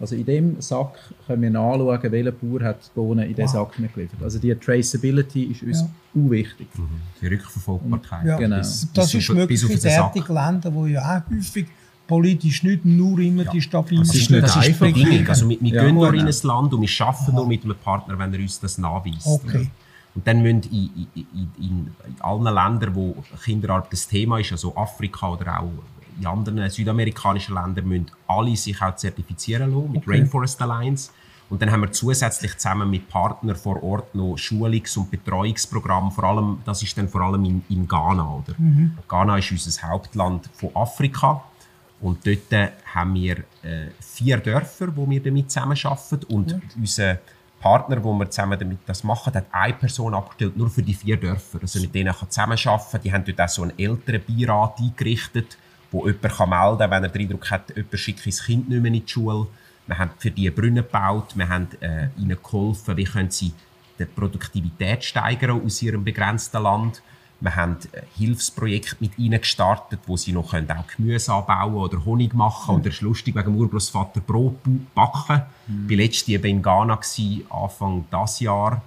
also 0.00 0.16
in 0.16 0.24
dem 0.24 0.60
Sack 0.60 0.98
können 1.26 1.42
wir 1.42 1.50
nachschauen, 1.50 2.10
welcher 2.10 2.32
Bauer 2.32 2.62
hat 2.62 2.84
die 2.84 2.90
Bohnen 2.92 3.24
in 3.24 3.36
diesen 3.36 3.54
wow. 3.54 3.68
Sack 3.72 3.76
geliefert. 3.76 4.20
Also 4.20 4.40
die 4.40 4.52
Traceability 4.52 5.44
ist 5.44 5.62
uns 5.62 5.80
ja. 5.80 5.88
unwichtig. 6.14 6.66
Mhm. 6.76 6.88
Die 7.20 7.26
Rückverfolgbarkeit. 7.28 8.26
Ja. 8.26 8.36
Genau. 8.36 8.56
Das, 8.56 8.88
das 8.92 9.14
ist 9.14 9.28
möglich 9.30 9.62
in 9.62 9.78
derartigen 9.78 10.34
Ländern, 10.34 10.74
wo 10.74 10.86
ja 10.86 11.02
auch 11.02 11.30
häufig 11.30 11.66
politisch 12.06 12.62
nicht 12.62 12.84
nur 12.84 13.18
immer 13.20 13.44
ja. 13.44 13.50
die 13.50 13.62
Stabilität. 13.62 14.08
Das 14.08 14.14
ist 14.14 14.30
nicht 14.30 14.42
das 14.42 14.56
einfach. 14.56 14.86
Ist 14.86 15.28
also 15.28 15.48
wir, 15.48 15.60
wir 15.60 15.72
ja, 15.72 15.84
gehen 15.84 15.94
nur 15.94 16.12
in 16.12 16.26
ein 16.26 16.34
Land 16.42 16.74
und 16.74 16.80
wir 16.80 17.06
arbeiten 17.06 17.34
nur 17.34 17.46
mit 17.46 17.64
einem 17.64 17.76
Partner, 17.76 18.18
wenn 18.18 18.32
er 18.34 18.40
uns 18.40 18.60
das 18.60 18.78
nachweist. 18.78 19.26
Okay. 19.26 19.70
Und 20.14 20.26
dann 20.26 20.42
müssen 20.42 20.62
in, 20.70 21.08
in, 21.14 21.26
in, 21.34 21.50
in, 21.58 22.20
allen 22.20 22.44
Ländern, 22.44 22.94
wo 22.94 23.16
Kinderarbeit 23.42 23.92
das 23.92 24.06
Thema 24.06 24.38
ist, 24.38 24.52
also 24.52 24.76
Afrika 24.76 25.30
oder 25.30 25.60
auch 25.60 25.70
in 26.18 26.26
anderen 26.26 26.68
südamerikanischen 26.68 27.54
Ländern, 27.54 27.88
müssen 27.88 28.10
alle 28.28 28.54
sich 28.56 28.80
auch 28.82 28.94
zertifizieren 28.94 29.72
lassen 29.72 29.92
mit 29.92 30.02
okay. 30.02 30.18
Rainforest 30.18 30.60
Alliance. 30.60 31.10
Und 31.48 31.60
dann 31.60 31.70
haben 31.70 31.82
wir 31.82 31.92
zusätzlich 31.92 32.56
zusammen 32.56 32.88
mit 32.88 33.08
Partnern 33.08 33.56
vor 33.56 33.82
Ort 33.82 34.14
noch 34.14 34.36
Schulungs- 34.36 34.96
und 34.96 35.10
Betreuungsprogramm. 35.10 36.10
Vor 36.10 36.24
allem, 36.24 36.58
das 36.64 36.82
ist 36.82 36.96
dann 36.96 37.08
vor 37.08 37.20
allem 37.20 37.44
in, 37.44 37.62
in 37.68 37.86
Ghana. 37.86 38.26
Oder? 38.26 38.54
Mhm. 38.56 38.96
Ghana 39.06 39.36
ist 39.36 39.50
unser 39.50 39.82
Hauptland 39.82 40.48
von 40.54 40.74
Afrika. 40.74 41.44
Und 42.02 42.26
dort 42.26 42.72
haben 42.94 43.14
wir 43.14 43.38
äh, 43.62 43.86
vier 44.00 44.38
Dörfer, 44.38 44.94
wo 44.94 45.08
wir 45.08 45.22
damit 45.22 45.50
zusammenarbeiten. 45.50 46.24
Und 46.24 46.50
ja. 46.50 46.58
unser 46.76 47.18
Partner, 47.60 48.02
wo 48.02 48.12
wir 48.12 48.28
zusammen 48.28 48.58
damit 48.58 48.80
das 48.86 49.04
machen, 49.04 49.32
hat 49.32 49.46
eine 49.52 49.74
Person 49.74 50.12
abgestellt, 50.12 50.56
nur 50.56 50.68
für 50.68 50.82
die 50.82 50.94
vier 50.94 51.16
Dörfer. 51.16 51.60
Also 51.62 51.80
mit 51.80 51.94
denen 51.94 52.12
kann 52.12 52.28
zusammenarbeiten. 52.28 53.00
Die 53.04 53.12
haben 53.12 53.24
dort 53.24 53.40
auch 53.40 53.48
so 53.48 53.62
einen 53.62 53.78
älteren 53.78 54.20
Beirat 54.26 54.80
eingerichtet, 54.80 55.56
wo 55.92 56.06
jemand 56.06 56.22
kann 56.22 56.50
melden 56.50 56.78
kann, 56.78 56.90
wenn 56.90 57.04
er 57.04 57.08
den 57.08 57.22
Eindruck 57.22 57.50
hat, 57.50 57.76
jemand 57.76 57.98
schickt 57.98 58.18
sein 58.20 58.46
Kind 58.46 58.68
nicht 58.68 58.82
mehr 58.82 58.92
in 58.92 59.04
die 59.06 59.08
Schule. 59.08 59.46
Wir 59.86 59.98
haben 59.98 60.10
für 60.18 60.30
die 60.30 60.50
Brunnen 60.50 60.76
gebaut, 60.76 61.36
wir 61.36 61.48
haben 61.48 61.68
äh, 61.80 62.08
ihnen 62.18 62.36
geholfen, 62.42 62.96
wie 62.96 63.04
können 63.04 63.30
sie 63.30 63.52
die 63.98 64.04
Produktivität 64.06 65.04
steigern 65.04 65.62
aus 65.64 65.82
ihrem 65.82 66.02
begrenzten 66.02 66.62
Land. 66.62 67.02
Wir 67.42 67.56
haben 67.56 67.72
ein 67.72 68.02
Hilfsprojekt 68.16 69.00
mit 69.00 69.18
ihnen 69.18 69.40
gestartet, 69.40 69.98
wo 70.06 70.16
sie 70.16 70.30
noch 70.30 70.52
können 70.52 70.70
auch 70.70 70.86
Gemüse 70.96 71.34
anbauen 71.34 71.74
oder 71.74 72.04
Honig 72.04 72.34
machen. 72.34 72.74
Mhm. 72.74 72.80
Oder 72.80 72.90
es 72.90 72.94
ist 72.94 73.00
lustig, 73.00 73.34
wegen 73.34 73.52
dem 73.52 73.56
Urgroßvater 73.56 74.20
Brot 74.20 74.58
backen. 74.94 75.42
Mhm. 75.66 75.86
Ich 75.86 75.90
war 75.90 76.04
letztes 76.04 76.44
in 76.44 76.62
Ghana, 76.62 77.00
Anfang 77.50 78.04
dieses 78.12 78.40
Jahr. 78.40 78.80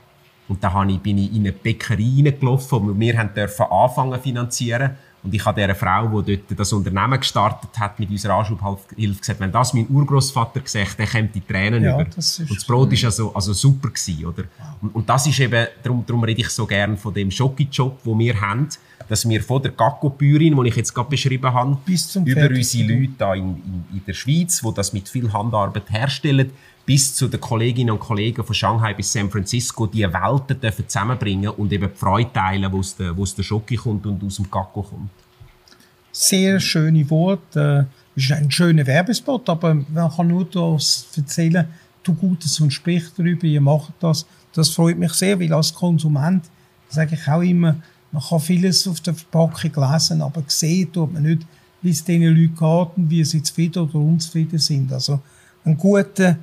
Und 0.47 0.63
da 0.63 0.83
bin 0.83 1.17
ich 1.17 1.33
in 1.33 1.41
eine 1.41 1.51
Bäckerei 1.51 2.31
gelaufen, 2.31 2.89
und 2.89 2.99
wir 2.99 3.23
dürfen 3.25 3.65
anfangen 3.65 4.21
finanzieren. 4.21 4.91
Und 5.25 5.33
ich 5.33 5.43
habe 5.43 5.59
dieser 5.59 5.73
Frau, 5.73 6.21
die 6.21 6.37
dort 6.37 6.59
das 6.59 6.71
Unternehmen 6.71 7.19
gestartet 7.19 7.71
hat, 7.79 7.99
mit 7.99 8.11
unserer 8.11 8.35
Anschubhilfe 8.35 9.19
gesagt, 9.19 9.39
wenn 9.39 9.51
das 9.51 9.73
mein 9.73 9.87
Urgroßvater 9.89 10.59
gesagt 10.59 10.99
dann 10.99 11.07
kommt 11.07 11.33
die 11.33 11.41
Tränen 11.41 11.83
ja, 11.83 11.95
über. 11.95 12.05
Das 12.05 12.39
und 12.39 12.55
das 12.55 12.63
Brot 12.63 12.91
war 12.91 13.05
also, 13.05 13.33
also 13.33 13.53
super 13.53 13.89
gewesen, 13.89 14.25
oder? 14.25 14.43
Und, 14.81 14.93
und, 14.93 15.09
das 15.09 15.25
ist 15.25 15.39
eben, 15.39 15.67
darum, 15.81 16.03
darum 16.05 16.23
rede 16.23 16.41
ich 16.41 16.49
so 16.49 16.67
gern 16.67 16.95
von 16.95 17.11
dem 17.11 17.31
Schoki-Job, 17.31 18.03
den 18.03 18.19
wir 18.19 18.39
haben, 18.39 18.69
dass 19.09 19.27
wir 19.27 19.41
von 19.41 19.61
der 19.63 19.71
Gacko-Bäuerin, 19.71 20.55
die 20.55 20.69
ich 20.69 20.75
jetzt 20.75 20.93
gerade 20.93 21.09
beschrieben 21.09 21.51
habe, 21.51 21.77
über 22.25 22.49
unsere 22.49 22.87
Leute 22.87 23.13
da 23.17 23.33
in, 23.33 23.43
in, 23.43 23.85
in 23.93 24.01
der 24.05 24.13
Schweiz, 24.13 24.61
die 24.61 24.73
das 24.75 24.93
mit 24.93 25.09
viel 25.09 25.33
Handarbeit 25.33 25.89
herstellen, 25.89 26.51
bis 26.85 27.15
zu 27.15 27.27
den 27.27 27.41
Kolleginnen 27.41 27.91
und 27.91 27.99
Kollegen 27.99 28.43
von 28.43 28.53
Shanghai 28.53 28.93
bis 28.93 29.11
San 29.11 29.29
Francisco 29.29 29.87
die 29.87 30.03
Welten 30.03 30.59
dürfen 30.59 30.87
zusammenbringen 30.87 31.49
und 31.49 31.71
eben 31.73 31.89
die 31.91 31.97
Freude 31.97 32.31
teilen, 32.31 32.71
wo 32.71 32.79
aus 32.79 32.95
der, 32.95 33.15
wo 33.17 33.23
aus 33.23 33.33
der 33.33 33.43
Schoki 33.43 33.75
kommt 33.75 34.05
und 34.05 34.23
aus 34.23 34.35
dem 34.35 34.49
Gacko 34.49 34.83
kommt. 34.83 35.09
Sehr 36.11 36.59
schöne 36.59 37.09
Worte. 37.09 37.87
Äh, 37.89 38.19
ist 38.19 38.31
ein 38.31 38.49
schöner 38.49 38.85
Werbespot, 38.85 39.49
aber 39.49 39.73
man 39.73 40.09
kann 40.09 40.27
nur 40.27 40.45
das 40.45 41.07
erzählen, 41.17 41.67
du 42.03 42.13
Gutes 42.13 42.59
und 42.61 42.71
sprich 42.71 43.03
darüber, 43.17 43.45
ihr 43.45 43.59
macht 43.59 43.93
das. 43.99 44.25
Das 44.53 44.69
freut 44.69 44.97
mich 44.97 45.11
sehr, 45.13 45.37
weil 45.39 45.51
als 45.51 45.73
Konsument 45.73 46.45
sage 46.87 47.15
ich 47.15 47.27
auch 47.27 47.41
immer, 47.41 47.75
man 48.11 48.23
kann 48.23 48.39
vieles 48.39 48.87
auf 48.87 49.01
der 49.01 49.13
Verpackung 49.13 49.91
lesen, 49.91 50.21
aber 50.21 50.43
sehen 50.47 50.93
tut 50.93 51.11
man 51.11 51.23
nicht, 51.23 51.41
wie 51.81 51.89
es 51.89 52.03
diesen 52.03 52.23
Leuten 52.23 52.55
geht 52.55 52.97
und 52.97 53.09
wie 53.09 53.25
sie 53.25 53.43
zufrieden 53.43 53.83
oder 53.83 53.95
unzufrieden 53.95 54.59
sind. 54.59 54.93
Also 54.93 55.19
ein 55.65 55.75
guter 55.75 56.37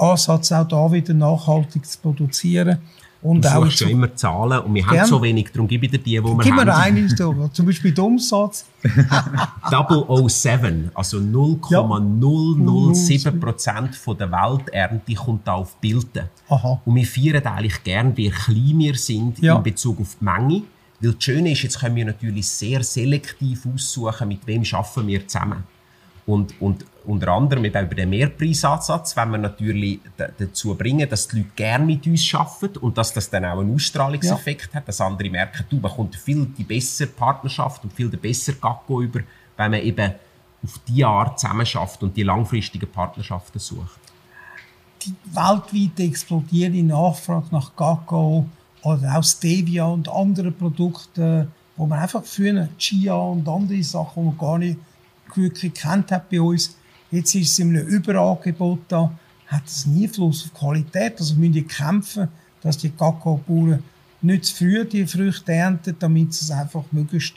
Ansatz, 0.00 0.52
auch 0.52 0.66
da 0.66 0.90
wieder 0.90 1.14
nachhaltig 1.14 1.86
zu 1.86 1.98
produzieren. 1.98 2.78
Und 3.22 3.44
du 3.44 3.48
auch 3.48 3.70
schon 3.70 3.90
immer 3.90 4.16
Zahlen 4.16 4.60
und 4.60 4.74
wir 4.74 4.82
gern. 4.82 5.00
haben 5.00 5.06
so 5.06 5.20
wenig, 5.20 5.50
darum 5.52 5.68
gebe 5.68 5.84
ich 5.84 5.92
dir 5.92 5.98
die, 5.98 6.04
die 6.04 6.22
wir 6.22 6.22
Gib 6.22 6.30
haben. 6.32 6.44
Gib 6.44 6.54
mir 6.54 6.74
eine, 6.74 7.06
zum 7.52 7.66
Beispiel 7.66 7.92
den 7.92 8.04
Umsatz. 8.04 8.64
007, 9.70 10.90
also 10.94 11.18
0,007 11.18 13.38
Prozent 13.38 14.00
ja. 14.06 14.14
der 14.14 14.32
Welternte 14.32 15.14
kommt 15.14 15.46
da 15.46 15.52
auf 15.52 15.76
Bilder. 15.76 16.30
Aha. 16.48 16.80
Und 16.82 16.94
wir 16.94 17.04
feiern 17.04 17.44
eigentlich 17.44 17.84
gern, 17.84 18.16
wie 18.16 18.30
klein 18.30 18.78
wir 18.78 18.94
sind 18.94 19.38
ja. 19.40 19.56
in 19.56 19.62
Bezug 19.62 20.00
auf 20.00 20.16
die 20.18 20.24
Menge. 20.24 20.62
Weil 21.00 21.12
das 21.12 21.22
Schöne 21.22 21.52
ist, 21.52 21.62
jetzt 21.62 21.78
können 21.78 21.96
wir 21.96 22.06
natürlich 22.06 22.48
sehr 22.48 22.82
selektiv 22.82 23.66
aussuchen, 23.66 24.28
mit 24.28 24.46
wem 24.46 24.62
arbeiten 24.72 25.06
wir 25.06 25.28
zusammen. 25.28 25.64
Und, 26.26 26.58
und 26.60 26.84
unter 27.10 27.28
anderem 27.28 27.64
eben 27.64 27.84
über 27.84 27.94
den 27.94 28.10
Mehrpreisansatz, 28.10 29.16
wenn 29.16 29.30
wir 29.30 29.38
natürlich 29.38 30.00
dazu 30.16 30.74
bringen, 30.74 31.08
dass 31.08 31.28
die 31.28 31.38
Leute 31.38 31.50
gerne 31.56 31.84
mit 31.84 32.06
uns 32.06 32.34
arbeiten 32.34 32.78
und 32.78 32.96
dass 32.96 33.12
das 33.12 33.28
dann 33.28 33.44
auch 33.44 33.58
einen 33.58 33.74
Ausstrahlungseffekt 33.74 34.68
ja. 34.72 34.74
hat, 34.74 34.88
dass 34.88 35.00
andere 35.00 35.28
merken, 35.28 35.64
du 35.68 35.80
bekommst 35.80 36.16
viel 36.16 36.46
die 36.46 36.64
bessere 36.64 37.08
Partnerschaft 37.08 37.82
und 37.84 37.92
viel 37.92 38.08
den 38.08 38.20
besseren 38.20 38.60
Gacko 38.60 39.02
über, 39.02 39.20
wenn 39.56 39.70
man 39.72 39.80
eben 39.80 40.14
auf 40.62 40.80
die 40.86 41.04
Art 41.04 41.40
zusammen 41.40 41.66
schafft 41.66 42.02
und 42.02 42.16
die 42.16 42.22
langfristigen 42.22 42.90
Partnerschaften 42.90 43.58
sucht. 43.58 43.98
Die 45.02 45.14
weltweite 45.34 46.02
explodierende 46.02 46.82
Nachfrage 46.82 47.46
nach 47.50 47.74
Gacko 47.74 48.46
oder 48.82 49.18
auch 49.18 49.24
Stevia 49.24 49.86
und 49.86 50.08
andere 50.08 50.50
Produkte, 50.52 51.48
wo 51.76 51.86
man 51.86 51.98
einfach 51.98 52.22
für 52.24 52.68
Chia 52.78 53.14
und 53.14 53.48
andere 53.48 53.82
Sachen, 53.82 54.22
die 54.22 54.28
man 54.28 54.38
gar 54.38 54.58
nicht 54.58 54.78
wirklich 55.34 55.74
kennt 55.74 56.12
hat 56.12 56.28
bei 56.28 56.40
uns, 56.40 56.76
Jetzt 57.10 57.34
ist 57.34 57.52
es 57.52 57.58
in 57.58 57.76
einem 57.76 57.86
Überangebot 57.86 58.80
da, 58.88 59.12
hat 59.46 59.66
es 59.66 59.86
nie 59.86 60.06
Fluss 60.06 60.44
auf 60.44 60.54
Qualität. 60.58 61.18
Also 61.18 61.34
müssen 61.34 61.52
die 61.52 61.62
kämpfen, 61.62 62.28
dass 62.62 62.78
die 62.78 62.90
Kakaobauern 62.90 63.82
nicht 64.22 64.44
zu 64.44 64.56
früh 64.56 64.84
die 64.84 65.06
Früchte 65.06 65.52
ernten, 65.52 65.96
damit 65.98 66.34
sie 66.34 66.44
es 66.44 66.50
einfach 66.50 66.84
möglichst 66.92 67.34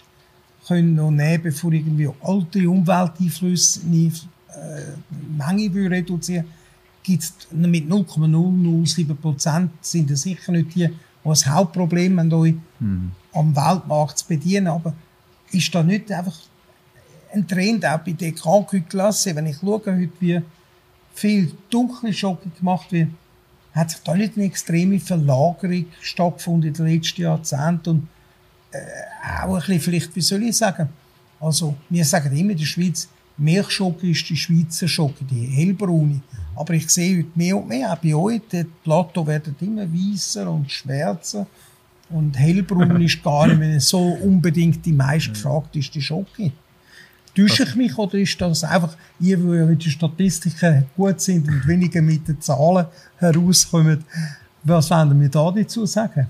können 0.68 0.96
noch 0.96 1.12
nehmen, 1.12 1.44
bevor 1.44 1.72
irgendwie 1.74 2.10
alte 2.22 2.70
Umwelteinflüsse 2.70 3.86
nie, 3.88 4.12
äh, 4.50 4.82
Menge 5.38 5.90
reduzieren 5.90 6.46
gibt 7.04 7.24
es 7.24 7.34
mit 7.52 7.88
0,007 7.88 9.18
Prozent 9.18 9.72
sind 9.82 10.10
das 10.10 10.24
sicher 10.24 10.52
nicht 10.52 10.74
die, 10.74 10.88
die 10.88 10.94
das 11.24 11.46
Hauptproblem 11.46 12.20
haben, 12.20 12.34
euch 12.34 12.56
mhm. 12.80 13.12
am 13.34 13.56
Weltmarkt 13.56 14.20
zu 14.20 14.28
bedienen. 14.28 14.68
Aber 14.68 14.94
ist 15.52 15.74
da 15.76 15.84
nicht 15.84 16.12
einfach 16.12 16.36
ein 17.34 17.48
Trend 17.48 17.86
auch 17.86 18.00
bei 18.00 18.12
der 18.12 18.32
Krankenklasse. 18.32 19.36
Wenn 19.36 19.48
ich 19.48 19.58
schaue 19.58 19.82
heute, 19.86 20.10
wie 20.20 20.42
viel 21.14 21.52
dunkle 21.70 22.14
Schocke 22.14 22.50
gemacht 22.50 22.92
wird, 22.92 23.10
hat 23.74 23.92
sich 23.92 24.02
da 24.02 24.16
nicht 24.16 24.36
eine 24.36 24.46
extreme 24.46 25.00
Verlagerung 25.00 25.86
stattgefunden 26.02 26.70
in 26.70 26.74
den 26.74 26.88
letzten 26.88 27.22
Jahrzehnten 27.24 27.90
und 27.90 28.08
äh, 28.72 28.78
auch 29.42 29.56
ein 29.56 29.60
bisschen, 29.60 29.80
vielleicht, 29.80 30.16
wie 30.16 30.22
soll 30.22 30.44
ich 30.44 30.58
sagen, 30.58 30.90
also 31.40 31.76
wir 31.90 32.06
sagen 32.06 32.36
immer 32.38 32.52
in 32.52 32.58
der 32.58 32.66
Schweiz, 32.66 33.08
Milchschocke 33.38 34.10
ist 34.10 34.30
die 34.30 34.38
Schweizer 34.38 34.88
Schocke, 34.88 35.26
die 35.26 35.48
hellbraune. 35.48 36.22
Aber 36.56 36.74
ich 36.74 36.88
sehe 36.90 37.20
heute 37.20 37.30
mehr 37.36 37.58
und 37.58 37.68
mehr, 37.68 37.92
auch 37.92 37.98
bei 37.98 38.14
euch, 38.14 38.42
die 38.52 38.64
Plateau 38.84 39.26
werden 39.26 39.56
immer 39.60 39.92
weißer 39.92 40.50
und 40.50 40.72
schwärzer 40.72 41.48
und 42.10 42.38
hellbraun 42.38 43.02
ist 43.02 43.24
gar 43.24 43.48
nicht 43.48 43.60
mehr 43.60 43.80
so 43.80 44.00
unbedingt 44.00 44.86
die 44.86 44.94
meistgefragteste 44.94 46.00
Schocke. 46.00 46.52
Täusche 47.36 47.64
ich 47.64 47.76
mich 47.76 47.98
oder 47.98 48.16
ist 48.16 48.40
das 48.40 48.64
einfach, 48.64 48.96
ihr, 49.20 49.38
die 49.38 49.58
ja 49.58 49.66
mit 49.66 49.84
den 49.84 49.92
Statistiken 49.92 50.86
gut 50.96 51.20
sind 51.20 51.48
und 51.48 51.68
weniger 51.68 52.02
mit 52.02 52.28
den 52.28 52.40
Zahlen 52.40 52.86
herauskommen, 53.18 54.04
was 54.64 54.90
wollen 54.90 55.20
wir 55.20 55.30
da 55.30 55.52
dazu 55.52 55.86
sagen? 55.86 56.28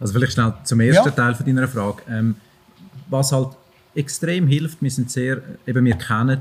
Also 0.00 0.12
vielleicht 0.12 0.32
schnell 0.32 0.54
zum 0.64 0.80
ersten 0.80 1.08
ja. 1.08 1.14
Teil 1.14 1.34
von 1.34 1.44
deiner 1.44 1.66
Frage. 1.66 2.02
Ähm, 2.08 2.36
was 3.10 3.32
halt 3.32 3.48
extrem 3.94 4.46
hilft, 4.46 4.80
wir 4.80 4.90
sind 4.90 5.10
sehr, 5.10 5.42
eben 5.66 5.84
wir 5.84 5.96
kennen 5.96 6.40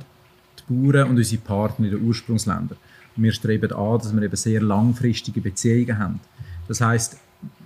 die 0.59 0.73
Bauern 0.73 1.09
und 1.09 1.17
unsere 1.17 1.41
Partner 1.41 1.87
in 1.87 1.91
den 1.91 2.03
Ursprungsländern. 2.03 2.77
Und 3.15 3.23
wir 3.23 3.31
streben 3.31 3.71
an, 3.71 3.97
dass 3.97 4.13
wir 4.13 4.21
eben 4.21 4.35
sehr 4.35 4.61
langfristige 4.61 5.41
Beziehungen 5.41 5.97
haben. 5.97 6.19
Das 6.67 6.81
heißt, 6.81 7.17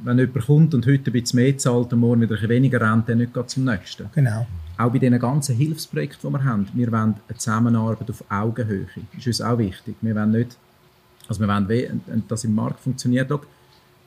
wenn 0.03 0.17
jemand 0.17 0.45
kommt 0.45 0.73
und 0.73 0.85
heute 0.85 1.09
ein 1.09 1.13
bisschen 1.13 1.41
mehr 1.41 1.57
zahlt 1.57 1.91
und 1.91 1.99
morgen 1.99 2.21
wieder 2.21 2.31
ein 2.31 2.35
bisschen 2.35 2.49
weniger 2.49 2.79
rennt, 2.81 3.09
dann 3.09 3.17
nicht 3.17 3.31
zum 3.47 3.65
nächsten. 3.65 4.09
Genau 4.15 4.47
auch 4.81 4.91
bei 4.91 4.99
diesen 4.99 5.19
ganzen 5.19 5.55
Hilfsprojekten, 5.55 6.29
die 6.29 6.37
wir 6.37 6.43
haben, 6.43 6.67
wir 6.73 6.91
wollen 6.91 7.15
eine 7.27 7.37
Zusammenarbeit 7.37 8.09
auf 8.09 8.23
Augenhöhe. 8.29 8.87
Das 9.13 9.19
ist 9.19 9.27
uns 9.27 9.41
auch 9.41 9.57
wichtig. 9.57 9.95
Wir 10.01 10.15
wollen 10.15 10.31
nicht, 10.31 10.57
also 11.27 11.39
wir 11.39 11.47
wollen, 11.47 11.93
dass 12.27 12.43
im 12.43 12.55
Markt 12.55 12.79
funktioniert, 12.79 13.31
auch, 13.31 13.41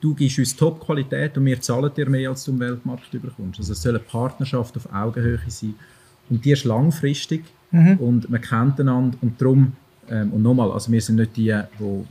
du 0.00 0.14
gibst 0.14 0.38
uns 0.38 0.56
Top-Qualität 0.56 1.36
und 1.38 1.46
wir 1.46 1.60
zahlen 1.60 1.90
dir 1.94 2.08
mehr, 2.08 2.30
als 2.30 2.44
du 2.44 2.52
im 2.52 2.60
Weltmarkt 2.60 3.10
bekommst. 3.10 3.58
Also 3.58 3.72
es 3.72 3.82
soll 3.82 3.92
eine 3.92 4.00
Partnerschaft 4.00 4.76
auf 4.76 4.92
Augenhöhe 4.92 5.40
sein. 5.48 5.74
Und 6.28 6.44
die 6.44 6.52
ist 6.52 6.64
langfristig 6.64 7.44
mhm. 7.70 7.96
und 7.98 8.30
man 8.30 8.40
kennt 8.40 8.80
einander 8.80 9.16
und 9.20 9.40
darum, 9.40 9.72
ähm, 10.08 10.32
und 10.32 10.42
nochmal, 10.42 10.72
also 10.72 10.90
wir 10.90 11.00
sind 11.00 11.16
nicht 11.16 11.36
die, 11.36 11.58
wo, 11.78 12.06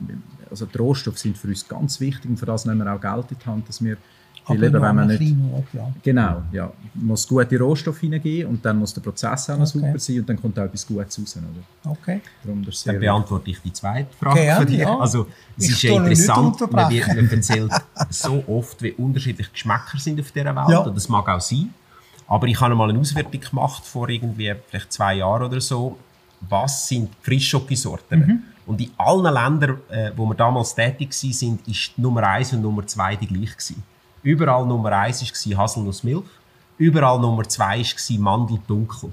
also 0.50 0.66
die 0.66 0.78
Rohstoffe 0.78 1.18
sind 1.18 1.38
für 1.38 1.48
uns 1.48 1.68
ganz 1.68 2.00
wichtig 2.00 2.30
und 2.30 2.38
für 2.38 2.46
das 2.46 2.66
nehmen 2.66 2.86
wir 2.86 2.94
auch 2.94 3.02
Geld 3.02 3.32
in 3.32 3.38
die 3.40 3.46
Hand, 3.46 3.70
dass 3.70 3.84
wir 3.84 3.98
weil 4.46 4.64
eben, 4.64 4.82
wenn 4.82 4.96
man 4.96 5.08
nicht, 5.08 5.36
Ort, 5.54 5.66
ja. 5.74 5.94
Genau, 6.04 6.42
ja. 6.52 6.72
Man 6.94 7.08
muss 7.08 7.28
gute 7.28 7.58
Rohstoffe 7.58 8.00
hineingeben 8.00 8.52
und 8.52 8.66
dann 8.66 8.78
muss 8.78 8.94
der 8.94 9.02
Prozess 9.02 9.50
auch 9.50 9.58
noch 9.58 9.68
okay. 9.68 9.80
super 9.80 10.00
sein 10.00 10.20
und 10.20 10.30
dann 10.30 10.42
kommt 10.42 10.60
auch 10.60 10.64
etwas 10.64 10.86
Gutes 10.86 11.20
raus. 11.20 11.38
Oder? 11.38 11.92
Okay. 11.92 12.22
Darum 12.44 12.66
dann 12.86 13.00
beantworte 13.00 13.52
ich 13.52 13.62
die 13.62 13.72
zweite 13.72 14.14
Frage 14.20 14.40
okay, 14.42 14.56
von 14.56 14.66
dir. 14.66 14.80
Ja. 14.80 15.00
Also, 15.00 15.28
es 15.58 15.66
ich 15.66 15.72
ist 15.72 15.84
ja 15.84 15.96
interessant, 15.96 16.72
man, 16.72 16.92
wird, 16.92 17.08
man 17.08 17.30
erzählt 17.30 17.72
so 18.10 18.44
oft, 18.48 18.82
wie 18.82 18.92
unterschiedliche 18.92 19.50
Geschmäcker 19.52 19.98
sind 19.98 20.20
auf 20.20 20.32
dieser 20.32 20.56
Welt. 20.56 20.70
Ja. 20.70 20.80
Und 20.80 20.96
das 20.96 21.08
mag 21.08 21.28
auch 21.30 21.42
sein. 21.42 21.74
Aber 22.28 22.48
ich 22.48 22.60
habe 22.60 22.76
mal 22.76 22.90
eine 22.90 23.00
Auswertung 23.00 23.40
gemacht 23.40 23.86
vor 23.86 24.10
irgendwie 24.10 24.54
vielleicht 24.68 24.92
zwei 24.92 25.16
Jahren 25.16 25.44
oder 25.44 25.62
so. 25.62 25.98
Was 26.50 26.88
sind 26.88 27.10
Frischschokosorten? 27.22 28.20
Mhm. 28.20 28.44
Und 28.66 28.82
in 28.82 28.92
allen 28.98 29.34
Ländern, 29.34 29.78
äh, 29.90 30.12
wo 30.16 30.26
wir 30.26 30.36
damals 30.36 30.74
tätig 30.74 31.12
waren, 31.12 31.60
ist 31.68 31.98
Nummer 31.98 32.24
eins 32.24 32.54
und 32.54 32.62
Nummer 32.62 32.86
zwei 32.88 33.16
die 33.16 33.28
gleich 33.28 33.52
gewesen. 33.58 33.84
Überall 34.24 34.66
Nummer 34.66 34.92
1 34.92 35.22
war 35.52 35.58
Haselnussmilch. 35.64 36.24
Überall 36.78 37.20
Nummer 37.20 37.44
2 37.48 37.80
war 37.82 38.20
Mandeldunkel. 38.20 39.12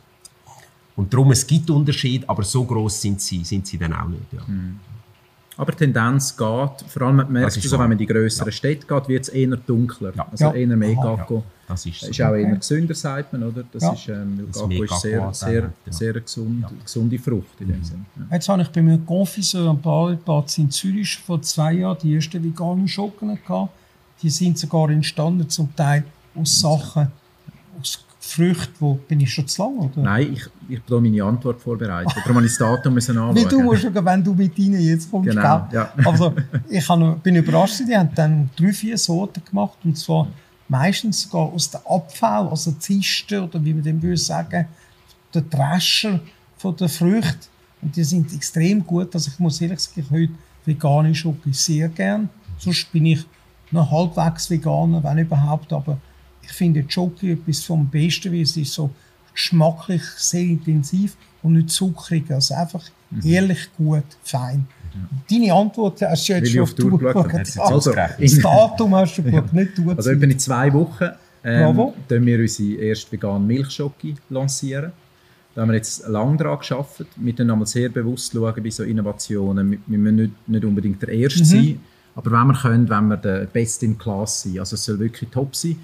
Und 0.96 1.12
darum, 1.12 1.30
es 1.30 1.46
gibt 1.46 1.68
Unterschiede, 1.70 2.28
aber 2.28 2.42
so 2.42 2.64
groß 2.64 3.00
sind 3.00 3.20
sie, 3.20 3.44
sind 3.44 3.66
sie 3.66 3.78
dann 3.78 3.92
auch 3.92 4.08
nicht. 4.08 4.32
Ja. 4.32 4.40
Mhm. 4.46 4.78
Aber 5.56 5.72
die 5.72 5.78
Tendenz 5.78 6.34
geht, 6.36 6.46
vor 6.88 7.02
allem 7.02 7.16
man 7.16 7.30
merkt 7.32 7.54
ist 7.56 7.64
es, 7.64 7.70
so. 7.70 7.76
wenn 7.78 7.80
man 7.84 7.92
in 7.92 7.98
die 7.98 8.06
grösseren 8.06 8.50
Städte 8.52 8.86
geht, 8.86 9.08
wird 9.08 9.22
es 9.24 9.28
eher 9.28 9.56
dunkler. 9.56 10.12
Ja. 10.16 10.26
Also 10.30 10.44
Ja. 10.46 10.52
eher 10.54 10.66
mehr 10.76 10.98
Aha. 10.98 11.16
Gacko. 11.16 11.44
Das 11.68 11.84
ist 11.84 12.00
so. 12.00 12.06
Ist 12.08 12.20
auch 12.22 12.32
eher 12.34 12.56
gesünder, 12.56 12.94
sagt 12.94 13.32
man, 13.34 13.42
oder? 13.42 13.62
Das 13.70 13.82
Ja. 13.82 13.92
ist, 13.92 14.08
ähm, 14.08 14.46
Das 14.46 14.56
Gacko 14.56 14.68
mehr 14.68 14.84
ist 14.84 15.00
sehr, 15.00 15.34
sehr, 15.34 15.62
ja. 15.86 15.92
sehr 15.92 16.12
gesund, 16.14 16.64
gesunde 16.82 17.18
Frucht 17.18 17.60
in 17.60 17.68
dem 17.68 17.84
Sinne. 17.84 18.04
Ja. 18.16 18.36
Jetzt 18.36 18.48
habe 18.48 18.62
ich 18.62 18.68
bei 18.68 18.80
einem 18.80 19.04
Confiseur 19.04 19.68
am 19.68 19.80
Badeplatz 19.80 20.56
in 20.58 20.70
Zürich 20.70 21.18
vor 21.18 21.42
zwei 21.42 21.74
Jahren 21.74 21.98
die 22.02 22.14
ersten 22.14 22.42
veganen 22.42 22.88
Schocken 22.88 23.38
gehabt. 23.46 23.70
Die 24.22 24.30
sind 24.30 24.58
sogar 24.58 24.90
entstanden, 24.90 25.48
zum 25.48 25.74
Teil 25.74 26.04
aus 26.34 26.60
Sachen, 26.60 27.08
aus 27.80 28.04
Früchten, 28.22 28.74
wo 28.80 28.94
bin 28.94 29.20
ich 29.20 29.32
schon 29.32 29.48
zu 29.48 29.62
lang, 29.62 29.78
oder? 29.78 30.02
Nein, 30.02 30.34
ich, 30.34 30.42
ich 30.68 30.80
habe 30.90 31.00
meine 31.00 31.24
Antwort 31.24 31.60
vorbereitet. 31.60 32.12
Darum 32.16 32.36
habe 32.36 32.46
ich 32.46 32.52
das 32.52 32.58
Datum 32.58 32.94
müssen 32.94 33.16
anschauen. 33.16 33.34
Wie 33.36 33.44
du 33.48 33.60
musst 33.62 33.82
sogar, 33.82 34.04
wenn 34.04 34.22
du 34.22 34.34
mit 34.34 34.58
ihnen 34.58 34.80
jetzt 34.80 35.10
kommst, 35.10 35.30
Genau, 35.30 35.66
gell? 35.70 35.78
ja. 35.80 35.92
Also, 36.04 36.34
ich 36.68 36.86
noch- 36.88 37.16
bin 37.18 37.36
überrascht, 37.36 37.80
die 37.88 37.96
haben 37.96 38.10
dann 38.14 38.50
drei, 38.56 38.72
vier 38.72 38.98
Sorten 38.98 39.42
gemacht, 39.44 39.78
und 39.84 39.96
zwar 39.96 40.28
meistens 40.68 41.22
sogar 41.22 41.46
aus 41.52 41.70
den 41.70 41.80
Abfall, 41.86 42.46
also 42.48 42.72
Zisten, 42.72 43.40
oder 43.42 43.64
wie 43.64 43.72
man 43.74 43.82
dem 43.82 44.00
würde 44.02 44.16
sagen, 44.18 44.66
der 45.32 45.42
Drescher 45.42 46.20
von 46.58 46.76
der 46.76 46.88
Früchte. 46.88 47.48
Und 47.82 47.96
die 47.96 48.04
sind 48.04 48.32
extrem 48.34 48.86
gut. 48.86 49.14
Also 49.14 49.30
ich 49.32 49.38
muss 49.38 49.60
ehrlich 49.62 49.80
sagen, 49.80 50.02
ich 50.04 50.10
heute 50.10 50.32
vegane 50.66 51.14
Schoki 51.14 51.52
sehr 51.54 51.88
gern. 51.88 52.28
Sonst 52.58 52.92
bin 52.92 53.06
ich 53.06 53.24
noch 53.70 53.90
halbwegs 53.90 54.50
Veganer, 54.50 55.02
wenn 55.02 55.18
überhaupt. 55.18 55.72
Aber 55.72 55.98
ich 56.42 56.52
finde 56.52 56.84
Schoki 56.88 57.32
etwas 57.32 57.62
vom 57.62 57.88
Besten, 57.88 58.32
weil 58.32 58.42
es 58.42 58.56
ist 58.56 58.72
so 58.72 58.90
geschmacklich 59.32 60.02
sehr 60.16 60.42
intensiv 60.42 61.16
und 61.42 61.54
nicht 61.54 61.70
zuckrig. 61.70 62.30
Also 62.30 62.54
einfach 62.54 62.82
ehrlich 63.24 63.68
gut, 63.76 64.04
fein. 64.22 64.66
Deine 65.30 65.52
Antwort 65.52 66.02
hast 66.02 66.28
du 66.28 66.32
jetzt 66.32 66.48
ich 66.48 66.52
schon 66.54 66.62
auf 66.62 66.74
die 66.74 66.82
Uhr 66.82 66.98
geschaut 66.98 67.28
geschaut. 67.28 67.58
Also, 67.58 67.92
Das 67.92 68.38
Datum 68.38 68.94
hast 68.94 69.18
du 69.18 69.22
gut, 69.22 69.52
nicht 69.52 69.78
du. 69.78 69.90
Also 69.96 70.10
etwa 70.10 70.24
in 70.24 70.38
zwei 70.38 70.72
Wochen 70.72 71.10
ähm, 71.44 71.76
tun 72.08 72.26
wir 72.26 72.38
unsere 72.38 72.82
erste 72.82 73.12
vegane 73.12 73.44
Milchschoki 73.44 74.16
lancieren. 74.28 74.92
Da 75.54 75.62
haben 75.62 75.68
wir 75.70 75.76
jetzt 75.76 76.06
lange 76.06 76.36
daran 76.36 76.58
gearbeitet. 76.60 77.08
Wir 77.16 77.34
schauen 77.36 77.50
einmal 77.50 77.66
sehr 77.66 77.88
bewusst 77.88 78.32
schauen 78.32 78.62
bei 78.62 78.70
so 78.70 78.82
Innovationen. 78.82 79.70
Wir, 79.70 79.78
wir 79.86 79.98
müssen 79.98 80.16
nicht, 80.16 80.48
nicht 80.48 80.64
unbedingt 80.64 81.02
der 81.02 81.08
Erste 81.10 81.44
sein, 81.44 81.80
aber 82.14 82.30
wenn 82.30 82.46
wir 82.48 82.54
können, 82.54 82.88
wenn 82.88 83.08
wir 83.08 83.16
der 83.16 83.46
Best 83.46 83.82
in 83.82 83.96
Class 83.98 84.42
sein. 84.42 84.58
Also 84.58 84.74
es 84.74 84.84
soll 84.84 84.98
wirklich 84.98 85.30
top 85.30 85.54
sein. 85.56 85.76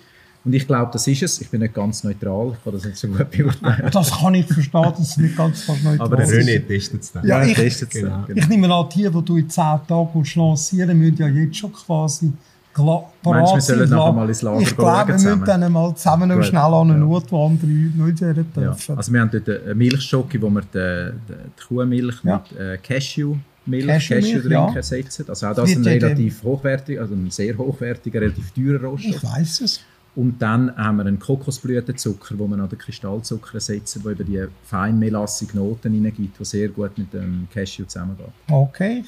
Und 0.44 0.52
ich 0.52 0.64
glaube, 0.66 0.90
das 0.92 1.06
ist 1.08 1.22
es. 1.24 1.40
Ich 1.40 1.50
bin 1.50 1.60
nicht 1.60 1.74
ganz 1.74 2.04
neutral, 2.04 2.52
ich 2.56 2.62
kann 2.62 2.72
das 2.72 2.84
nicht 2.84 2.96
so 2.96 3.08
gut 3.08 3.28
beurteilen. 3.32 3.90
Das 3.92 4.12
kann 4.12 4.32
ich 4.34 4.46
verstehen, 4.46 4.82
dass 4.82 4.98
es 5.00 5.16
nicht 5.16 5.36
ganz 5.36 5.62
fast 5.64 5.82
neutral 5.82 6.06
Aber 6.06 6.16
Der 6.18 6.26
ist. 6.26 6.32
René 6.34 6.64
testet 6.66 7.02
es 7.02 7.10
dann. 7.12 7.26
Ja, 7.26 7.42
ich- 7.44 7.54
testet 7.54 7.88
es 7.92 8.00
genau. 8.00 8.10
dann, 8.18 8.26
genau. 8.26 8.38
Ich 8.40 8.48
nehme 8.48 8.72
an, 8.72 8.86
die, 8.94 9.02
die 9.10 9.24
du 9.24 9.36
in 9.36 9.50
10 9.50 9.62
Tagen 9.88 10.08
willst 10.14 10.36
lancieren 10.36 10.96
müssen 10.98 11.16
ja 11.18 11.26
jetzt 11.26 11.56
schon 11.56 11.72
quasi 11.72 12.32
gla- 12.72 13.02
Meinst 13.24 13.54
wir 13.54 13.60
sollen 13.60 13.90
nachher 13.90 14.12
mal 14.12 14.28
ins 14.28 14.42
Lager 14.42 14.60
Ich 14.60 14.76
glaube, 14.76 15.08
wir 15.08 15.14
müssen 15.14 15.44
dann 15.44 15.72
mal 15.72 15.96
zusammen 15.96 16.28
noch 16.28 16.42
schnell 16.44 16.60
an 16.62 16.90
einen 16.92 17.00
ja. 17.00 17.06
Ort, 17.08 17.32
wo 17.32 17.46
andere 17.46 17.66
nicht 17.68 18.20
werden 18.20 18.46
Ja. 18.54 18.60
dürfen. 18.62 18.96
Also 18.96 19.12
wir 19.12 19.20
haben 19.22 19.30
dort 19.32 19.48
eine 19.48 19.74
Milchschoki, 19.74 20.40
wo 20.40 20.48
wir 20.50 20.60
die, 20.62 21.12
die, 21.28 21.32
die 21.34 21.66
Kuhmilch 21.66 22.16
Ja. 22.22 22.44
mit 22.52 22.60
äh, 22.60 22.78
Cashew-Milch, 22.78 23.40
Cashewmilch, 23.66 24.08
Cashew-Drink 24.08 24.52
ja. 24.52 24.74
ersetzen. 24.74 25.24
Also 25.28 25.46
auch 25.46 25.54
das 25.54 25.68
Wird 25.68 25.78
ein 25.78 26.02
relativ 26.02 26.42
hochwertiger, 26.42 27.00
also 27.02 27.14
ein 27.14 27.30
sehr 27.30 27.56
hochwertiger, 27.56 28.20
relativ 28.20 28.50
teurer 28.52 28.86
Rohstoff. 28.86 29.16
ich 29.16 29.22
weiß 29.22 29.60
es. 29.62 29.80
Und 30.16 30.40
dann 30.40 30.74
haben 30.76 30.96
wir 30.96 31.04
einen 31.04 31.18
Kokosblütenzucker, 31.18 32.38
wo 32.38 32.46
man 32.46 32.58
an 32.60 32.70
den 32.70 32.78
Kristallzucker 32.78 33.54
ersetzen, 33.54 34.02
der 34.02 34.12
über 34.12 34.24
die 34.24 34.46
feinmelassige 34.64 35.58
Noten 35.58 35.92
hineingibt, 35.92 36.40
die 36.40 36.44
sehr 36.44 36.68
gut 36.68 36.96
mit 36.96 37.12
dem 37.12 37.46
Cashew 37.52 37.84
zusammengeht. 37.84 38.26
Okay. 38.50 39.04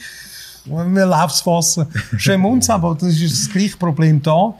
Wir 0.66 1.06
laufen 1.06 1.28
das 1.28 1.46
Wasser 1.46 1.88
schön 2.18 2.44
uns, 2.44 2.68
aber 2.68 2.94
das 2.94 3.18
ist 3.18 3.46
das 3.46 3.50
gleiche 3.50 3.78
Problem 3.78 4.22
da. 4.22 4.54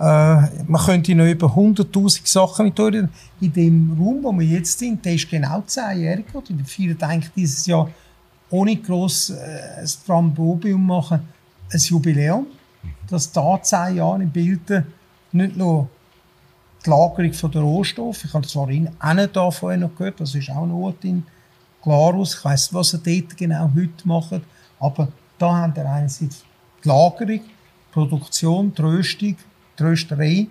Äh, 0.00 0.64
man 0.66 0.82
könnte 0.84 1.14
noch 1.14 1.26
über 1.26 1.46
100.000 1.46 2.20
Sachen 2.24 2.66
mit 2.66 2.80
euch 2.80 3.04
in 3.40 3.52
dem 3.52 3.96
Raum, 3.96 4.18
wo 4.24 4.32
wir 4.32 4.46
jetzt 4.46 4.76
sind, 4.76 5.04
der 5.04 5.14
ist 5.14 5.30
genau 5.30 5.62
10-jährig. 5.64 6.24
oder? 6.32 6.48
Wir 6.48 6.64
feiern 6.64 6.96
eigentlich 7.02 7.32
dieses 7.36 7.66
Jahr 7.66 7.88
ohne 8.54 8.76
gross 8.76 9.30
äh, 9.30 9.80
ein 9.80 9.88
Trambobium 10.06 10.86
machen, 10.86 11.28
ein 11.72 11.80
Jubiläum, 11.80 12.46
dass 13.10 13.32
da 13.32 13.60
10 13.60 13.96
Jahre 13.96 14.22
im 14.22 14.30
Bilden 14.30 14.86
nicht 15.32 15.56
nur 15.56 15.88
die 16.84 16.90
Lagerung 16.90 17.32
von 17.32 17.50
der 17.50 17.62
Rohstoffe, 17.62 18.24
ich 18.24 18.32
habe 18.32 18.46
zwar 18.46 18.68
in 18.68 18.88
da 19.32 19.50
vorher 19.50 19.80
noch 19.80 19.96
gehört, 19.96 20.20
das 20.20 20.36
ist 20.36 20.50
auch 20.50 20.62
ein 20.62 20.70
Ort 20.70 21.04
in 21.04 21.24
Glarus, 21.82 22.36
ich 22.36 22.44
weiss 22.44 22.70
nicht, 22.70 22.78
was 22.78 22.92
er 22.92 23.00
dort 23.00 23.36
genau 23.36 23.70
heute 23.74 24.06
macht, 24.08 24.42
aber 24.78 25.08
da 25.36 25.56
haben 25.56 25.74
wir 25.74 25.90
einerseits 25.90 26.44
die 26.84 26.88
Lagerung, 26.88 27.40
die 27.40 27.92
Produktion, 27.92 28.72
die 28.72 28.82
Röstung, 28.82 29.36
die 29.78 29.82
Rösterei. 29.82 30.46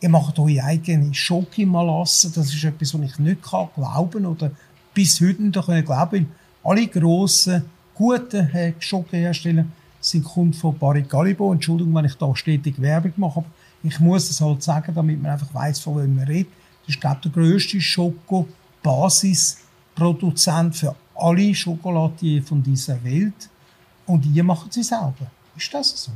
Ihr 0.00 0.08
macht 0.08 0.38
eure 0.40 0.64
eigene 0.64 1.14
Schokimalasse, 1.14 2.32
das 2.32 2.52
ist 2.52 2.64
etwas, 2.64 2.94
was 2.94 3.00
ich 3.02 3.18
nicht 3.18 3.42
kann 3.42 3.68
glauben 3.76 4.26
oder 4.26 4.50
bis 4.92 5.20
heute 5.20 5.42
nicht 5.42 5.54
glauben. 5.86 5.86
weil 6.12 6.26
alle 6.64 6.86
grossen, 6.86 7.64
guten 7.94 8.48
äh, 8.50 8.72
Schokohersteller 8.78 9.66
sind 10.00 10.24
Kunden 10.24 10.54
von 10.54 10.78
Barry 10.78 11.02
Galibo. 11.02 11.52
Entschuldigung, 11.52 11.94
wenn 11.94 12.06
ich 12.06 12.14
da 12.14 12.34
stetig 12.34 12.80
Werbung 12.80 13.12
mache, 13.16 13.40
aber 13.40 13.48
ich 13.82 14.00
muss 14.00 14.30
es 14.30 14.40
halt 14.40 14.62
sagen, 14.62 14.94
damit 14.94 15.22
man 15.22 15.32
einfach 15.32 15.52
weiß, 15.52 15.80
von 15.80 15.98
wem 15.98 16.16
man 16.16 16.24
redet. 16.24 16.50
Das 16.86 16.94
ist, 16.94 17.00
glaube 17.00 17.18
ich, 17.22 17.30
der 17.30 17.42
grösste 17.42 17.78
Schoko-Basisproduzent 17.80 20.76
für 20.76 20.94
alle 21.14 21.54
Schokoladier 21.54 22.42
von 22.42 22.62
dieser 22.62 23.02
Welt. 23.04 23.48
Und 24.06 24.26
ihr 24.26 24.44
machen 24.44 24.70
sie 24.70 24.82
selber. 24.82 25.30
Ist 25.56 25.72
das 25.72 26.04
so? 26.04 26.12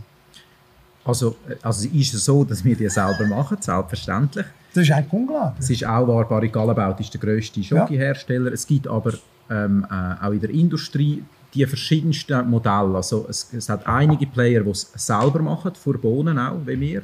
Also, 1.04 1.36
äh, 1.48 1.54
also 1.62 1.88
ist 1.88 2.12
es 2.12 2.24
so, 2.24 2.44
dass 2.44 2.64
wir 2.64 2.76
die 2.76 2.88
selber 2.88 3.26
machen, 3.26 3.56
selbstverständlich. 3.60 4.46
Das 4.74 4.84
ist 4.84 4.92
eigentlich 4.92 5.12
unglaublich. 5.12 5.60
Es 5.60 5.70
ist 5.70 5.86
auch 5.86 6.06
wahr, 6.06 6.28
Barry 6.28 6.48
Gallenbaut 6.48 7.00
ist 7.00 7.14
der 7.14 7.20
grösste 7.20 7.64
Schokihersteller. 7.64 8.52
Es 8.52 8.66
gibt 8.66 8.86
aber 8.86 9.14
ähm, 9.50 9.86
äh, 9.90 10.24
auch 10.24 10.32
in 10.32 10.40
der 10.40 10.50
Industrie 10.50 11.22
die 11.54 11.66
verschiedensten 11.66 12.48
Modelle. 12.48 12.96
Also 12.96 13.26
es, 13.28 13.48
es 13.52 13.68
hat 13.68 13.86
einige 13.86 14.26
Player, 14.26 14.62
die 14.62 14.70
es 14.70 14.90
selber 14.94 15.40
machen, 15.40 15.72
für 15.74 15.96
Bohnen 15.96 16.38
auch, 16.38 16.58
wie 16.66 16.78
wir. 16.78 17.02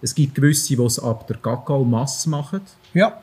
Es 0.00 0.14
gibt 0.14 0.34
gewisse, 0.34 0.74
die 0.74 0.82
es 0.82 0.98
ab 0.98 1.26
der 1.26 1.36
Kakaomasse 1.36 2.28
machen. 2.28 2.62
Ja. 2.94 3.20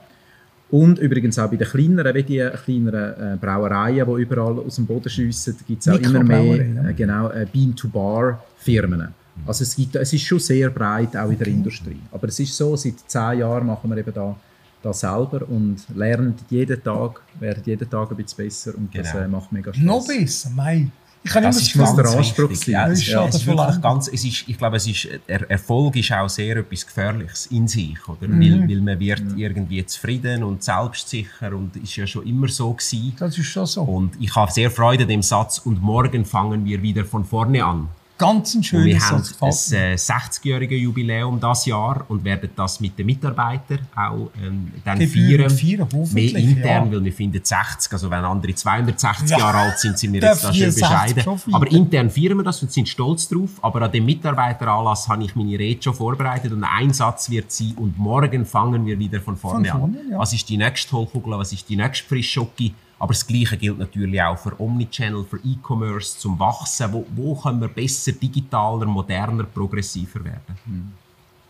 Und 0.72 1.00
übrigens 1.00 1.40
auch 1.40 1.50
bei 1.50 1.56
den 1.56 1.68
kleineren, 1.68 2.14
wie 2.14 2.24
die 2.24 2.50
kleineren 2.64 3.34
äh, 3.34 3.38
Brauereien, 3.42 4.06
die 4.06 4.22
überall 4.22 4.60
aus 4.60 4.76
dem 4.76 4.86
Boden 4.86 5.10
schiessen, 5.10 5.58
gibt 5.68 5.82
es 5.82 5.88
auch 5.88 6.00
immer 6.00 6.24
mehr 6.24 6.90
äh, 6.90 6.94
genau, 6.94 7.30
äh, 7.30 7.48
Bean-to-Bar-Firmen. 7.52 9.08
Also 9.48 9.64
es, 9.64 9.76
gibt, 9.76 9.96
es 9.96 10.14
ist 10.14 10.24
schon 10.24 10.40
sehr 10.40 10.70
breit, 10.70 11.16
auch 11.16 11.30
in 11.30 11.38
der 11.38 11.48
Industrie. 11.48 12.00
Aber 12.12 12.28
es 12.28 12.40
ist 12.40 12.56
so, 12.56 12.76
seit 12.76 13.00
zehn 13.08 13.40
Jahren 13.40 13.66
machen 13.66 13.90
wir 13.90 13.98
eben 13.98 14.14
da, 14.14 14.36
da 14.82 14.94
selber 14.94 15.48
und 15.48 15.78
lernen 15.94 16.36
jeden 16.50 16.82
Tag, 16.84 17.22
werden 17.40 17.64
jeden 17.66 17.90
Tag 17.90 18.12
ein 18.12 18.18
bisschen 18.18 18.46
besser 18.46 18.74
und 18.76 18.96
das 18.96 19.12
Genau. 19.12 19.24
äh, 19.26 19.28
macht 19.28 19.52
mega 19.52 19.74
Spaß. 19.74 19.84
Noch 19.84 20.08
besser, 20.08 20.50
mei. 20.52 20.88
Ich 21.22 21.32
habe 21.32 21.40
immer 21.46 21.54
Das 21.54 21.62
ist 21.62 21.76
der 21.76 22.06
Anspruch 22.06 22.50
wichtig. 22.50 22.68
Ja, 22.70 22.88
es 22.88 23.00
ist 23.02 23.10
ist, 23.10 23.46
wirklich 23.48 23.82
ganz, 23.82 24.08
es 24.08 24.24
ist, 24.24 24.48
ich 24.48 24.58
glaube, 24.58 24.78
es 24.78 24.88
ist, 24.88 25.08
der 25.28 25.50
Erfolg 25.52 25.98
ist 25.98 26.14
auch 26.14 26.30
sehr 26.30 26.56
etwas 26.56 26.86
Gefährliches 26.86 27.48
in 27.48 27.68
sich, 27.68 27.98
oder? 28.08 28.26
Mhm. 28.28 28.40
Weil, 28.40 28.70
weil 28.70 28.82
man 28.82 29.00
wird 29.00 29.24
irgendwie 29.36 29.86
zufrieden 29.86 30.44
und 30.44 30.64
selbstsicher 30.64 31.54
und 31.54 31.76
ist 31.76 31.96
ja 31.98 32.08
schon 32.08 32.26
immer 32.26 32.48
so 32.48 32.72
gewesen. 32.74 33.14
das 33.20 33.38
ist 33.38 33.48
schon 33.48 33.66
so. 33.66 33.82
Und 33.82 34.14
ich 34.22 34.34
habe 34.34 34.50
sehr 34.50 34.72
Freude 34.72 35.04
an 35.04 35.10
dem 35.10 35.22
Satz 35.22 35.60
und 35.60 35.82
morgen 35.82 36.24
fangen 36.24 36.64
wir 36.64 36.82
wieder 36.82 37.04
von 37.04 37.26
vorne 37.26 37.66
an. 37.66 37.90
Ganz 38.20 38.54
ein 38.54 38.64
schönes 38.64 38.86
wir 38.86 39.00
haben 39.10 39.24
ein 39.40 39.50
äh, 39.50 39.96
60-jähriges 39.96 40.76
Jubiläum 40.78 41.40
das 41.40 41.66
Jahr 41.66 42.06
und 42.10 42.24
werden 42.24 42.50
das 42.56 42.80
mit 42.80 43.00
den 43.00 43.06
Mitarbeitern 43.06 43.80
auch 43.96 44.30
ähm, 44.44 44.72
dann 44.84 45.00
Gebührend 45.00 45.52
feiern. 45.54 45.88
feiern, 45.90 46.14
Mehr 46.14 46.36
intern, 46.36 46.86
ja. 46.86 46.92
weil 46.92 47.04
wir 47.06 47.14
finden 47.14 47.40
60, 47.44 47.92
also 47.94 48.12
wenn 48.12 48.24
andere 48.26 48.54
260 48.54 49.30
Ja. 49.32 49.38
Jahre 49.40 49.58
alt 49.60 49.80
sind, 49.80 49.98
sind 49.98 50.14
wir 50.14 50.22
jetzt 50.22 50.44
da 50.44 50.54
schön 50.54 50.72
64 50.72 51.16
bescheiden. 51.26 51.54
Aber 51.54 51.72
intern 51.72 52.10
feiern 52.10 52.38
wir 52.38 52.44
das 52.44 52.62
und 52.62 52.72
sind 52.72 52.90
stolz 52.90 53.28
drauf. 53.30 53.52
Aber 53.62 53.82
an 53.84 53.92
dem 53.92 54.06
Mitarbeiteranlass 54.06 55.08
habe 55.08 55.24
ich 55.24 55.36
meine 55.36 55.58
Rede 55.58 55.82
schon 55.82 55.94
vorbereitet 55.94 56.52
und 56.52 56.64
ein 56.66 56.92
Satz 56.94 57.30
wird 57.30 57.52
sein 57.52 57.74
und 57.78 57.98
morgen 57.98 58.46
fangen 58.46 58.86
wir 58.86 59.00
wieder 59.00 59.22
von 59.22 59.38
vorne, 59.38 59.70
Von 59.70 59.80
vorne, 59.80 60.00
an. 60.02 60.12
ja. 60.12 60.18
Was 60.20 60.34
ist 60.34 60.48
die 60.50 60.58
nächste 60.58 60.92
Hohlkugel, 60.92 61.38
was 61.40 61.54
ist 61.54 61.70
die 61.70 61.78
nächste 61.78 62.06
Frischschocke? 62.08 62.72
Aber 63.00 63.14
das 63.14 63.26
Gleiche 63.26 63.58
gilt 63.58 63.80
natürlich 63.80 64.22
auch 64.22 64.38
für 64.38 64.60
Omnichannel, 64.60 65.24
für 65.24 65.38
E-Commerce, 65.38 66.20
zum 66.20 66.38
Wachsen. 66.38 66.92
Wo, 66.92 67.06
wo 67.16 67.34
können 67.34 67.62
wir 67.62 67.70
besser, 67.70 68.12
digitaler, 68.12 68.86
moderner, 68.86 69.46
progressiver 69.46 70.24
werden? 70.24 70.94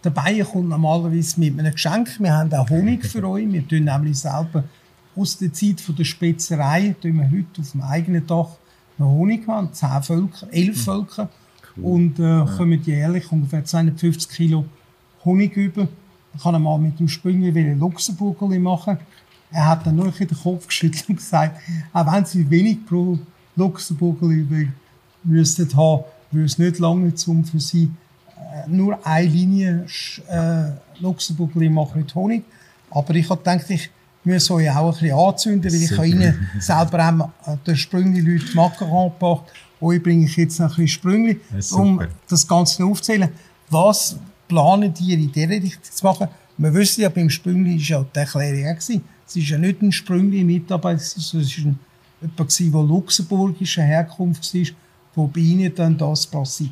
Der 0.04 0.12
Bayer 0.12 0.46
kommt 0.46 0.70
normalerweise 0.70 1.40
mit 1.40 1.60
einem 1.60 1.74
Geschenk. 1.74 2.20
Wir 2.20 2.34
haben 2.34 2.54
auch 2.54 2.70
Honig 2.70 3.04
für 3.06 3.28
euch. 3.28 3.52
Wir 3.52 3.68
tun 3.68 3.84
nämlich 3.86 4.20
selber 4.20 4.64
aus 5.16 5.38
der 5.38 5.52
Zeit 5.52 5.82
von 5.82 5.96
der 5.96 6.06
Spezerei 6.06 6.96
tun 7.02 7.18
wir 7.18 7.30
heute 7.30 7.62
auf 7.62 7.72
dem 7.72 7.82
eigenen 7.82 8.26
Dach 8.26 8.52
noch 8.98 9.10
Honig 9.10 9.48
machen. 9.48 9.74
Zehn 9.74 10.04
Völker, 10.04 10.48
elf 10.52 10.84
Völker. 10.84 11.30
Und 11.76 12.20
äh, 12.20 12.46
kommen 12.58 12.82
jährlich 12.84 13.32
ungefähr 13.32 13.64
250 13.64 14.30
Kilo 14.30 14.66
Honig 15.24 15.56
über. 15.56 15.88
Ich 16.36 16.44
kann 16.44 16.62
mal 16.62 16.78
mit 16.78 17.00
dem 17.00 17.08
Spüngel 17.08 17.56
ein 17.56 17.80
Luxemburgerli 17.80 18.60
machen. 18.60 18.98
Er 19.52 19.66
hat 19.68 19.86
dann 19.86 19.96
nur 19.96 20.06
ein 20.06 20.12
bisschen 20.12 20.28
den 20.28 20.38
Kopf 20.38 20.68
geschüttelt 20.68 21.10
und 21.10 21.16
gesagt, 21.16 21.60
auch 21.92 22.14
wenn 22.14 22.26
sie 22.26 22.50
wenig 22.50 22.86
pro 22.86 23.18
Luxemburgerli 23.56 24.50
will, 24.50 24.72
müssten 25.24 25.76
haben, 25.76 26.04
würde 26.32 26.46
es 26.46 26.58
nicht 26.58 26.80
lange 26.80 27.14
zum 27.16 27.44
für 27.44 27.60
sie 27.60 27.90
äh, 28.38 28.70
nur 28.70 29.06
eine 29.06 29.28
Linie 29.28 29.86
äh, 30.28 30.72
Luxemburg 31.00 31.56
machen 31.56 32.02
mit 32.02 32.14
Honig. 32.16 32.44
Aber 32.92 33.14
ich 33.16 33.30
habe 33.30 33.40
gedacht, 33.40 33.70
ich 33.70 33.90
muss 34.24 34.50
euch 34.52 34.70
auch 34.70 34.88
ein 34.88 35.00
bisschen 35.00 35.18
anzünden, 35.18 35.72
weil 35.72 35.82
ich 35.82 35.92
habe 35.92 36.08
ihnen 36.08 36.50
selber 36.60 37.32
auch 37.46 37.52
äh, 37.52 37.58
den 37.66 37.76
Sprüngli-Leuten 37.76 38.56
Macaron 38.56 39.12
gebracht. 39.12 39.46
Euch 39.82 40.04
bringe 40.04 40.26
ich 40.26 40.36
jetzt 40.36 40.60
noch 40.60 40.68
ein 40.68 40.76
bisschen 40.76 40.88
Sprüngli, 40.88 41.40
um 41.72 42.02
das 42.28 42.48
Ganze 42.48 42.84
aufzuzählen. 42.84 43.30
Was 43.70 44.18
planen 44.48 44.94
die 44.94 45.14
in 45.14 45.32
dieser 45.32 45.50
Richtung 45.50 45.84
zu 45.84 46.06
machen? 46.06 46.28
Wir 46.58 46.74
wissen 46.74 47.02
ja, 47.02 47.10
beim 47.10 47.30
Sprüngli 47.30 47.76
war 47.76 48.00
ja 48.00 48.06
die 48.14 48.20
Erklärung 48.20 48.78
auch. 48.78 49.02
Es 49.30 49.36
war 49.36 49.44
ja 49.44 49.58
nicht 49.60 49.82
ein 49.82 49.92
Sprüngli-Mitarbeiter, 49.92 51.00
sondern 51.00 51.48
es 51.48 51.58
war 51.58 51.74
jemand, 52.22 52.60
der 52.60 52.84
luxemburgischer 52.84 53.84
Herkunft 53.84 54.54
war, 54.54 54.62
der 55.16 55.24
bei 55.34 55.40
ihnen 55.40 55.76
dann 55.76 55.98
das 55.98 56.30
quasi, 56.30 56.72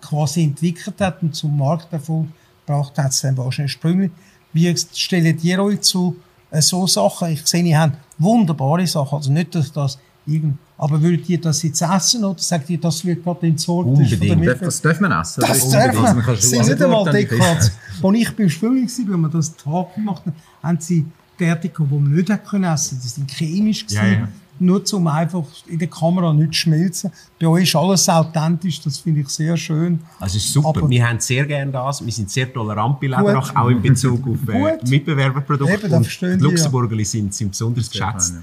quasi 0.00 0.42
entwickelt 0.42 1.00
hat 1.00 1.22
und 1.22 1.34
zum 1.34 1.56
Markterfolg 1.56 2.26
gebracht 2.66 2.98
hat, 2.98 3.12
es 3.12 3.20
dann 3.20 3.36
wahrscheinlich 3.36 3.72
Sprüngli. 3.72 4.10
Wie 4.52 4.74
stellt 4.76 5.42
ihr 5.44 5.62
euch 5.62 5.80
zu 5.82 6.16
äh, 6.50 6.60
so 6.60 6.86
Sachen? 6.86 7.28
Ich 7.28 7.46
sehe, 7.46 7.62
ihr 7.62 7.78
habt 7.78 7.96
wunderbare 8.18 8.86
Sachen. 8.86 9.16
Also 9.16 9.32
nicht, 9.32 9.54
dass 9.54 9.72
das 9.72 9.98
irgend 10.26 10.58
aber 10.82 11.00
würdet 11.00 11.28
ihr 11.28 11.40
das 11.40 11.62
jetzt 11.62 11.80
essen 11.80 12.24
oder 12.24 12.40
sagt 12.40 12.68
ihr, 12.68 12.80
das 12.80 13.04
wird 13.04 13.22
gerade 13.22 13.46
entsorgt? 13.46 13.86
Unbedingt. 13.88 14.44
Das, 14.48 14.58
das 14.58 14.82
darf 14.82 14.98
man 14.98 15.12
essen. 15.12 15.44
Das 15.46 15.70
darf 15.70 15.94
man. 15.94 16.36
sie 16.36 16.56
sind 16.56 16.66
nicht 16.66 16.82
einmal 16.82 17.04
Dekoration. 17.04 17.70
Als 18.02 18.16
ich 18.16 18.36
beim 18.36 18.48
Spülen 18.48 18.88
war, 18.88 19.12
wenn 19.12 19.20
man 19.20 19.30
das 19.30 19.54
Tag 19.54 19.94
gemacht 19.94 20.26
hat, 20.26 20.34
haben 20.60 20.80
sie 20.80 21.06
Gärtiger, 21.44 21.84
die 21.84 21.94
man 21.94 22.12
nicht 22.12 22.30
essen 22.30 22.44
konnte. 22.44 22.94
Die 23.02 23.08
sind 23.08 23.30
chemisch. 23.30 23.86
Ja, 23.88 24.06
ja 24.06 24.28
nur 24.62 24.84
zum 24.84 25.06
einfach 25.06 25.44
in 25.66 25.78
der 25.78 25.88
Kamera 25.88 26.32
nicht 26.32 26.54
schmelzen. 26.54 27.10
Bei 27.38 27.46
euch 27.46 27.64
ist 27.64 27.76
alles 27.76 28.08
authentisch, 28.08 28.80
das 28.80 28.98
finde 28.98 29.20
ich 29.20 29.28
sehr 29.28 29.56
schön. 29.56 30.00
Also 30.20 30.36
ist 30.36 30.52
super, 30.52 30.68
Aber 30.68 30.88
wir 30.88 31.08
haben 31.08 31.20
sehr 31.20 31.44
gerne 31.46 31.72
das, 31.72 32.04
wir 32.04 32.12
sind 32.12 32.30
sehr 32.30 32.52
tolerant 32.52 33.00
bei 33.00 33.08
Lederach, 33.08 33.54
auch 33.54 33.68
in 33.68 33.82
Bezug 33.82 34.26
auf 34.26 34.48
äh, 34.48 34.78
Mitbewerberprodukte. 34.88 35.86
Eben, 35.86 35.94
und 35.94 36.20
die 36.20 36.26
Luxemburger 36.36 36.96
ja. 36.96 37.04
sind, 37.04 37.34
sind 37.34 37.50
besonders 37.50 37.90
geschätzt. 37.90 38.34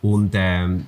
Und 0.00 0.30
ähm, 0.34 0.86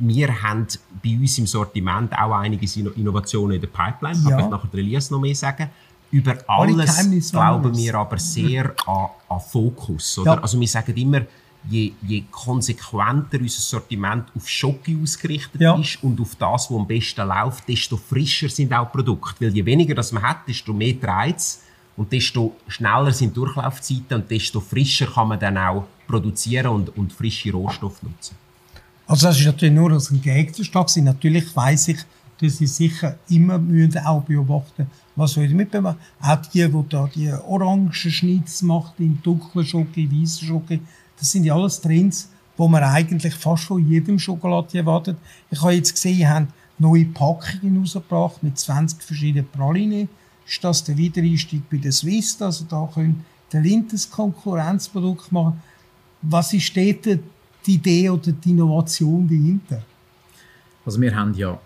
wir 0.00 0.42
haben 0.42 0.66
bei 1.02 1.16
uns 1.18 1.38
im 1.38 1.46
Sortiment 1.46 2.12
auch 2.12 2.32
einige 2.32 2.66
Innovationen 2.96 3.54
in 3.54 3.60
der 3.60 3.68
Pipeline, 3.68 4.18
ja. 4.24 4.30
kann 4.30 4.40
ich 4.40 4.50
nachher 4.50 4.68
der 4.72 4.80
Elias 4.80 5.10
noch 5.10 5.20
mehr 5.20 5.34
sagen. 5.34 5.70
Über 6.10 6.38
alles 6.46 7.30
glauben 7.30 7.76
wir 7.76 7.94
aber 7.94 8.18
sehr 8.18 8.74
an, 8.86 9.08
an 9.28 9.40
Fokus. 9.40 10.18
Oder? 10.18 10.34
Ja. 10.34 10.40
Also 10.40 10.58
wir 10.58 10.68
sagen 10.68 10.94
immer, 10.96 11.22
je, 11.68 11.92
je 12.02 12.24
konsequenter 12.30 13.38
unser 13.40 13.60
Sortiment 13.60 14.24
auf 14.34 14.48
Schocke 14.48 14.96
ausgerichtet 15.02 15.60
ja. 15.60 15.78
ist 15.78 16.02
und 16.02 16.20
auf 16.20 16.34
das, 16.36 16.70
was 16.70 16.78
am 16.78 16.86
besten 16.86 17.26
läuft, 17.26 17.68
desto 17.68 17.96
frischer 17.96 18.48
sind 18.48 18.72
auch 18.72 18.90
Produkte. 18.90 19.46
Weil 19.46 19.54
je 19.54 19.64
weniger 19.64 19.94
das 19.94 20.12
man 20.12 20.22
hat, 20.22 20.48
desto 20.48 20.72
mehr 20.72 20.94
Reiz 21.02 21.62
und 21.96 22.10
desto 22.10 22.56
schneller 22.68 23.12
sind 23.12 23.36
Durchlaufzeiten 23.36 24.22
und 24.22 24.30
desto 24.30 24.60
frischer 24.60 25.06
kann 25.06 25.28
man 25.28 25.38
dann 25.38 25.58
auch 25.58 25.84
produzieren 26.06 26.68
und, 26.68 26.96
und 26.96 27.12
frische 27.12 27.52
Rohstoffe 27.52 28.02
nutzen. 28.02 28.34
Also 29.06 29.26
das 29.26 29.38
ist 29.38 29.46
natürlich 29.46 29.74
nur 29.74 29.92
als 29.92 30.10
ein 30.10 30.20
Gegenstand. 30.22 30.96
Natürlich 30.98 31.54
weiß 31.54 31.88
ich, 31.88 31.98
dass 32.40 32.58
sie 32.58 32.66
sicher 32.66 33.18
immer 33.28 33.58
müssen 33.58 33.98
auch 33.98 34.22
beobachten 34.22 34.86
was 35.18 35.32
soll 35.32 35.44
ich 35.44 35.52
mitbekommen. 35.52 35.96
Auch 36.20 36.36
die, 36.36 36.66
die 36.66 36.84
da 36.88 37.10
die 37.12 37.32
orangen 37.32 37.92
Schnitz 37.92 38.62
macht, 38.62 39.00
in 39.00 39.20
dunklen 39.22 39.66
Schoki, 39.66 40.08
weißen 40.10 40.46
Schoki, 40.46 40.80
das 41.18 41.32
sind 41.32 41.44
ja 41.44 41.54
alles 41.54 41.80
Trends, 41.80 42.30
wo 42.56 42.68
man 42.68 42.84
eigentlich 42.84 43.34
fast 43.34 43.64
von 43.64 43.84
jedem 43.86 44.18
Schokolade 44.18 44.78
erwartet. 44.78 45.16
Ich 45.50 45.60
habe 45.60 45.72
jetzt 45.72 45.92
gesehen, 45.92 46.20
ihr 46.20 46.30
habt 46.30 46.52
neue 46.78 47.04
Packungen 47.06 47.80
rausgebracht 47.80 48.42
mit 48.42 48.58
20 48.58 49.02
verschiedenen 49.02 49.48
Pralinen. 49.48 50.08
Ist 50.46 50.62
das 50.62 50.84
der 50.84 50.96
Wiedereinstieg 50.96 51.68
bei 51.68 51.78
der 51.78 51.92
Swiss? 51.92 52.40
Also 52.40 52.64
da 52.68 52.88
können 52.92 53.24
der 53.52 53.60
Lintes 53.60 54.08
Konkurrenzprodukt 54.08 55.32
machen. 55.32 55.60
Was 56.22 56.52
ist 56.52 56.76
dort 56.76 57.18
die 57.66 57.74
Idee 57.74 58.08
oder 58.08 58.32
die 58.32 58.50
Innovation 58.50 59.26
dahinter? 59.26 59.82
Also 60.86 61.00
wir 61.00 61.14
haben 61.14 61.34
ja, 61.34 61.58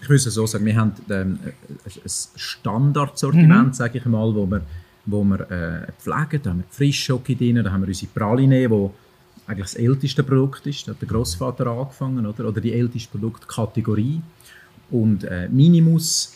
ich 0.00 0.08
muss 0.08 0.26
es 0.26 0.34
so 0.34 0.46
sagen, 0.46 0.64
wir 0.64 0.76
haben 0.76 0.92
ähm, 1.10 1.38
ein 1.44 2.10
Standardsortiment, 2.36 3.68
mhm. 3.68 3.72
sage 3.72 3.98
ich 3.98 4.04
mal, 4.04 4.34
wo 4.34 4.46
wir 4.46 4.62
wo 5.10 5.24
wir 5.24 5.40
äh, 5.50 5.92
pflegen. 5.98 6.42
Da 6.42 6.50
haben 6.50 6.58
wir 6.58 6.64
Frischschocke 6.70 7.34
drin, 7.34 7.62
da 7.62 7.70
haben 7.70 7.82
wir 7.82 7.88
unsere 7.88 8.12
Praline, 8.12 8.70
wo 8.70 8.92
eigentlich 9.46 9.66
das 9.66 9.74
älteste 9.74 10.22
Produkt 10.22 10.66
ist. 10.66 10.86
Da 10.86 10.92
hat 10.92 11.00
der 11.00 11.08
Großvater 11.08 11.66
angefangen, 11.66 12.26
oder? 12.26 12.46
Oder 12.46 12.60
die 12.60 12.72
älteste 12.72 13.08
Produktkategorie. 13.10 14.20
Und 14.90 15.24
äh, 15.24 15.48
Minimus, 15.48 16.34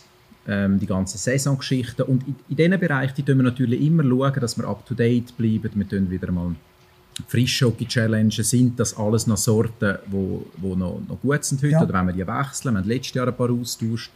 ähm, 0.49 0.79
die 0.79 0.87
ganzen 0.87 1.19
Saisongeschichten. 1.19 2.07
Und 2.07 2.27
in, 2.27 2.35
in 2.49 2.57
diesen 2.57 2.81
Bereichen 2.81 3.25
die 3.25 3.27
wir 3.27 3.43
natürlich 3.43 3.81
immer 3.83 4.03
schauen, 4.03 4.41
dass 4.41 4.57
wir 4.57 4.67
up 4.67 4.87
to 4.87 4.95
date 4.95 5.37
bleiben. 5.37 5.71
Wir 5.75 5.89
tun 5.89 6.11
wieder 6.11 6.33
mal 6.33 6.55
Frischschocke-Challenge. 7.29 8.31
Sind 8.31 8.79
das 8.79 8.97
alles 8.97 9.27
noch 9.27 9.37
Sorten, 9.37 9.99
die 10.07 10.13
wo, 10.13 10.47
wo 10.57 10.75
noch, 10.75 11.01
noch 11.09 11.21
gut 11.21 11.45
sind 11.45 11.63
heute? 11.63 11.73
Ja. 11.73 11.83
Oder 11.83 11.95
wenn 11.95 12.07
wir 12.07 12.13
die 12.13 12.27
wechseln? 12.27 12.75
Wir 12.75 12.81
haben 12.81 12.89
letztes 12.89 13.15
Jahr 13.15 13.29
ein 13.29 13.37
paar 13.37 13.51
austauscht. 13.51 14.11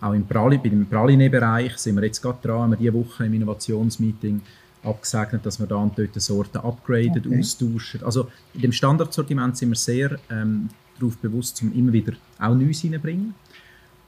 Auch 0.00 0.14
im 0.14 0.26
Prali, 0.26 0.58
bei 0.58 0.68
dem 0.68 0.86
Praline-Bereich 0.86 1.78
sind 1.78 1.94
wir 1.94 2.04
jetzt 2.04 2.20
gerade 2.20 2.38
dran, 2.42 2.62
haben 2.62 2.70
wir 2.72 2.76
diese 2.76 2.94
Woche 2.94 3.24
im 3.24 3.34
Innovationsmeeting 3.34 4.40
abgesegnet, 4.82 5.46
dass 5.46 5.60
wir 5.60 5.66
da 5.66 5.76
und 5.76 5.96
dort 5.96 6.20
Sorten 6.20 6.58
upgraden, 6.58 7.22
okay. 7.24 7.38
austauschen. 7.38 8.02
Also 8.02 8.28
in 8.54 8.62
dem 8.62 8.72
Standardsortiment 8.72 9.56
sind 9.56 9.70
wir 9.70 9.76
sehr 9.76 10.18
ähm, 10.28 10.68
darauf 10.98 11.16
bewusst, 11.18 11.62
um 11.62 11.72
immer 11.72 11.92
wieder 11.92 12.14
auch 12.38 12.54
Neues 12.54 12.82
reinzubringen. 12.84 13.34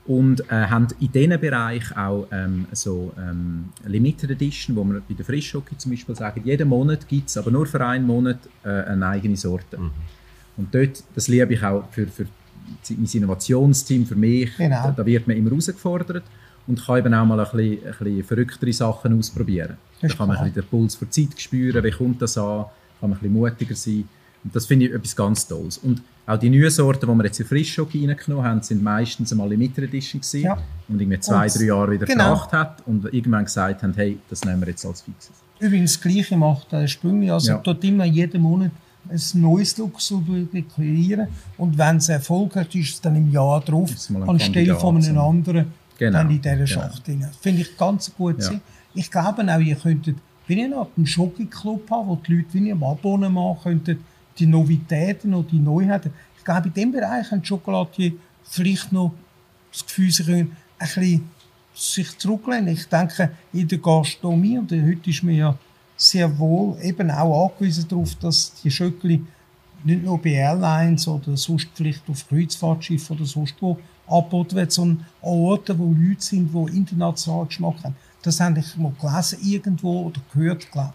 Und 0.06 0.40
äh, 0.50 0.66
haben 0.66 0.88
in 1.00 1.12
diesem 1.12 1.40
Bereich 1.40 1.96
auch 1.96 2.26
ähm, 2.30 2.66
so 2.72 3.12
ähm, 3.18 3.70
Limited 3.86 4.32
Edition, 4.32 4.76
wo 4.76 4.84
wir 4.84 5.00
bei 5.08 5.14
der 5.14 5.24
Frischschocke 5.24 5.78
zum 5.78 5.92
Beispiel 5.92 6.14
sagen, 6.14 6.42
jeden 6.44 6.68
Monat 6.68 7.08
gibt 7.08 7.30
es, 7.30 7.38
aber 7.38 7.50
nur 7.50 7.66
für 7.66 7.84
einen 7.86 8.06
Monat, 8.06 8.38
äh, 8.64 8.68
eine 8.68 9.06
eigene 9.06 9.36
Sorte. 9.36 9.78
Mhm. 9.78 9.90
Und 10.58 10.74
dort, 10.74 11.02
das 11.14 11.28
liebe 11.28 11.54
ich 11.54 11.62
auch 11.62 11.88
für, 11.90 12.06
für 12.06 12.26
mein 12.90 13.08
Innovationsteam 13.12 14.06
für 14.06 14.14
mich, 14.14 14.56
genau. 14.56 14.84
da, 14.84 14.90
da, 14.92 15.06
wird 15.06 15.26
man 15.26 15.36
immer 15.36 15.50
herausgefordert 15.50 16.24
und 16.66 16.84
kann 16.84 16.98
eben 16.98 17.14
auch 17.14 17.24
mal 17.24 17.40
ein 17.40 17.50
bisschen, 17.56 17.86
ein 17.86 17.98
bisschen 17.98 18.24
verrücktere 18.24 18.72
Sachen 18.72 19.18
ausprobieren. 19.18 19.76
Da 20.00 20.08
kann 20.08 20.28
man 20.28 20.36
ein 20.36 20.52
bisschen 20.52 20.62
den 20.62 20.68
Puls 20.68 20.98
der 20.98 21.10
Zeit 21.10 21.40
spüren, 21.40 21.82
wie 21.82 21.90
kommt 21.90 22.20
das 22.20 22.36
an, 22.38 22.66
kann 23.00 23.10
man 23.10 23.12
ein 23.12 23.20
bisschen 23.20 23.32
mutiger 23.32 23.74
sein. 23.74 24.08
Und 24.44 24.54
das 24.54 24.66
finde 24.66 24.86
ich 24.86 24.92
etwas 24.92 25.16
ganz 25.16 25.46
Tolles. 25.48 25.78
Und 25.78 26.02
auch 26.26 26.38
die 26.38 26.48
neuen 26.48 26.70
Sorten, 26.70 27.06
die 27.06 27.14
wir 27.14 27.24
jetzt 27.24 27.40
in 27.40 27.46
Frischschock 27.46 27.94
reingenommen 27.94 28.44
haben, 28.44 28.62
sind 28.62 28.82
meistens 28.82 29.32
einmal 29.32 29.48
Limited 29.48 29.84
Edition 29.84 30.20
gewesen 30.20 30.42
ja. 30.42 30.58
und 30.88 31.00
irgendwie 31.00 31.20
zwei, 31.20 31.46
und, 31.46 31.58
drei 31.58 31.64
Jahre 31.64 31.92
wieder 31.92 32.06
genau. 32.06 32.30
gebracht 32.30 32.52
hat 32.52 32.82
und 32.86 33.04
irgendwann 33.12 33.44
gesagt 33.44 33.82
haben, 33.82 33.94
hey, 33.94 34.18
das 34.30 34.44
nehmen 34.44 34.60
wir 34.60 34.68
jetzt 34.68 34.84
als 34.86 35.02
Fixes. 35.02 35.32
Übrigens 35.58 35.92
das 35.92 36.00
Gleiche 36.00 36.36
macht 36.36 36.72
der 36.72 36.86
Sprünge, 36.86 37.32
also 37.32 37.52
ja. 37.52 37.58
dort 37.58 37.82
immer 37.84 38.04
jeden 38.04 38.42
Monat 38.42 38.70
ein 39.08 39.20
neues 39.34 39.76
Luxemburg 39.76 40.48
kreieren 40.74 41.28
und 41.58 41.76
wenn 41.76 41.98
es 41.98 42.08
Erfolg 42.08 42.56
hat, 42.56 42.74
ist 42.74 42.94
es 42.94 43.00
dann 43.00 43.16
im 43.16 43.30
Jahr 43.30 43.60
drauf 43.60 43.90
anstelle 44.26 44.74
von 44.76 44.96
einem 44.96 45.18
anderen 45.18 45.66
genau. 45.98 46.18
dann 46.18 46.30
in 46.30 46.40
dieser 46.40 46.56
genau. 46.56 46.66
Schacht 46.66 47.04
genau. 47.04 47.28
Finde 47.40 47.62
ich 47.62 47.76
ganz 47.76 48.14
gut. 48.14 48.42
Ja. 48.42 48.60
Ich 48.94 49.10
glaube 49.10 49.42
auch, 49.42 49.60
ihr 49.60 49.76
könntet 49.76 50.16
wie 50.46 50.62
eine 50.62 50.76
Art 50.76 50.90
einen 50.96 51.06
Schoki-Club 51.06 51.90
haben, 51.90 52.08
wo 52.08 52.16
die 52.16 52.36
Leute 52.36 52.54
wie 52.54 52.70
ein 52.70 52.82
Abonnement 52.82 53.62
könnten, 53.62 53.98
die 54.38 54.46
Novitäten 54.46 55.34
oder 55.34 55.48
die 55.48 55.58
Neuheiten. 55.58 56.12
Ich 56.38 56.44
glaube, 56.44 56.68
in 56.68 56.74
diesem 56.74 56.92
Bereich 56.92 57.30
haben 57.30 57.42
die 57.96 58.18
vielleicht 58.44 58.92
noch 58.92 59.12
das 59.72 59.84
Gefühl, 59.84 60.10
sie 60.10 60.24
können 60.24 60.56
ein 60.78 60.86
bisschen 60.86 61.30
sich 61.74 62.18
zurücklehnen. 62.18 62.68
Ich 62.68 62.86
denke, 62.86 63.30
in 63.52 63.66
der 63.66 63.78
Gastronomie, 63.78 64.58
und 64.58 64.70
heute 64.70 65.10
ist 65.10 65.22
mir 65.22 65.36
ja 65.36 65.58
sehr 65.96 66.38
wohl 66.38 66.76
eben 66.82 67.10
auch 67.10 67.50
angewiesen 67.50 67.88
darauf, 67.88 68.14
dass 68.16 68.52
die 68.62 68.70
Schöckli 68.70 69.24
nicht 69.82 70.04
nur 70.04 70.20
bei 70.20 70.30
Airlines 70.30 71.06
oder 71.08 71.36
sonst 71.36 71.68
vielleicht 71.74 72.08
auf 72.08 72.28
Kreuzfahrtschiffen 72.28 73.16
oder 73.16 73.26
sonst 73.26 73.54
wo 73.60 73.78
angeboten 74.06 74.56
wird, 74.56 74.72
sondern 74.72 75.06
an 75.22 75.28
Orten, 75.28 75.78
wo 75.78 75.92
Leute 75.92 76.22
sind, 76.22 76.52
die 76.52 76.76
international 76.76 77.46
Geschmack 77.46 77.82
haben. 77.84 77.96
Das 78.22 78.40
habe 78.40 78.58
ich 78.58 78.76
mal 78.76 78.92
gelesen 79.00 79.38
irgendwo 79.42 80.06
oder 80.06 80.20
gehört, 80.32 80.70
glaube 80.70 80.94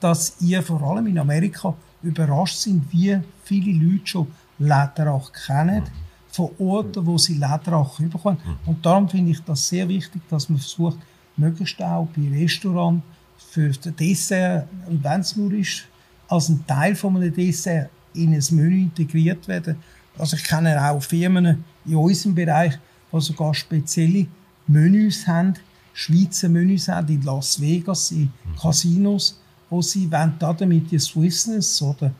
dass 0.00 0.36
ihr 0.40 0.62
vor 0.62 0.82
allem 0.82 1.06
in 1.06 1.18
Amerika 1.18 1.74
überrascht 2.02 2.58
sind, 2.58 2.92
wie 2.92 3.18
viele 3.44 3.72
Leute 3.72 4.06
schon 4.06 4.26
Lederach 4.58 5.32
kennen, 5.32 5.82
von 6.30 6.50
Orten, 6.58 7.06
wo 7.06 7.18
sie 7.18 7.34
Lederach 7.34 7.98
bekommen. 7.98 8.38
Und 8.66 8.84
darum 8.84 9.08
finde 9.08 9.32
ich 9.32 9.40
das 9.40 9.68
sehr 9.68 9.88
wichtig, 9.88 10.22
dass 10.28 10.48
man 10.48 10.58
versucht, 10.58 10.98
möglichst 11.36 11.80
auch 11.82 12.08
bei 12.16 12.28
Restaurants 12.28 13.02
für 13.36 13.70
das 13.70 13.94
Dessert, 13.94 14.68
und 14.86 15.02
wenn 15.02 15.20
es 15.20 15.36
nur 15.36 15.52
ist, 15.52 15.84
als 16.28 16.48
ein 16.48 16.64
Teil 16.66 16.94
von 16.94 17.16
einem 17.16 17.32
Dessert 17.32 17.90
in 18.14 18.34
ein 18.34 18.44
Menü 18.50 18.82
integriert 18.82 19.46
werden. 19.48 19.76
Also 20.18 20.36
ich 20.36 20.44
kenne 20.44 20.90
auch 20.90 21.02
Firmen 21.02 21.64
in 21.86 21.96
unserem 21.96 22.34
Bereich, 22.34 22.78
die 23.12 23.20
sogar 23.20 23.54
spezielle 23.54 24.26
Menüs 24.66 25.26
haben, 25.26 25.54
Schweizer 25.94 26.48
Menüs 26.48 26.88
haben 26.88 27.08
in 27.08 27.22
Las 27.22 27.60
Vegas, 27.60 28.12
in 28.12 28.30
Casinos, 28.60 29.40
wo 29.70 29.82
sie 29.82 30.10
wollen 30.10 30.34
damit 30.38 30.90
die 30.90 30.98
Swissness 30.98 31.82
oder 31.82 32.12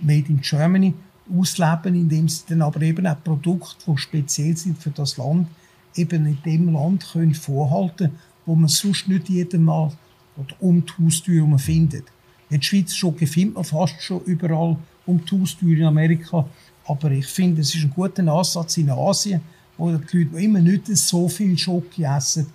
Made 0.00 0.28
in 0.28 0.40
Germany 0.40 0.94
ausleben, 1.36 1.94
indem 1.94 2.28
sie 2.28 2.44
dann 2.48 2.62
aber 2.62 2.80
eben 2.82 3.06
auch 3.06 3.22
Produkte, 3.22 3.90
die 3.90 3.98
speziell 3.98 4.56
sind 4.56 4.78
für 4.78 4.90
das 4.90 5.16
Land, 5.16 5.48
eben 5.96 6.26
in 6.26 6.38
dem 6.44 6.72
Land 6.72 7.06
können 7.12 7.34
vorhalten, 7.34 8.12
wo 8.44 8.54
man 8.54 8.68
sonst 8.68 9.08
nicht 9.08 9.28
jeden 9.28 9.64
Mal 9.64 9.90
oder 10.36 10.54
um 10.60 10.84
die 10.84 11.04
Haustür 11.04 11.58
findet. 11.58 12.04
In 12.48 12.58
der 12.58 12.62
Schweiz 12.62 12.94
schon 12.94 13.16
findet 13.16 13.56
man 13.56 13.64
fast 13.64 14.00
schon 14.00 14.22
überall 14.24 14.76
um 15.04 15.24
die 15.24 15.40
Haustür 15.40 15.76
in 15.76 15.84
Amerika, 15.84 16.46
aber 16.86 17.10
ich 17.10 17.26
finde, 17.26 17.62
es 17.62 17.74
ist 17.74 17.84
ein 17.84 17.90
guter 17.90 18.26
Ansatz 18.32 18.76
in 18.76 18.90
Asien, 18.90 19.40
wo 19.76 19.90
die 19.90 20.18
Leute 20.18 20.40
immer 20.40 20.60
nicht 20.60 20.86
so 20.96 21.28
viel 21.28 21.58
Schoki 21.58 22.04
essen, 22.04 22.46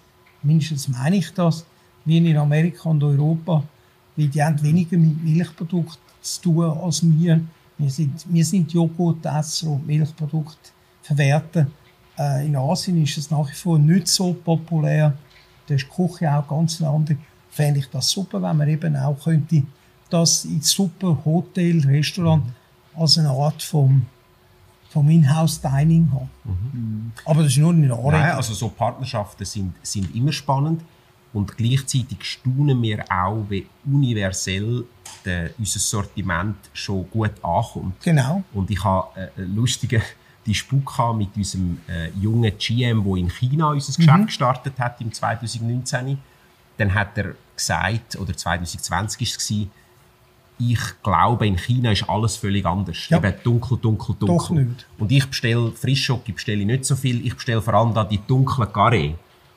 mindestens 0.44 0.88
meine 0.88 1.18
ich 1.18 1.32
das, 1.34 1.66
wie 2.06 2.18
in 2.18 2.38
Amerika 2.38 2.90
und 2.90 3.04
Europa, 3.04 3.64
weil 4.16 4.28
die 4.28 4.43
haben 4.43 4.62
weniger 4.62 4.97
mit 4.97 5.24
Milchprodukten 5.24 5.99
zu 6.22 6.41
tun 6.41 6.66
als 6.66 7.03
wir. 7.03 7.41
Wir 7.78 7.89
sind, 7.89 8.26
wir 8.28 8.45
sind 8.45 8.72
Joghurtesser 8.72 9.68
und 9.68 9.88
Milchprodukte 9.88 10.70
verwerten. 11.01 11.68
Äh, 12.18 12.45
in 12.45 12.55
Asien 12.55 13.01
ist 13.01 13.18
es 13.18 13.32
nach 13.32 13.49
wie 13.49 13.55
vor 13.55 13.80
nicht 13.80 14.07
so 14.07 14.34
populär. 14.34 15.18
Da 15.68 15.76
ist 15.76 15.86
die 15.86 16.03
Küche 16.03 16.32
auch 16.32 16.47
ganz 16.47 16.82
andere. 16.82 17.18
Fände 17.49 17.80
ich 17.80 17.88
das 17.88 18.09
super, 18.09 18.41
wenn 18.41 18.57
man 18.57 18.68
eben 18.68 18.95
auch 18.95 19.22
könnte 19.24 19.64
das 20.09 20.45
in 20.45 20.62
super 20.62 21.18
Hotel, 21.26 21.80
Restaurant 21.86 22.43
als 22.95 23.18
eine 23.18 23.30
Art 23.30 23.64
vom 23.64 24.05
vom 24.89 25.09
Inhouse-Dining 25.09 26.12
haben. 26.12 26.30
Mhm. 26.43 27.12
Aber 27.24 27.43
das 27.43 27.53
ist 27.53 27.59
nur 27.59 27.72
eine 27.72 27.93
Anregung. 27.93 28.12
Nein, 28.12 28.32
also 28.32 28.53
so 28.53 28.68
Partnerschaften 28.68 29.45
sind, 29.45 29.74
sind 29.82 30.14
immer 30.14 30.34
spannend 30.34 30.82
und 31.34 31.58
gleichzeitig 31.58 32.24
staunen 32.24 32.82
wir 32.82 33.06
auch, 33.10 33.46
wie 33.50 33.66
universell 33.86 34.84
der, 35.26 35.52
unser 35.58 35.80
Sortiment 35.80 36.58
schon 36.74 37.10
gut 37.10 37.32
ankommt. 37.42 38.02
Genau. 38.04 38.44
Und 38.54 38.70
ich 38.70 38.84
habe 38.84 39.32
einen 39.38 39.56
lustigen 39.56 40.02
Disput 40.46 40.84
mit 41.16 41.30
unserem 41.36 41.80
äh, 41.88 42.10
jungen 42.20 42.52
GM, 42.58 43.04
der 43.04 43.16
in 43.16 43.30
China 43.30 43.70
unser 43.70 43.94
Geschäft 43.94 44.18
mhm. 44.18 44.26
gestartet 44.26 44.74
hat 44.80 45.00
im 45.00 45.14
2019. 45.14 46.18
Dann 46.78 46.94
hat 46.94 47.18
er 47.18 47.36
gesagt, 47.56 48.16
oder 48.18 48.36
2020 48.36 48.90
war 48.92 49.06
es, 49.06 49.52
ich 50.70 50.80
glaube, 51.02 51.48
in 51.48 51.58
China 51.58 51.92
ist 51.92 52.08
alles 52.08 52.36
völlig 52.38 52.66
anders. 52.66 53.10
Ja. 53.10 53.18
Eben 53.18 53.34
dunkel, 53.44 53.78
dunkel, 53.78 54.16
dunkel. 54.20 54.38
Doch 54.38 54.50
nicht. 54.50 54.88
Und 55.00 55.12
ich 55.12 55.26
bestelle 55.26 55.72
Frischschocke, 55.72 56.34
bestelle 56.34 56.66
nicht 56.66 56.86
so 56.86 56.96
viel. 56.96 57.26
Ich 57.26 57.36
bestelle 57.36 57.62
vor 57.62 57.74
allem 57.74 57.94
da 57.94 58.04
die 58.04 58.20
dunklen 58.20 58.68
Carré. 58.68 59.16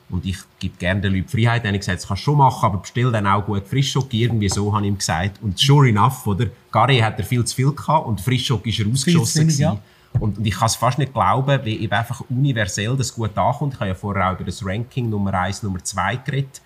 Und 0.09 0.25
ich 0.25 0.37
gebe 0.59 0.77
gerne 0.77 1.01
den 1.01 1.15
Leuten 1.15 1.27
Freiheit. 1.27 1.63
Dann 1.63 1.69
habe 1.69 1.77
ich 1.77 1.81
gesagt, 1.81 1.99
das 1.99 2.07
kannst 2.07 2.21
du 2.21 2.25
schon 2.25 2.37
machen, 2.37 2.63
aber 2.63 2.77
bestell 2.77 3.11
dann 3.11 3.25
auch 3.25 3.45
gut 3.45 3.67
Frischschocke. 3.67 4.15
Irgendwie 4.15 4.49
so 4.49 4.73
habe 4.73 4.85
ich 4.85 4.91
ihm 4.91 4.97
gesagt. 4.97 5.41
Und 5.41 5.57
sure 5.57 5.89
enough, 5.89 6.27
oder? 6.27 6.45
Carré 6.71 7.01
hat 7.01 7.17
er 7.17 7.25
viel 7.25 7.43
zu 7.43 7.55
viel 7.55 7.71
gehabt 7.71 8.05
und 8.05 8.21
Frischschocke 8.21 8.69
ist 8.69 8.79
er 8.79 8.87
ausgeschossen. 8.87 9.49
Viel 9.49 9.59
ja. 9.59 9.77
Und, 10.19 10.37
und, 10.37 10.47
ich 10.47 10.53
kann 10.53 10.67
es 10.67 10.75
fast 10.75 10.99
nicht 10.99 11.13
glauben, 11.13 11.59
wie 11.65 11.77
eben 11.77 11.91
einfach 11.91 12.21
universell 12.29 12.95
das 12.95 13.13
gut 13.13 13.37
ankommt. 13.37 13.73
Ich 13.73 13.79
habe 13.79 13.89
ja 13.89 13.95
vorher 13.95 14.29
auch 14.29 14.35
über 14.35 14.43
das 14.43 14.65
Ranking 14.65 15.09
Nummer 15.09 15.33
1, 15.33 15.63
Nummer 15.63 15.83
2 15.83 16.17
geredet, 16.17 16.61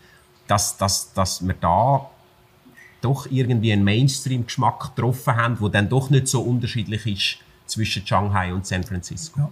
dass, 0.48 0.78
dass, 0.78 1.14
dass 1.14 1.46
wir 1.46 1.56
da 1.56 2.10
doch 3.02 3.28
irgendwie 3.32 3.72
einen 3.72 3.84
Mainstream-Geschmack 3.86 4.96
getroffen 4.96 5.36
haben, 5.36 5.58
der 5.60 5.70
dann 5.70 5.90
doch 5.90 6.10
nicht 6.10 6.28
so 6.28 6.42
unterschiedlich 6.42 7.06
ist 7.06 7.38
zwischen 7.66 8.06
Shanghai 8.06 8.54
und 8.54 8.66
San 8.66 8.84
Francisco. 8.84 9.40
Ja. 9.40 9.52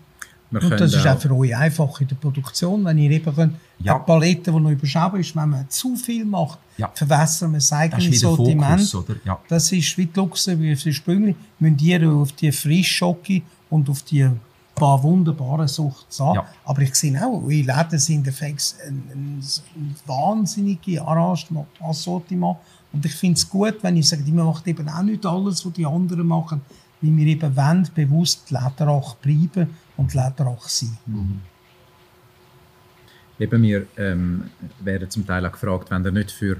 Und 0.51 0.71
das 0.71 0.93
ist 0.93 1.05
auch 1.05 1.19
für 1.19 1.35
euch 1.35 1.55
einfach 1.55 1.99
in 1.99 2.07
der 2.07 2.15
Produktion, 2.15 2.85
wenn 2.85 2.97
ihr 2.97 3.11
eben 3.11 3.35
könnt, 3.35 3.55
ja. 3.79 3.95
eine 3.95 4.03
Palette, 4.03 4.51
die 4.51 4.59
noch 4.59 4.69
überschaubar 4.69 5.19
ist, 5.19 5.35
wenn 5.35 5.49
man 5.49 5.69
zu 5.69 5.95
viel 5.95 6.23
macht, 6.23 6.59
ja. 6.77 6.89
verwässern 6.93 7.51
wir 7.51 7.57
das 7.57 7.73
eigene 7.73 8.09
das 8.09 8.19
Sortiment. 8.19 8.81
Fokus, 8.81 9.15
ja. 9.25 9.39
Das 9.47 9.71
ist 9.71 9.97
wie 9.97 10.05
die 10.05 10.19
Luxe, 10.19 10.59
wie 10.59 10.75
für 10.75 10.93
Sprüngli, 10.93 11.35
müsst 11.59 11.81
ihr 11.81 12.09
auf 12.09 12.31
die 12.31 12.51
Frischschocke 12.51 13.41
und 13.69 13.89
auf 13.89 14.03
die 14.03 14.29
paar 14.73 15.01
wunderbare 15.03 15.67
Sucht 15.67 16.05
an. 16.19 16.35
Ja. 16.35 16.45
Aber 16.63 16.81
ich 16.81 16.95
sehe 16.95 17.19
auch, 17.21 17.43
eure 17.43 17.49
Läden 17.49 17.99
sind 17.99 18.27
ein, 18.27 18.57
ein, 18.87 19.41
ein, 19.41 19.95
wahnsinniges 20.05 20.99
Arrangement, 20.99 21.67
und 22.93 23.05
ich 23.05 23.13
finde 23.13 23.37
es 23.37 23.49
gut, 23.49 23.75
wenn 23.81 23.97
ich 23.97 24.07
sage, 24.07 24.23
man 24.31 24.45
macht 24.45 24.65
eben 24.65 24.87
auch 24.87 25.03
nicht 25.03 25.25
alles, 25.25 25.65
was 25.65 25.73
die 25.73 25.85
anderen 25.85 26.25
machen, 26.25 26.61
weil 27.01 27.15
wir 27.17 27.27
eben 27.27 27.55
wollen, 27.55 27.89
bewusst 27.93 28.49
Lederach 28.49 29.15
bleiben 29.15 29.67
und 29.97 30.13
Lederach 30.13 30.67
sein. 30.67 30.97
Mhm. 31.05 31.41
Eben, 33.39 33.61
wir 33.61 33.85
ähm, 33.97 34.49
werden 34.79 35.09
zum 35.09 35.25
Teil 35.27 35.45
auch 35.45 35.51
gefragt, 35.51 35.91
wenn 35.91 36.03
ihr 36.05 36.11
nicht 36.11 36.31
für 36.31 36.57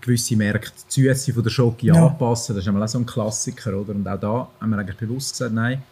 gewisse 0.00 0.36
Märkte 0.36 0.72
die 0.94 1.02
Süße 1.02 1.32
von 1.32 1.42
der 1.42 1.50
Schoki 1.50 1.86
ja. 1.86 1.94
anpassen, 1.94 2.54
das 2.54 2.64
ist 2.64 2.68
einmal 2.68 2.82
auch 2.82 2.88
so 2.88 2.98
ein 2.98 3.06
Klassiker, 3.06 3.74
oder? 3.74 3.94
Und 3.94 4.06
auch 4.06 4.20
da 4.20 4.48
haben 4.60 4.70
wir 4.70 4.78
eigentlich 4.78 4.98
bewusst 4.98 5.32
gesagt, 5.32 5.54
nein, 5.54 5.82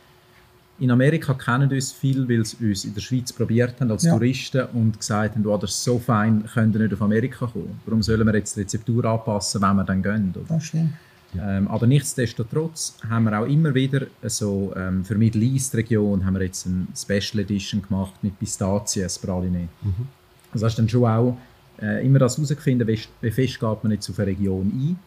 in 0.78 0.90
Amerika 0.90 1.34
kennen 1.34 1.70
uns 1.70 1.92
viel, 1.92 2.28
weil 2.28 2.44
sie 2.44 2.56
uns 2.68 2.84
in 2.84 2.94
der 2.94 3.00
Schweiz 3.00 3.32
probiert 3.32 3.80
haben 3.80 3.90
als 3.90 4.02
ja. 4.02 4.12
Touristen 4.12 4.66
und 4.72 4.98
gesagt 4.98 5.36
haben, 5.36 5.46
oh, 5.46 5.56
das 5.56 5.70
ist 5.70 5.84
so 5.84 5.98
fein, 5.98 6.44
könnt 6.52 6.74
ihr 6.74 6.82
nicht 6.82 6.92
auf 6.92 7.00
Amerika 7.00 7.46
kommen. 7.46 7.80
Warum 7.86 8.02
sollen 8.02 8.26
wir 8.26 8.34
jetzt 8.34 8.56
die 8.56 8.60
Rezeptur 8.60 9.04
anpassen, 9.04 9.62
wenn 9.62 9.76
wir 9.76 9.84
dann 9.84 10.02
gehen? 10.02 10.34
Oder? 10.34 10.56
Das 10.56 10.64
stimmt. 10.64 10.92
Ähm, 11.40 11.68
aber 11.68 11.86
nichtsdestotrotz 11.86 12.96
haben 13.08 13.24
wir 13.24 13.40
auch 13.40 13.46
immer 13.46 13.74
wieder 13.74 14.06
so, 14.22 14.72
ähm, 14.76 15.04
für 15.04 15.16
Middle 15.16 15.42
East 15.42 15.74
Region 15.74 16.24
haben 16.24 16.34
wir 16.34 16.42
jetzt 16.42 16.66
eine 16.66 16.86
Special 16.96 17.42
Edition 17.42 17.82
gemacht 17.82 18.14
mit 18.22 18.38
Pistazien, 18.38 19.08
Praline. 19.20 19.68
Mhm. 19.82 20.08
Also 20.52 20.66
hast 20.66 20.78
du 20.78 20.82
dann 20.82 20.88
schon 20.88 21.04
auch 21.04 21.36
äh, 21.80 22.06
immer 22.06 22.18
das 22.18 22.36
herausgefunden, 22.36 22.86
wie, 22.86 23.00
wie 23.20 23.30
fest 23.30 23.58
geht 23.58 23.84
man 23.84 23.92
jetzt 23.92 24.08
auf 24.08 24.18
eine 24.18 24.28
Region 24.28 24.66
ein 24.66 24.98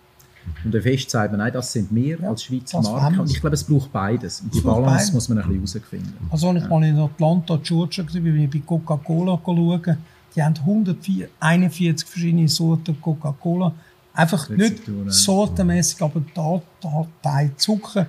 und 0.64 0.74
dann 0.74 0.82
fest 0.82 1.10
sagt 1.10 1.32
man, 1.32 1.40
nein, 1.40 1.54
das 1.54 1.72
sind 1.72 1.94
wir 1.94 2.22
als 2.24 2.44
Schweizer 2.44 2.82
Marke. 2.82 3.22
Und 3.22 3.30
ich 3.30 3.40
glaube, 3.40 3.54
es 3.54 3.64
braucht 3.64 3.92
beides. 3.92 4.42
Und 4.42 4.54
die 4.54 4.62
Balance 4.62 4.92
beides. 4.92 5.14
muss 5.14 5.30
man 5.30 5.40
ein 5.40 5.62
bisschen 5.62 5.82
herausfinden. 5.82 6.14
Also, 6.30 6.50
als 6.50 6.64
ich 6.64 6.70
mal 6.70 6.84
in 6.84 6.98
Atlanta, 6.98 7.60
Georgia 7.62 8.04
war, 8.04 8.22
bin 8.22 8.40
ich 8.40 8.50
bei 8.50 8.60
Coca-Cola 8.66 9.40
schauen. 9.44 9.98
Die 10.36 10.44
haben 10.44 10.56
141 10.56 12.08
verschiedene 12.08 12.48
Sorten 12.48 13.00
Coca-Cola. 13.02 13.74
Einfach 14.18 14.50
nicht 14.50 14.82
sortenmäßig, 15.06 16.02
aber 16.02 16.24
da, 16.34 16.60
da 16.82 17.08
Teil 17.22 17.52
Zucker. 17.56 18.08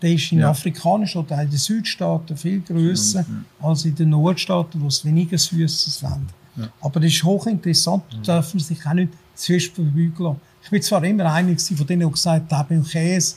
Der 0.00 0.14
ist 0.14 0.32
in 0.32 0.38
ja. 0.38 0.48
afrikanischen 0.48 1.20
oder 1.20 1.42
in 1.42 1.50
den 1.50 1.58
Südstaaten 1.58 2.34
viel 2.34 2.60
grösser 2.60 3.20
ja. 3.20 3.68
als 3.68 3.84
in 3.84 3.94
den 3.94 4.08
Nordstaaten, 4.08 4.80
wo 4.80 4.86
es 4.86 5.04
weniger 5.04 5.36
Süßes 5.36 6.02
haben. 6.02 6.26
Ja. 6.56 6.70
Aber 6.80 6.98
das 6.98 7.12
ist 7.12 7.22
hochinteressant, 7.22 8.04
da 8.10 8.36
darf 8.36 8.54
man 8.54 8.62
sich 8.62 8.86
auch 8.86 8.94
nicht 8.94 9.12
verbeugen 9.36 10.14
lassen. 10.18 10.40
Ich 10.62 10.70
bin 10.70 10.80
zwar 10.80 11.04
immer 11.04 11.30
einig 11.30 11.60
von 11.60 11.86
denen, 11.86 12.06
die 12.06 12.12
gesagt 12.12 12.50
haben, 12.50 12.68
beim 12.68 12.82
Käse, 12.82 13.34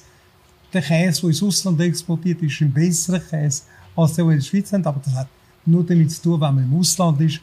der 0.72 0.82
Käse, 0.82 1.22
der 1.22 1.30
ins 1.30 1.44
Ausland 1.44 1.82
exportiert, 1.82 2.42
ist 2.42 2.62
ein 2.62 2.72
besserer 2.72 3.20
Käse 3.20 3.64
als 3.98 4.14
der, 4.14 4.24
den 4.24 4.30
wir 4.30 4.34
in 4.36 4.40
der 4.40 4.46
Schweiz 4.46 4.72
haben. 4.72 4.86
Aber 4.86 5.02
das 5.04 5.14
hat 5.14 5.28
nur 5.66 5.86
damit 5.86 6.10
zu 6.10 6.22
tun, 6.22 6.40
wenn 6.40 6.56
man 6.56 6.64
im 6.64 6.80
Ausland 6.80 7.20
ist, 7.20 7.42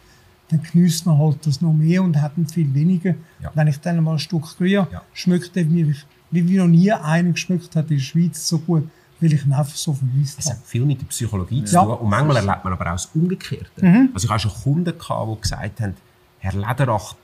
dann 0.51 0.63
genießt 0.63 1.07
man 1.07 1.19
halt 1.19 1.47
das 1.47 1.61
noch 1.61 1.73
mehr 1.73 2.03
und 2.03 2.21
hat 2.21 2.33
viel 2.53 2.73
weniger. 2.75 3.15
Ja. 3.41 3.51
Wenn 3.55 3.69
ich 3.69 3.79
dann 3.81 4.03
mal 4.03 4.13
ein 4.13 4.19
Stück 4.19 4.45
Gruyère 4.45 4.87
ja. 4.91 5.03
schmeckt 5.13 5.55
mir, 5.57 5.95
wie 6.31 6.57
noch 6.57 6.67
nie 6.67 6.93
einer 6.93 7.33
geschmeckt 7.33 7.75
hat 7.77 7.91
in 7.91 7.97
der 7.97 8.03
Schweiz 8.03 8.49
so 8.49 8.59
gut, 8.59 8.89
weil 9.21 9.33
ich 9.33 9.45
ihn 9.45 9.53
einfach 9.53 9.75
so 9.75 9.93
vermisst 9.93 10.39
habe. 10.39 10.49
Es 10.49 10.51
hat 10.51 10.67
viel 10.67 10.85
mit 10.85 11.01
der 11.01 11.07
Psychologie 11.07 11.65
zu 11.65 11.77
tun 11.77 11.89
und 11.89 12.11
manchmal 12.11 12.37
erlebt 12.37 12.65
man 12.65 12.73
aber 12.73 12.87
auch 12.87 12.93
das 12.93 13.11
Umgekehrte. 13.15 13.87
Mhm. 13.87 14.11
Also 14.15 14.27
ich 14.27 14.31
habe 14.31 14.41
schon 14.41 14.53
Kunden 14.53 14.99
gehabt, 14.99 15.31
die 15.31 15.41
gesagt 15.41 15.81
haben, 15.81 15.95
Herr 16.39 16.53
Lederach, 16.53 17.15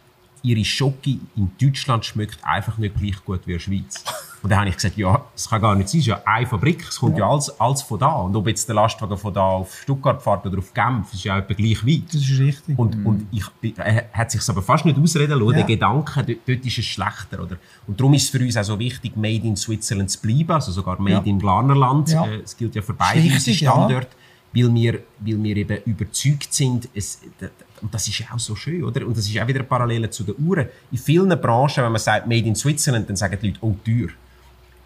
ihre 0.47 0.65
Schoki 0.65 1.21
in 1.35 1.51
Deutschland 1.61 2.05
schmeckt 2.05 2.39
einfach 2.45 2.79
nicht 2.79 2.97
gleich 2.97 3.25
gut 3.25 3.41
wie 3.47 3.53
in 3.53 3.59
der 3.59 3.65
Schweiz. 3.65 4.05
Und 4.43 4.51
dann 4.51 4.61
habe 4.61 4.69
ich 4.69 4.77
gesagt, 4.77 4.97
ja, 4.97 5.25
es 5.35 5.49
kann 5.49 5.61
gar 5.61 5.75
nicht 5.75 5.89
sein, 5.89 5.99
es 5.99 6.07
ist 6.07 6.09
ja 6.09 6.23
eine 6.25 6.47
Fabrik, 6.47 6.87
es 6.89 7.01
kommt 7.01 7.19
ja, 7.19 7.25
ja 7.25 7.33
alles, 7.33 7.59
alles 7.59 7.83
von 7.83 7.99
da. 7.99 8.13
Und 8.13 8.37
ob 8.37 8.47
jetzt 8.47 8.69
der 8.69 8.77
Lastwagen 8.77 9.17
von 9.17 9.35
da 9.35 9.41
auf 9.41 9.75
Stuttgart 9.83 10.23
fährt 10.23 10.47
oder 10.47 10.59
auf 10.59 10.73
Genf, 10.73 11.13
ist 11.13 11.25
ja 11.25 11.39
etwa 11.39 11.55
gleich 11.55 11.85
weit. 11.85 12.15
Das 12.15 12.23
ist 12.23 12.39
richtig. 12.39 12.79
Und, 12.79 12.97
mhm. 12.97 13.07
und 13.07 13.27
ich, 13.33 13.45
er 13.77 14.09
hat 14.13 14.31
sich 14.31 14.49
aber 14.49 14.63
fast 14.63 14.85
nicht 14.85 14.99
ausreden 14.99 15.41
lassen, 15.41 15.51
ja. 15.51 15.57
der 15.57 15.65
Gedanke, 15.65 16.23
dort, 16.23 16.39
dort, 16.47 16.65
ist 16.65 16.79
es 16.79 16.85
schlechter. 16.85 17.43
Oder? 17.43 17.57
Und 17.89 17.99
darum 17.99 18.15
ist 18.15 18.25
es 18.25 18.29
für 18.29 18.39
uns 18.39 18.57
auch 18.57 18.63
so 18.63 18.79
wichtig, 18.79 19.17
Made 19.17 19.45
in 19.45 19.57
Switzerland 19.57 20.11
zu 20.13 20.21
bleiben, 20.21 20.53
also 20.53 20.71
sogar 20.71 21.01
Made 21.01 21.15
ja. 21.15 21.23
in 21.25 21.41
Glarnerland. 21.41 22.11
Ja. 22.11 22.25
Äh, 22.27 22.43
es 22.45 22.57
gilt 22.57 22.77
ja 22.77 22.83
für 22.83 22.95
beide 22.95 23.23
unsere 23.23 23.57
Standorte. 23.57 24.09
Weil 24.53 24.73
wir, 24.73 25.01
weil 25.19 25.43
wir 25.43 25.57
eben 25.57 25.79
überzeugt 25.85 26.55
sind, 26.55 26.89
es, 26.95 27.21
und 27.83 27.93
das 27.93 28.09
ist 28.09 28.23
auch 28.33 28.39
so 28.39 28.55
schön, 28.55 28.85
oder? 28.85 29.07
Und 29.07 29.17
das 29.17 29.27
ist 29.27 29.39
auch 29.39 29.47
wieder 29.47 29.61
eine 29.61 29.69
Parallele 29.69 30.11
zu 30.11 30.25
den 30.25 30.35
Uhren. 30.47 30.69
In 30.91 30.99
vielen 30.99 31.41
Branchen, 31.41 31.85
wenn 31.85 31.93
man 31.93 32.01
sagt 32.01 32.27
Made 32.27 32.47
in 32.47 32.55
Switzerland, 32.55 33.09
dann 33.09 33.17
sagen 33.17 33.39
die 33.41 33.49
Leute, 33.49 33.59
oh, 33.63 33.77
teuer. 33.85 34.09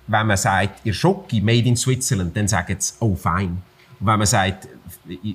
Wenn 0.06 0.26
man 0.26 0.36
sagt, 0.36 0.84
ihr 0.84 0.92
Schocke, 0.92 1.40
Made 1.40 1.68
in 1.68 1.76
Switzerland, 1.76 2.36
dann 2.36 2.48
sagen 2.48 2.76
sie, 2.78 2.92
oh, 3.00 3.14
fein. 3.14 3.62
Und 4.00 4.06
wenn 4.06 4.18
man 4.18 4.26
sagt, 4.26 4.68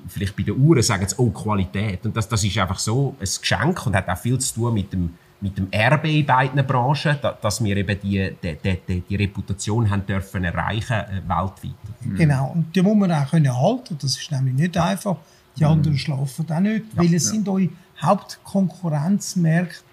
vielleicht 0.07 0.35
bei 0.35 0.43
den 0.43 0.57
Uhren, 0.57 0.81
sagen 0.81 1.07
sie, 1.07 1.15
oh, 1.17 1.29
Qualität. 1.29 2.05
Und 2.05 2.15
das, 2.15 2.27
das 2.27 2.43
ist 2.43 2.57
einfach 2.57 2.79
so 2.79 3.15
ein 3.19 3.25
Geschenk 3.25 3.85
und 3.85 3.95
hat 3.95 4.09
auch 4.09 4.17
viel 4.17 4.37
zu 4.39 4.55
tun 4.55 4.73
mit 4.73 4.91
dem, 4.91 5.13
mit 5.41 5.57
dem 5.57 5.67
Erbe 5.71 6.09
in 6.11 6.25
beiden 6.25 6.65
Branchen, 6.65 7.17
dass 7.41 7.63
wir 7.63 7.77
eben 7.77 7.99
die, 8.01 8.31
die, 8.41 8.57
die, 8.87 9.01
die 9.01 9.15
Reputation 9.15 9.89
haben 9.89 10.05
dürfen 10.05 10.43
erreichen 10.43 10.93
äh, 10.93 11.21
weltweit. 11.27 12.17
Genau, 12.17 12.51
und 12.53 12.75
die 12.75 12.81
muss 12.81 12.95
man 12.95 13.11
auch 13.11 13.29
können 13.29 13.55
halten. 13.55 13.97
Das 14.01 14.17
ist 14.17 14.31
nämlich 14.31 14.55
nicht 14.55 14.77
einfach. 14.77 15.17
Die 15.57 15.63
mhm. 15.63 15.71
anderen 15.71 15.97
schlafen 15.97 16.49
auch 16.49 16.59
nicht, 16.59 16.85
ja, 16.93 16.97
weil 16.97 17.13
es 17.13 17.25
ja. 17.25 17.31
sind 17.31 17.47
eure 17.47 17.69
Hauptkonkurrenzmärkte. 18.01 19.83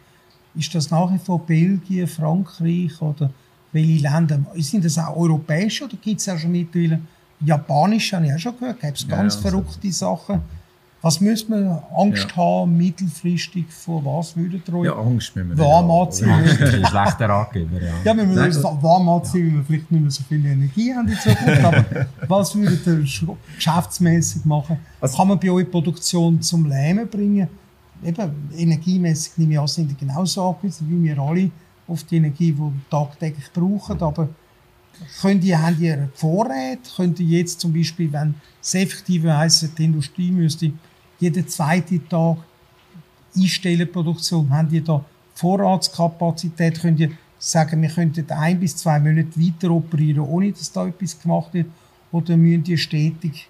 Ist 0.55 0.75
das 0.75 0.91
nach 0.91 1.11
wie 1.13 1.19
vor 1.19 1.41
Belgien, 1.47 2.07
Frankreich 2.07 3.01
oder 3.01 3.31
welche 3.73 4.03
Länder? 4.03 4.41
Sind 4.57 4.85
das 4.85 4.99
auch 4.99 5.17
europäische 5.17 5.85
oder 5.85 5.97
gibt 5.97 6.21
es 6.21 6.29
auch 6.29 6.39
schon 6.39 6.53
mittlerweile 6.53 7.01
Japanisch 7.45 8.13
habe 8.13 8.27
ich 8.27 8.35
auch 8.35 8.39
schon 8.39 8.59
gehört, 8.59 8.81
gibt 8.81 8.99
es 8.99 9.09
ganz 9.09 9.35
ja, 9.37 9.41
verrückte 9.41 9.93
Sachen. 9.93 10.43
Was 11.03 11.21
müssen 11.21 11.51
wir 11.51 11.83
Angst 11.97 12.29
Ja. 12.31 12.37
haben, 12.37 12.77
mittelfristig, 12.77 13.67
vor 13.71 14.05
was 14.05 14.37
würden 14.37 14.63
euch 14.75 14.85
Ja, 14.87 14.93
Angst 14.97 15.35
müssen 15.35 15.51
wir 15.51 15.59
warm 15.59 15.89
haben. 15.91 16.07
anziehen? 16.07 16.29
Das 16.45 16.69
ist 16.69 16.75
ein 16.75 16.87
schlechter 16.87 17.29
Ratgeber, 17.29 17.83
ja. 17.83 17.93
Ja, 18.05 18.17
wir 18.17 18.25
müssen 18.25 18.45
uns 18.45 18.63
warm 18.63 19.09
anziehen, 19.09 19.49
weil 19.49 19.57
wir 19.59 19.65
vielleicht 19.65 19.91
nicht 19.91 20.01
mehr 20.01 20.11
so 20.13 20.23
viel 20.29 20.47
Energie 20.47 20.95
haben 20.95 21.09
in 21.09 21.17
Zukunft. 21.19 21.65
Aber 21.65 21.85
was 22.29 22.55
würdet 22.55 22.87
ihr 22.87 22.93
sch- 23.05 23.37
geschäftsmässig 23.57 24.45
machen? 24.45 24.79
Also- 25.01 25.17
Kann 25.17 25.29
man 25.29 25.41
bei 25.41 25.51
euch 25.51 25.69
Produktion 25.69 26.41
zum 26.41 26.67
Lähmen 26.67 27.09
bringen? 27.09 27.49
Eben, 28.05 28.49
energiemässig 28.57 29.33
nehme 29.39 29.55
ich 29.55 29.59
an, 29.61 29.67
sind 29.67 29.91
die 29.91 29.97
genauso 29.97 30.49
angewiesen 30.51 30.89
wie 30.89 31.03
wir 31.09 31.19
alle 31.19 31.51
auf 31.89 32.05
die 32.05 32.17
Energie, 32.19 32.53
die 32.53 32.59
wir 32.59 32.73
tagtäglich 32.91 33.51
brauchen. 33.53 34.01
Aber 34.01 34.29
könnt 35.21 35.43
ihr, 35.45 35.61
habt 35.61 35.81
ihr 35.81 36.09
Vorräte? 36.15 36.91
Könnt 36.97 37.19
ihr 37.19 37.27
jetzt 37.41 37.61
zum 37.61 37.73
Beispiel, 37.73 38.13
wenn 38.13 38.35
es 38.61 38.75
effektive 38.75 39.37
heisst, 39.37 39.69
die 39.79 39.85
Industrie 39.85 40.31
müsste 40.31 40.73
jeden 41.23 41.49
zweiten 41.49 42.09
Tag 42.09 42.39
einstellen, 43.37 43.91
Produktion, 43.91 44.51
habt 44.51 44.73
ihr 44.73 44.83
da 44.83 45.05
Vorratskapazität? 45.35 46.81
Könnt 46.81 47.01
ihr 47.01 47.12
sagen, 47.39 47.81
wir 47.81 47.89
könnten 47.89 48.29
ein 48.31 48.61
bis 48.61 48.77
zwei 48.77 48.99
Monate 48.99 49.37
weiter 49.37 49.70
operieren, 49.70 50.20
ohne 50.20 50.53
dass 50.53 50.70
da 50.73 50.87
etwas 50.87 51.20
gemacht 51.20 51.55
wird? 51.55 51.66
Oder 52.11 52.37
müsst 52.37 52.68
ihr 52.68 52.77
stetig 52.77 53.49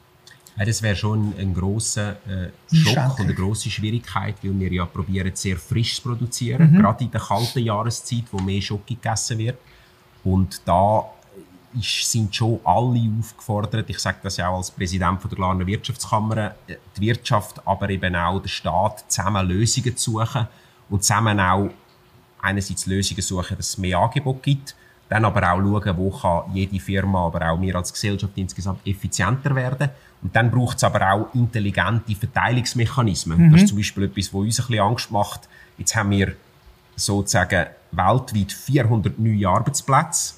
Ja, 0.56 0.64
das 0.64 0.82
wäre 0.82 0.94
schon 0.94 1.34
ein 1.38 1.52
grosser 1.52 2.16
äh, 2.28 2.74
Schock 2.74 3.18
und 3.18 3.24
eine 3.24 3.34
grosse 3.34 3.70
Schwierigkeit, 3.70 4.36
weil 4.42 4.58
wir 4.60 4.72
ja 4.72 4.84
probieren, 4.84 5.32
sehr 5.34 5.56
frisch 5.56 5.96
zu 5.96 6.02
produzieren, 6.02 6.74
gerade 6.78 7.04
in 7.04 7.10
der 7.10 7.20
kalten 7.20 7.58
Jahreszeit, 7.60 8.24
wo 8.30 8.38
mehr 8.38 8.62
Schoki 8.62 8.94
gegessen 8.94 9.38
wird. 9.38 9.58
Und 10.24 10.60
da 10.64 11.04
ist, 11.78 12.10
sind 12.10 12.34
schon 12.34 12.60
alle 12.64 13.10
aufgefordert, 13.18 13.88
ich 13.88 13.98
sage 13.98 14.18
das 14.22 14.36
ja 14.36 14.48
auch 14.48 14.58
als 14.58 14.70
Präsident 14.70 15.20
von 15.20 15.30
der 15.30 15.36
Glarner 15.36 15.66
Wirtschaftskammer, 15.66 16.54
äh, 16.66 16.76
die 16.96 17.00
Wirtschaft, 17.02 17.66
aber 17.66 17.88
eben 17.90 18.14
auch 18.14 18.40
der 18.40 18.48
Staat, 18.48 19.04
zusammen 19.10 19.46
Lösungen 19.46 19.96
zu 19.96 20.12
suchen 20.12 20.48
und 20.90 21.02
zusammen 21.02 21.40
auch 21.40 21.70
einerseits 22.40 22.86
Lösungen 22.86 23.22
suchen, 23.22 23.56
dass 23.56 23.70
es 23.70 23.78
mehr 23.78 23.98
Angebot 23.98 24.42
gibt, 24.42 24.74
dann 25.08 25.24
aber 25.24 25.52
auch 25.52 25.58
schauen, 25.58 25.96
wo 25.96 26.10
kann 26.10 26.54
jede 26.54 26.80
Firma, 26.80 27.26
aber 27.26 27.50
auch 27.50 27.60
wir 27.60 27.76
als 27.76 27.92
Gesellschaft 27.92 28.32
insgesamt 28.36 28.86
effizienter 28.86 29.54
werden. 29.54 29.90
Und 30.22 30.34
dann 30.34 30.50
braucht 30.50 30.76
es 30.78 30.84
aber 30.84 31.12
auch 31.12 31.34
intelligente 31.34 32.14
Verteilungsmechanismen. 32.14 33.50
Das 33.50 33.62
ist 33.62 33.68
zum 33.68 33.78
Beispiel 33.78 34.04
etwas, 34.04 34.32
was 34.32 34.40
uns 34.40 34.60
ein 34.60 34.66
bisschen 34.66 34.80
Angst 34.80 35.10
macht. 35.10 35.48
Jetzt 35.76 35.94
haben 35.96 36.10
wir 36.10 36.34
sozusagen 36.96 37.66
weltweit 37.90 38.52
400 38.52 39.18
neue 39.18 39.48
Arbeitsplätze. 39.48 40.34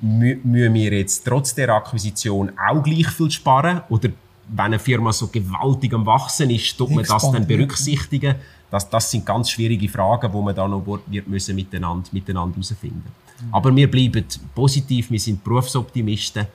Müssen 0.00 0.74
wir 0.74 0.92
jetzt 0.92 1.24
trotz 1.24 1.54
der 1.54 1.70
Akquisition 1.70 2.52
auch 2.58 2.82
gleich 2.82 3.08
viel 3.08 3.30
sparen? 3.30 3.82
Oder 3.88 4.10
wenn 4.48 4.64
eine 4.66 4.78
Firma 4.78 5.12
so 5.12 5.26
gewaltig 5.26 5.92
am 5.92 6.06
Wachsen 6.06 6.50
ist, 6.50 6.76
tut 6.76 6.90
man 6.90 7.04
das 7.04 7.30
dann 7.30 7.46
berücksichtigen? 7.46 8.36
Das, 8.70 8.88
das 8.88 9.10
sind 9.10 9.24
ganz 9.24 9.50
schwierige 9.50 9.88
Fragen, 9.88 10.30
die 10.32 10.38
man 10.38 10.54
dann 10.54 10.70
noch 10.70 11.00
wird 11.06 11.28
müssen 11.28 11.54
miteinander, 11.54 12.08
miteinander 12.12 12.54
herausfinden 12.54 13.04
Aber 13.52 13.74
wir 13.74 13.90
bleiben 13.90 14.24
positiv, 14.54 15.10
wir 15.10 15.20
sind 15.20 15.42
Berufsoptimisten 15.42 16.46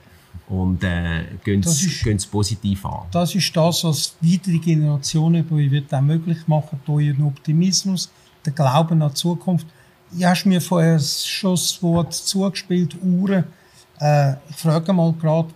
und 0.49 0.83
äh, 0.83 1.23
gehen 1.43 1.61
es 1.61 2.25
positiv 2.25 2.85
an. 2.85 3.03
Das 3.11 3.33
ist 3.33 3.55
das, 3.55 3.83
was 3.83 4.15
weitere 4.21 4.57
Generationen 4.57 5.45
bei 5.47 5.55
euch 5.55 5.93
auch 5.93 6.01
möglich 6.01 6.39
machen, 6.47 6.79
durch 6.85 7.07
euren 7.07 7.25
Optimismus, 7.25 8.09
den 8.45 8.55
Glauben 8.55 9.01
an 9.01 9.09
die 9.09 9.15
Zukunft. 9.15 9.67
Du 10.11 10.25
hast 10.25 10.45
mir 10.45 10.59
vorher 10.59 10.99
schon 10.99 11.51
das 11.51 11.81
Wort 11.81 12.13
zugespielt, 12.13 12.97
Uhren. 13.01 13.45
Äh, 13.99 14.33
ich 14.49 14.57
frage 14.57 14.91
mal 14.91 15.13
gerade, 15.13 15.49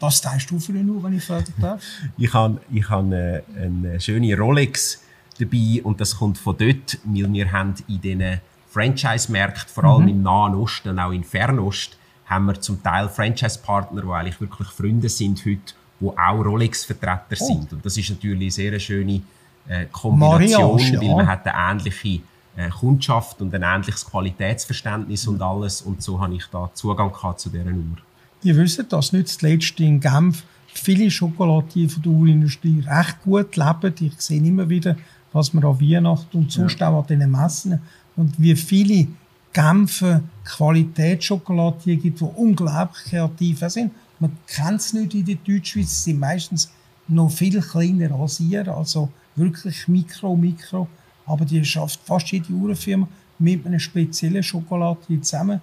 was 0.00 0.20
teilst 0.20 0.50
du 0.50 0.58
für 0.58 0.72
eine 0.72 0.90
Uhr, 0.90 1.02
wenn 1.02 1.16
ich 1.16 1.24
fragen 1.24 1.52
darf? 1.60 1.82
Ich 2.18 2.32
habe 2.34 2.60
ich 2.70 2.88
hab 2.88 3.10
äh, 3.10 3.42
eine 3.56 3.98
schöne 4.00 4.36
Rolex 4.36 5.02
dabei 5.38 5.80
und 5.82 6.00
das 6.00 6.16
kommt 6.16 6.38
von 6.38 6.56
dort, 6.58 6.98
weil 7.04 7.32
wir 7.32 7.52
haben 7.52 7.74
in 7.88 8.00
diesen 8.00 8.40
Franchise-Märkten, 8.70 9.68
vor 9.68 9.84
allem 9.84 10.08
im 10.08 10.22
Nahen 10.22 10.54
Osten 10.54 10.90
und 10.90 10.98
auch 10.98 11.12
in 11.12 11.24
Fernost, 11.24 11.96
haben 12.26 12.46
wir 12.46 12.60
zum 12.60 12.82
Teil 12.82 13.08
Franchise-Partner, 13.08 14.02
die 14.02 14.08
eigentlich 14.08 14.40
wirklich 14.40 14.68
Freunde 14.68 15.08
sind 15.08 15.44
heute, 15.46 15.72
die 16.00 16.06
auch 16.06 16.44
Rolex-Vertreter 16.44 17.36
sind. 17.36 17.72
Und 17.72 17.84
das 17.84 17.96
ist 17.96 18.10
natürlich 18.10 18.40
eine 18.40 18.50
sehr 18.50 18.78
schöne 18.78 19.22
äh, 19.66 19.86
Kombination, 19.90 20.76
Mariage, 20.76 20.94
ja. 20.94 21.00
weil 21.00 21.16
man 21.16 21.26
hat 21.26 21.46
eine 21.46 21.80
ähnliche 21.80 22.20
äh, 22.58 22.68
Kundschaft 22.70 23.40
und 23.40 23.54
ein 23.54 23.62
ähnliches 23.62 24.04
Qualitätsverständnis 24.04 25.26
und 25.28 25.40
alles. 25.40 25.80
Und 25.80 26.02
so 26.02 26.20
habe 26.20 26.34
ich 26.34 26.44
da 26.50 26.70
Zugang 26.74 27.12
gehabt 27.12 27.40
zu 27.40 27.50
dieser 27.50 27.66
Uhr. 27.66 27.98
Ihr 28.42 28.56
wisst, 28.56 28.92
dass 28.92 29.12
nicht 29.12 29.28
zuletzt 29.28 29.78
in 29.80 30.00
Genf 30.00 30.42
viele 30.66 31.10
Schokoladier 31.10 31.88
von 31.88 32.02
der 32.02 32.12
Uhrenindustrie 32.12 32.84
recht 32.86 33.22
gut 33.22 33.56
leben. 33.56 33.94
Ich 34.00 34.20
sehe 34.20 34.42
immer 34.42 34.68
wieder, 34.68 34.96
was 35.32 35.54
man 35.54 35.64
an 35.64 35.80
Weihnachten 35.80 36.36
und 36.36 36.52
sonst 36.52 36.82
auch 36.82 37.00
an 37.00 37.06
diesen 37.06 37.30
Messen 37.30 37.80
und 38.16 38.40
wie 38.40 38.56
viele 38.56 39.06
Genfer 39.52 40.22
Qualitätsschokoladier 40.44 41.96
gibt, 41.96 42.20
die 42.20 42.24
unglaublich 42.24 43.04
kreativ 43.04 43.60
sind. 43.68 43.92
Man 44.18 44.36
kennt 44.46 44.80
es 44.80 44.92
nicht 44.92 45.14
in 45.14 45.24
der 45.24 45.36
Deutschschweiz, 45.36 46.04
sie 46.04 46.10
sind 46.10 46.20
meistens 46.20 46.70
noch 47.06 47.30
viel 47.30 47.60
kleiner 47.60 48.14
als 48.14 48.40
ihr, 48.40 48.68
also 48.68 49.10
wirklich 49.36 49.88
Mikro, 49.88 50.36
Mikro. 50.36 50.88
Aber 51.28 51.44
die 51.44 51.64
schafft 51.64 52.00
fast 52.04 52.28
jede 52.32 52.52
Uhrenfirma 52.52 53.06
mit 53.38 53.64
einem 53.66 53.78
speziellen 53.78 54.42
Schokoladier 54.42 55.22
zusammen. 55.22 55.60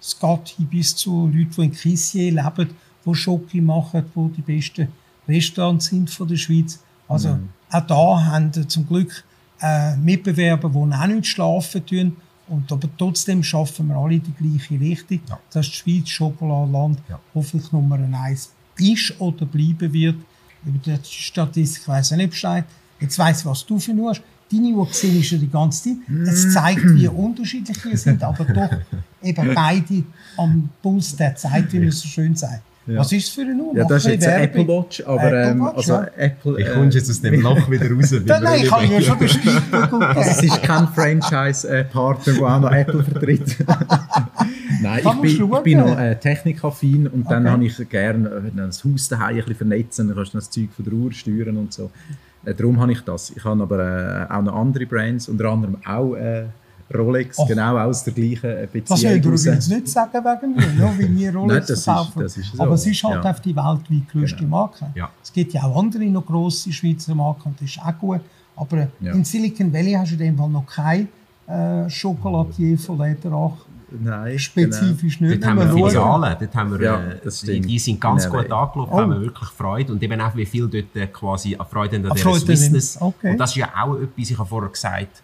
Es 0.00 0.18
geht 0.18 0.48
hin 0.48 0.66
bis 0.66 0.94
zu 0.96 1.26
Leuten, 1.28 1.50
die 1.56 1.62
in 1.62 1.72
Kissier 1.72 2.32
leben, 2.32 2.70
die 3.06 3.14
Schoki 3.14 3.60
machen, 3.60 4.04
die 4.14 4.28
die 4.36 4.42
besten 4.42 4.88
Restaurants 5.28 5.86
sind 5.86 6.10
von 6.10 6.28
der 6.28 6.36
Schweiz. 6.36 6.82
Also 7.08 7.38
auch 7.70 7.86
da 7.86 8.24
haben 8.24 8.54
wir 8.54 8.68
zum 8.68 8.86
Glück 8.86 9.24
äh, 9.60 9.96
Mitbewerber, 9.96 10.68
die 10.68 10.76
auch 10.94 11.06
nicht 11.06 11.26
schlafen 11.26 11.86
tun. 11.86 12.16
Und 12.46 12.70
aber 12.70 12.88
trotzdem 12.98 13.42
schaffen 13.42 13.88
wir 13.88 13.96
alle 13.96 14.18
die 14.20 14.32
gleiche 14.32 14.78
Richtung, 14.78 15.20
Ja. 15.28 15.38
dass 15.50 15.66
die 15.66 15.76
Schweiz 15.76 16.08
Schokoladenland 16.10 16.98
Ja. 17.08 17.18
hoffentlich 17.34 17.72
Nummer 17.72 17.98
eins 18.18 18.52
ist 18.78 19.18
oder 19.18 19.46
bleiben 19.46 19.90
wird. 19.92 20.16
Über 20.66 20.78
die 20.78 20.98
Statistik 21.04 21.88
weiss 21.88 22.10
ich 22.10 22.16
nicht 22.18 22.30
Bescheid. 22.30 22.64
Jetzt 23.00 23.18
weiss 23.18 23.40
ich, 23.40 23.46
was 23.46 23.64
du 23.64 23.78
für 23.78 23.94
hast. 24.08 24.22
Deine 24.52 24.68
Uhr 24.68 24.86
gesehen 24.86 25.18
ist 25.20 25.30
ja 25.30 25.38
die 25.38 25.50
ganze 25.50 25.84
Zeit. 25.84 25.96
Es 26.26 26.52
zeigt, 26.52 26.94
wie 26.94 27.08
unterschiedlich 27.08 27.84
wir 27.84 27.96
sind, 27.96 28.22
aber 28.22 28.44
doch 28.44 28.70
eben 29.22 29.54
beide 29.54 30.04
am 30.36 30.68
Puls 30.82 31.16
der 31.16 31.34
Zeit, 31.34 31.72
wie 31.72 31.80
man 31.80 31.90
so 31.90 32.06
schön 32.06 32.36
sagt. 32.36 32.62
Was 32.86 33.12
ist 33.12 33.28
es 33.28 33.30
für 33.30 33.40
eine 33.40 33.62
Uhr? 33.62 33.74
Ja, 33.74 33.84
das 33.84 34.02
ist 34.02 34.06
ein 34.06 34.12
jetzt 34.12 34.26
eine. 34.28 34.42
Apple 34.42 34.68
Watch, 34.68 35.02
aber 35.06 35.24
Apple 35.24 35.50
ähm, 35.50 35.60
Watch, 35.60 35.76
also 35.76 35.92
ja. 35.94 36.08
Apple. 36.18 36.58
Äh, 36.60 36.74
kommst 36.74 36.94
du 36.94 36.98
jetzt 36.98 37.10
aus 37.10 37.20
dem 37.22 37.40
Loch 37.40 37.70
wieder 37.70 37.90
raus? 37.90 38.10
Nein, 38.26 38.42
nein, 38.42 38.60
ich 38.62 38.70
habe 38.70 38.84
ja 38.84 39.00
schon 39.00 39.28
Stichpunkt 39.28 40.04
Also 40.04 40.30
es 40.30 40.42
ist 40.42 40.62
kein 40.62 40.88
Franchise-Partner, 40.88 42.32
der 42.34 42.42
auch 42.42 42.60
noch 42.60 42.70
Apple 42.70 43.02
vertritt. 43.02 43.56
Nein, 44.82 45.02
ich 45.02 45.38
bin, 45.38 45.50
ich 45.54 45.62
bin 45.62 45.78
noch 45.78 45.98
äh, 45.98 46.14
technikaffin 46.16 47.06
und 47.06 47.30
dann 47.30 47.44
Okay. 47.44 47.52
habe 47.52 47.64
ich 47.64 47.88
gerne 47.88 48.28
äh, 48.28 48.50
das 48.54 48.84
Haus 48.84 49.08
daheim 49.08 49.28
ein 49.28 49.36
bisschen 49.36 49.56
vernetzen, 49.56 50.08
dann 50.08 50.16
kannst 50.16 50.34
du 50.34 50.38
das 50.38 50.50
Zeug 50.50 50.68
von 50.76 50.84
der 50.84 50.94
Uhr 50.94 51.12
steuern 51.12 51.56
und 51.56 51.72
so. 51.72 51.90
Äh, 52.44 52.54
darum 52.54 52.80
habe 52.80 52.92
ich 52.92 53.00
das. 53.02 53.30
Ich 53.30 53.44
habe 53.44 53.62
aber 53.62 54.26
äh, 54.30 54.32
auch 54.32 54.42
noch 54.42 54.54
andere 54.54 54.86
Brands, 54.86 55.28
unter 55.28 55.46
anderem 55.50 55.76
auch 55.86 56.14
äh, 56.14 56.46
Rolex, 56.94 57.38
Ach. 57.40 57.46
genau 57.48 57.78
aus 57.78 58.04
der 58.04 58.12
gleichen 58.12 58.44
äh, 58.50 58.62
Das 58.62 58.70
Beziehung. 58.72 59.00
will 59.24 59.30
raus. 59.32 59.44
übrigens 59.46 59.68
nicht 59.68 59.88
sagen 59.88 60.12
wegen 60.12 60.54
mir, 60.54 60.66
nur 60.78 60.98
weil 60.98 61.16
wir 61.16 61.34
Rolex 61.34 61.48
Nein, 61.54 61.60
das 61.60 61.70
ist- 61.70 61.84
verkaufen. 61.84 62.22
das 62.22 62.36
ist 62.36 62.52
so, 62.52 62.62
Aber 62.62 62.74
es 62.74 62.86
ist 62.86 63.02
halt 63.04 63.14
ja. 63.14 63.20
Genau. 63.20 63.30
auf 63.30 63.40
die 63.40 63.56
weltweit 63.56 64.08
größte 64.12 64.44
Marke. 64.44 64.86
Ja. 64.94 65.10
Es 65.22 65.32
gibt 65.32 65.52
ja 65.54 65.62
auch 65.64 65.78
andere 65.78 66.04
noch 66.04 66.26
grosse 66.26 66.72
Schweizer 66.72 67.14
Marken 67.14 67.48
und 67.48 67.60
das 67.60 67.70
ist 67.70 67.78
auch 67.80 67.98
gut. 67.98 68.20
Aber 68.56 68.88
Ja. 69.00 69.12
in 69.12 69.24
Silicon 69.24 69.72
Valley 69.72 69.92
hast 69.92 70.10
du 70.10 70.14
in 70.14 70.20
dem 70.20 70.36
Fall 70.38 70.48
noch 70.50 70.66
kein 70.66 71.08
äh, 71.48 71.88
Schokoladier 71.90 72.78
von 72.78 72.98
Lederach. 72.98 73.52
Nein, 74.00 74.38
Spezifisch 74.38 75.20
nicht. 75.20 75.42
Dort 75.42 75.50
haben 75.50 75.58
wir 75.58 75.68
schauen. 75.68 75.88
Filialen, 75.90 76.36
dort 76.40 76.54
haben 76.54 76.72
wir, 76.72 76.80
Ja, 76.84 77.00
äh, 77.02 77.20
die, 77.46 77.60
die 77.60 77.78
sind 77.78 78.00
ganz 78.00 78.28
gut 78.28 78.48
LA. 78.48 78.62
angelaufen, 78.62 78.92
Oh. 78.92 78.98
haben 79.00 79.10
wir 79.12 79.20
wirklich 79.20 79.48
Freude 79.50 79.92
und 79.92 80.02
eben 80.02 80.20
auch 80.20 80.34
wie 80.36 80.46
viel 80.46 80.68
dort 80.68 80.96
äh, 80.96 81.06
quasi 81.06 81.54
an 81.56 81.66
Freude 81.66 81.96
an 81.96 82.06
An 82.06 82.16
der 82.16 82.34
Swissness. 82.34 83.00
okay. 83.00 83.32
Und 83.32 83.38
das 83.38 83.50
ist 83.50 83.56
ja 83.56 83.68
auch 83.76 83.94
etwas, 83.96 84.30
ich 84.30 84.38
habe 84.38 84.48
vorher 84.48 84.70
gesagt, 84.70 85.22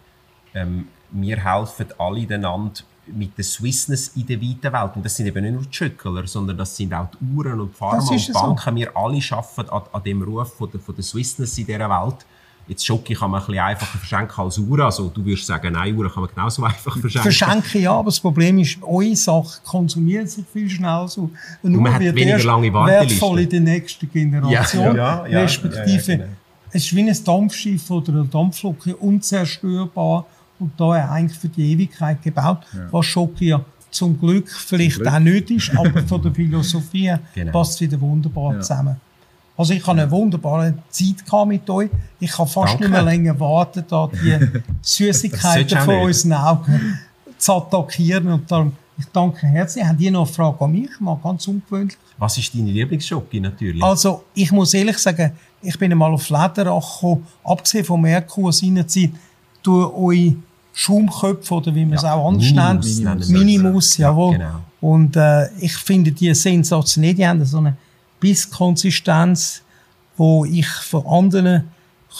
ähm, 0.53 0.87
wir 1.11 1.37
helfen 1.43 1.87
alle 1.97 2.21
einander 2.21 2.71
mit 3.07 3.37
der 3.37 3.43
Swissness 3.43 4.09
in 4.15 4.25
der 4.25 4.41
weiten 4.41 4.71
Welt. 4.71 4.91
Und 4.95 5.03
das 5.05 5.15
sind 5.17 5.25
eben 5.25 5.43
nicht 5.43 5.53
nur 5.53 5.63
die 5.63 5.73
Schöckler, 5.73 6.25
sondern 6.27 6.57
das 6.57 6.77
sind 6.77 6.93
auch 6.93 7.07
die 7.11 7.35
Uhren 7.35 7.59
und 7.59 7.73
die 7.73 7.77
Pharma 7.77 7.97
und 8.01 8.09
die 8.11 8.17
so. 8.19 8.33
Banken. 8.33 8.75
Wir 8.75 8.95
alle 8.95 9.19
arbeiten 9.31 9.69
an, 9.69 9.81
an 9.91 10.03
dem 10.03 10.21
Ruf 10.21 10.53
von 10.55 10.69
der, 10.71 10.79
von 10.79 10.95
der 10.95 11.03
Swissness 11.03 11.57
in 11.57 11.65
dieser 11.65 11.89
Welt. 11.89 12.25
Jetzt 12.71 12.85
Schoki 12.85 13.13
kann 13.13 13.29
man 13.31 13.41
ein 13.41 13.47
bisschen 13.47 13.61
einfacher 13.61 13.97
verschenken 13.97 14.43
als 14.45 14.57
Uhren. 14.57 14.81
Also 14.81 15.09
du 15.09 15.25
würdest 15.25 15.45
sagen, 15.45 15.73
nein, 15.73 15.93
Uhren 15.93 16.09
kann 16.09 16.23
man 16.23 16.29
genauso 16.33 16.63
einfach 16.71 16.97
verschenken. 16.97 17.31
Verschenken 17.31 17.81
ja, 17.81 17.91
aber 17.91 18.05
das 18.05 18.19
Problem 18.21 18.57
ist, 18.59 18.77
eure 18.81 19.13
Sache 19.15 19.59
konsumiert 19.65 20.29
sich 20.29 20.45
viel 20.53 20.69
schneller 20.69 21.05
so. 21.09 21.29
Und 21.61 21.73
man 21.73 21.83
nur 21.83 21.93
hat 21.93 21.99
weniger 21.99 22.39
lange 22.43 22.73
Warteliste. 22.73 23.09
wertvoll 23.11 23.39
in 23.41 23.49
der 23.49 23.59
nächsten 23.59 24.09
Generation. 24.09 24.83
Ja, 24.95 24.95
ja, 24.95 25.27
ja, 25.27 25.41
respektive, 25.41 26.11
ja, 26.13 26.17
ja, 26.19 26.23
genau. 26.23 26.29
es 26.71 26.83
ist 26.85 26.95
wie 26.95 27.01
ein 27.09 27.23
Dampfschiff 27.25 27.91
oder 27.91 28.13
eine 28.13 28.25
Dampflok, 28.25 28.77
unzerstörbar 29.01 30.25
und 30.59 30.71
da 30.77 30.91
eigentlich 30.91 31.37
für 31.37 31.49
die 31.49 31.73
Ewigkeit 31.73 32.21
gebaut, 32.21 32.59
was 32.91 33.05
Schoki 33.05 33.47
ja 33.49 33.65
zum 33.89 34.17
Glück 34.17 34.49
vielleicht 34.49 34.95
Glück. 34.97 35.11
auch 35.11 35.19
nicht 35.19 35.51
ist, 35.51 35.75
aber 35.75 36.01
von 36.03 36.21
der 36.21 36.31
Philosophie 36.33 37.13
Genau. 37.35 37.51
passt 37.51 37.73
es 37.73 37.81
wieder 37.81 37.99
wunderbar 37.99 38.53
Ja. 38.53 38.59
zusammen. 38.61 38.95
Also 39.61 39.73
ich 39.73 39.85
habe 39.85 40.01
eine 40.01 40.09
wunderbare 40.09 40.73
Zeit 40.89 41.47
mit 41.47 41.69
euch. 41.69 41.91
Ich 42.19 42.31
kann 42.31 42.47
fast 42.47 42.69
Danke. 42.73 42.83
nicht 42.85 42.91
mehr 42.91 43.03
länger 43.03 43.39
warten, 43.39 43.83
da 43.87 44.09
die 44.11 44.39
Süßigkeiten 44.81 45.77
von 45.81 45.99
unseren 45.99 46.33
Augen 46.33 46.97
zu 47.37 47.53
attackieren. 47.53 48.27
Und 48.27 48.49
darum, 48.51 48.71
ich 48.97 49.05
danke 49.13 49.45
herzlich. 49.45 49.85
Haben 49.85 49.97
die 49.99 50.09
noch 50.09 50.25
eine 50.25 50.33
Frage 50.33 50.65
an 50.65 50.71
mich? 50.71 50.89
Mal 50.99 51.15
ganz 51.23 51.47
ungewöhnlich. 51.47 51.95
Was 52.17 52.39
ist 52.39 52.55
deine 52.55 52.71
Lieblingsschoki 52.71 53.39
natürlich? 53.39 53.83
Also, 53.83 54.23
ich 54.33 54.51
muss 54.51 54.73
ehrlich 54.73 54.97
sagen, 54.97 55.31
ich 55.61 55.77
bin 55.77 55.91
einmal 55.91 56.11
auf 56.11 56.27
Lederach 56.27 56.95
gekommen, 56.95 57.27
abgesehen 57.43 57.85
vom 57.85 58.01
Merkur 58.01 58.51
seinerzeit, 58.51 59.11
durch 59.61 59.93
eure 59.93 60.35
Schaumköpfe, 60.73 61.53
oder 61.53 61.75
wie 61.75 61.85
man 61.85 61.97
es 61.97 62.01
Ja, 62.01 62.15
auch 62.15 62.29
anders 62.29 62.49
nennt. 62.99 63.29
Minimus. 63.29 63.29
Minimus, 63.29 63.97
Ja, 63.97 64.09
jawohl. 64.09 64.37
genau. 64.37 64.55
Und 64.81 65.15
äh, 65.15 65.49
ich 65.59 65.73
finde 65.75 66.11
die 66.11 66.33
sensationell. 66.33 67.13
Die 67.13 67.27
haben 67.27 67.45
so 67.45 67.59
eine 67.59 67.77
Bisskonsistenz, 68.21 69.61
wo 70.15 70.45
ich 70.45 70.67
von 70.67 71.05
anderen 71.05 71.65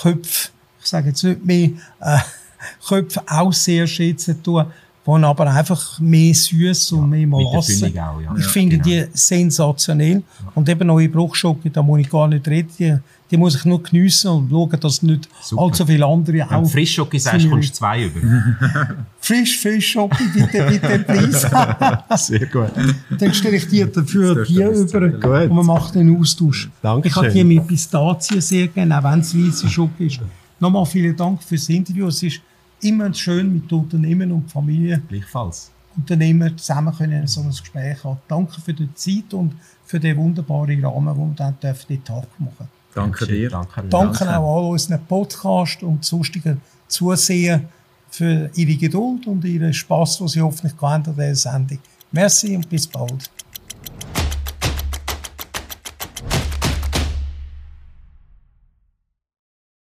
Köpfen, 0.02 0.52
ich 0.82 0.88
sage 0.88 1.10
jetzt 1.10 1.24
nicht 1.24 1.46
mehr, 1.46 1.70
äh, 2.02 2.18
Köpfe 2.88 3.22
auch 3.28 3.54
sehr 3.54 3.88
schätzen 3.88 4.42
tue, 4.44 4.66
die 5.08 5.12
aber 5.24 5.48
einfach 5.52 6.00
mehr 6.00 6.34
süß 6.34 6.92
und 6.94 7.10
mehr 7.10 7.26
mit 7.26 7.40
der 7.40 7.46
Molasse. 7.46 7.74
Füllung 7.74 8.00
auch, 8.00 8.22
ja. 8.22 8.36
Ich 8.38 8.44
Ja, 8.44 8.50
finde 8.50 8.78
genau. 8.78 9.06
die 9.06 9.08
sensationell. 9.14 10.24
Und 10.54 10.70
eben 10.70 10.88
neue 10.88 11.10
Bruchschocke, 11.10 11.70
da 11.70 11.82
muss 11.82 12.02
ich 12.02 12.10
gar 12.10 12.28
nicht 12.28 12.48
reden. 12.48 12.70
Die, 12.78 12.98
die 13.32 13.38
muss 13.38 13.56
ich 13.56 13.64
nur 13.64 13.82
geniessen 13.82 14.30
und 14.30 14.50
schauen, 14.50 14.78
dass 14.80 15.02
nicht 15.02 15.30
Super. 15.42 15.62
allzu 15.62 15.86
viele 15.86 16.06
andere 16.06 16.38
Wenn 16.40 16.48
du 16.48 16.54
auch. 16.56 16.70
Frischschoki 16.70 17.18
sagst, 17.18 17.50
kommst 17.50 17.70
du 17.70 17.74
zwei 17.74 18.04
über. 18.04 18.20
Frisch, 19.22 19.58
frisch 19.60 19.92
Schocke, 19.92 20.24
bitte, 20.34 20.66
bitte, 20.66 21.00
please. 21.00 21.50
Sehr 22.18 22.46
gut. 22.48 22.72
Dann 23.18 23.34
stelle 23.34 23.56
ich 23.56 23.68
dir 23.68 23.88
dafür 23.88 24.36
Das 24.36 24.48
die 24.48 24.56
dürfen 24.56 25.14
über 25.14 25.40
Gut. 25.40 25.50
und 25.50 25.56
man 25.56 25.66
macht 25.66 25.96
den 25.96 26.20
Austausch. 26.20 26.70
Dankeschön. 26.82 27.10
Ich 27.10 27.16
habe 27.16 27.32
die 27.32 27.44
mit 27.44 27.68
Pistazien 27.68 28.42
sehr 28.42 28.68
gerne, 28.68 29.00
auch 29.00 29.04
wenn 29.04 29.20
es 29.22 29.34
weiße 29.34 29.70
Schocke 29.70 30.06
ist. 30.06 30.20
Nochmal 30.60 30.86
vielen 30.86 31.16
Dank 31.16 31.42
fürs 31.42 31.70
Interview. 31.70 32.08
Es 32.08 32.22
ist 32.24 32.42
immer 32.82 33.14
schön 33.14 33.54
mit 33.54 33.72
Unternehmen 33.72 34.32
und 34.32 34.52
Familie. 34.52 35.02
Gleichfalls. 35.08 35.72
Unternehmer 35.96 36.56
zusammen 36.58 36.94
können 36.94 37.28
so 37.28 37.42
ein 37.42 37.50
Gespräch 37.50 38.04
haben. 38.04 38.18
Danke 38.28 38.60
für 38.60 38.74
die 38.74 38.94
Zeit 38.96 39.34
und 39.34 39.54
für 39.86 40.00
den 40.00 40.18
wunderbaren 40.18 40.84
Rahmen, 40.84 41.16
den 41.16 41.30
wir 41.30 41.36
dann 41.38 41.56
dürfen 41.62 41.86
den 41.88 42.04
Tag 42.04 42.28
machen 42.40 42.68
Danke 42.94 43.26
dir. 43.26 43.50
Danke. 43.50 43.84
Danke 43.90 44.38
auch 44.38 44.58
all 44.58 44.72
unseren 44.72 45.06
Podcast 45.06 45.82
und 45.84 46.04
sonstigen 46.04 46.62
Zusehen 46.88 47.68
für 48.10 48.50
ihre 48.56 48.76
Geduld 48.76 49.26
und 49.28 49.44
ihren 49.46 49.74
Spaß, 49.74 50.18
den 50.18 50.28
sie 50.28 50.42
hoffentlich 50.42 50.78
gehabt 50.78 51.08
haben 51.08 51.20
an 51.20 51.30
dieser 51.30 51.36
Sendung. 51.52 51.80
Merci 52.12 52.56
und 52.56 52.70
bis 52.70 52.88
bald. 52.88 53.30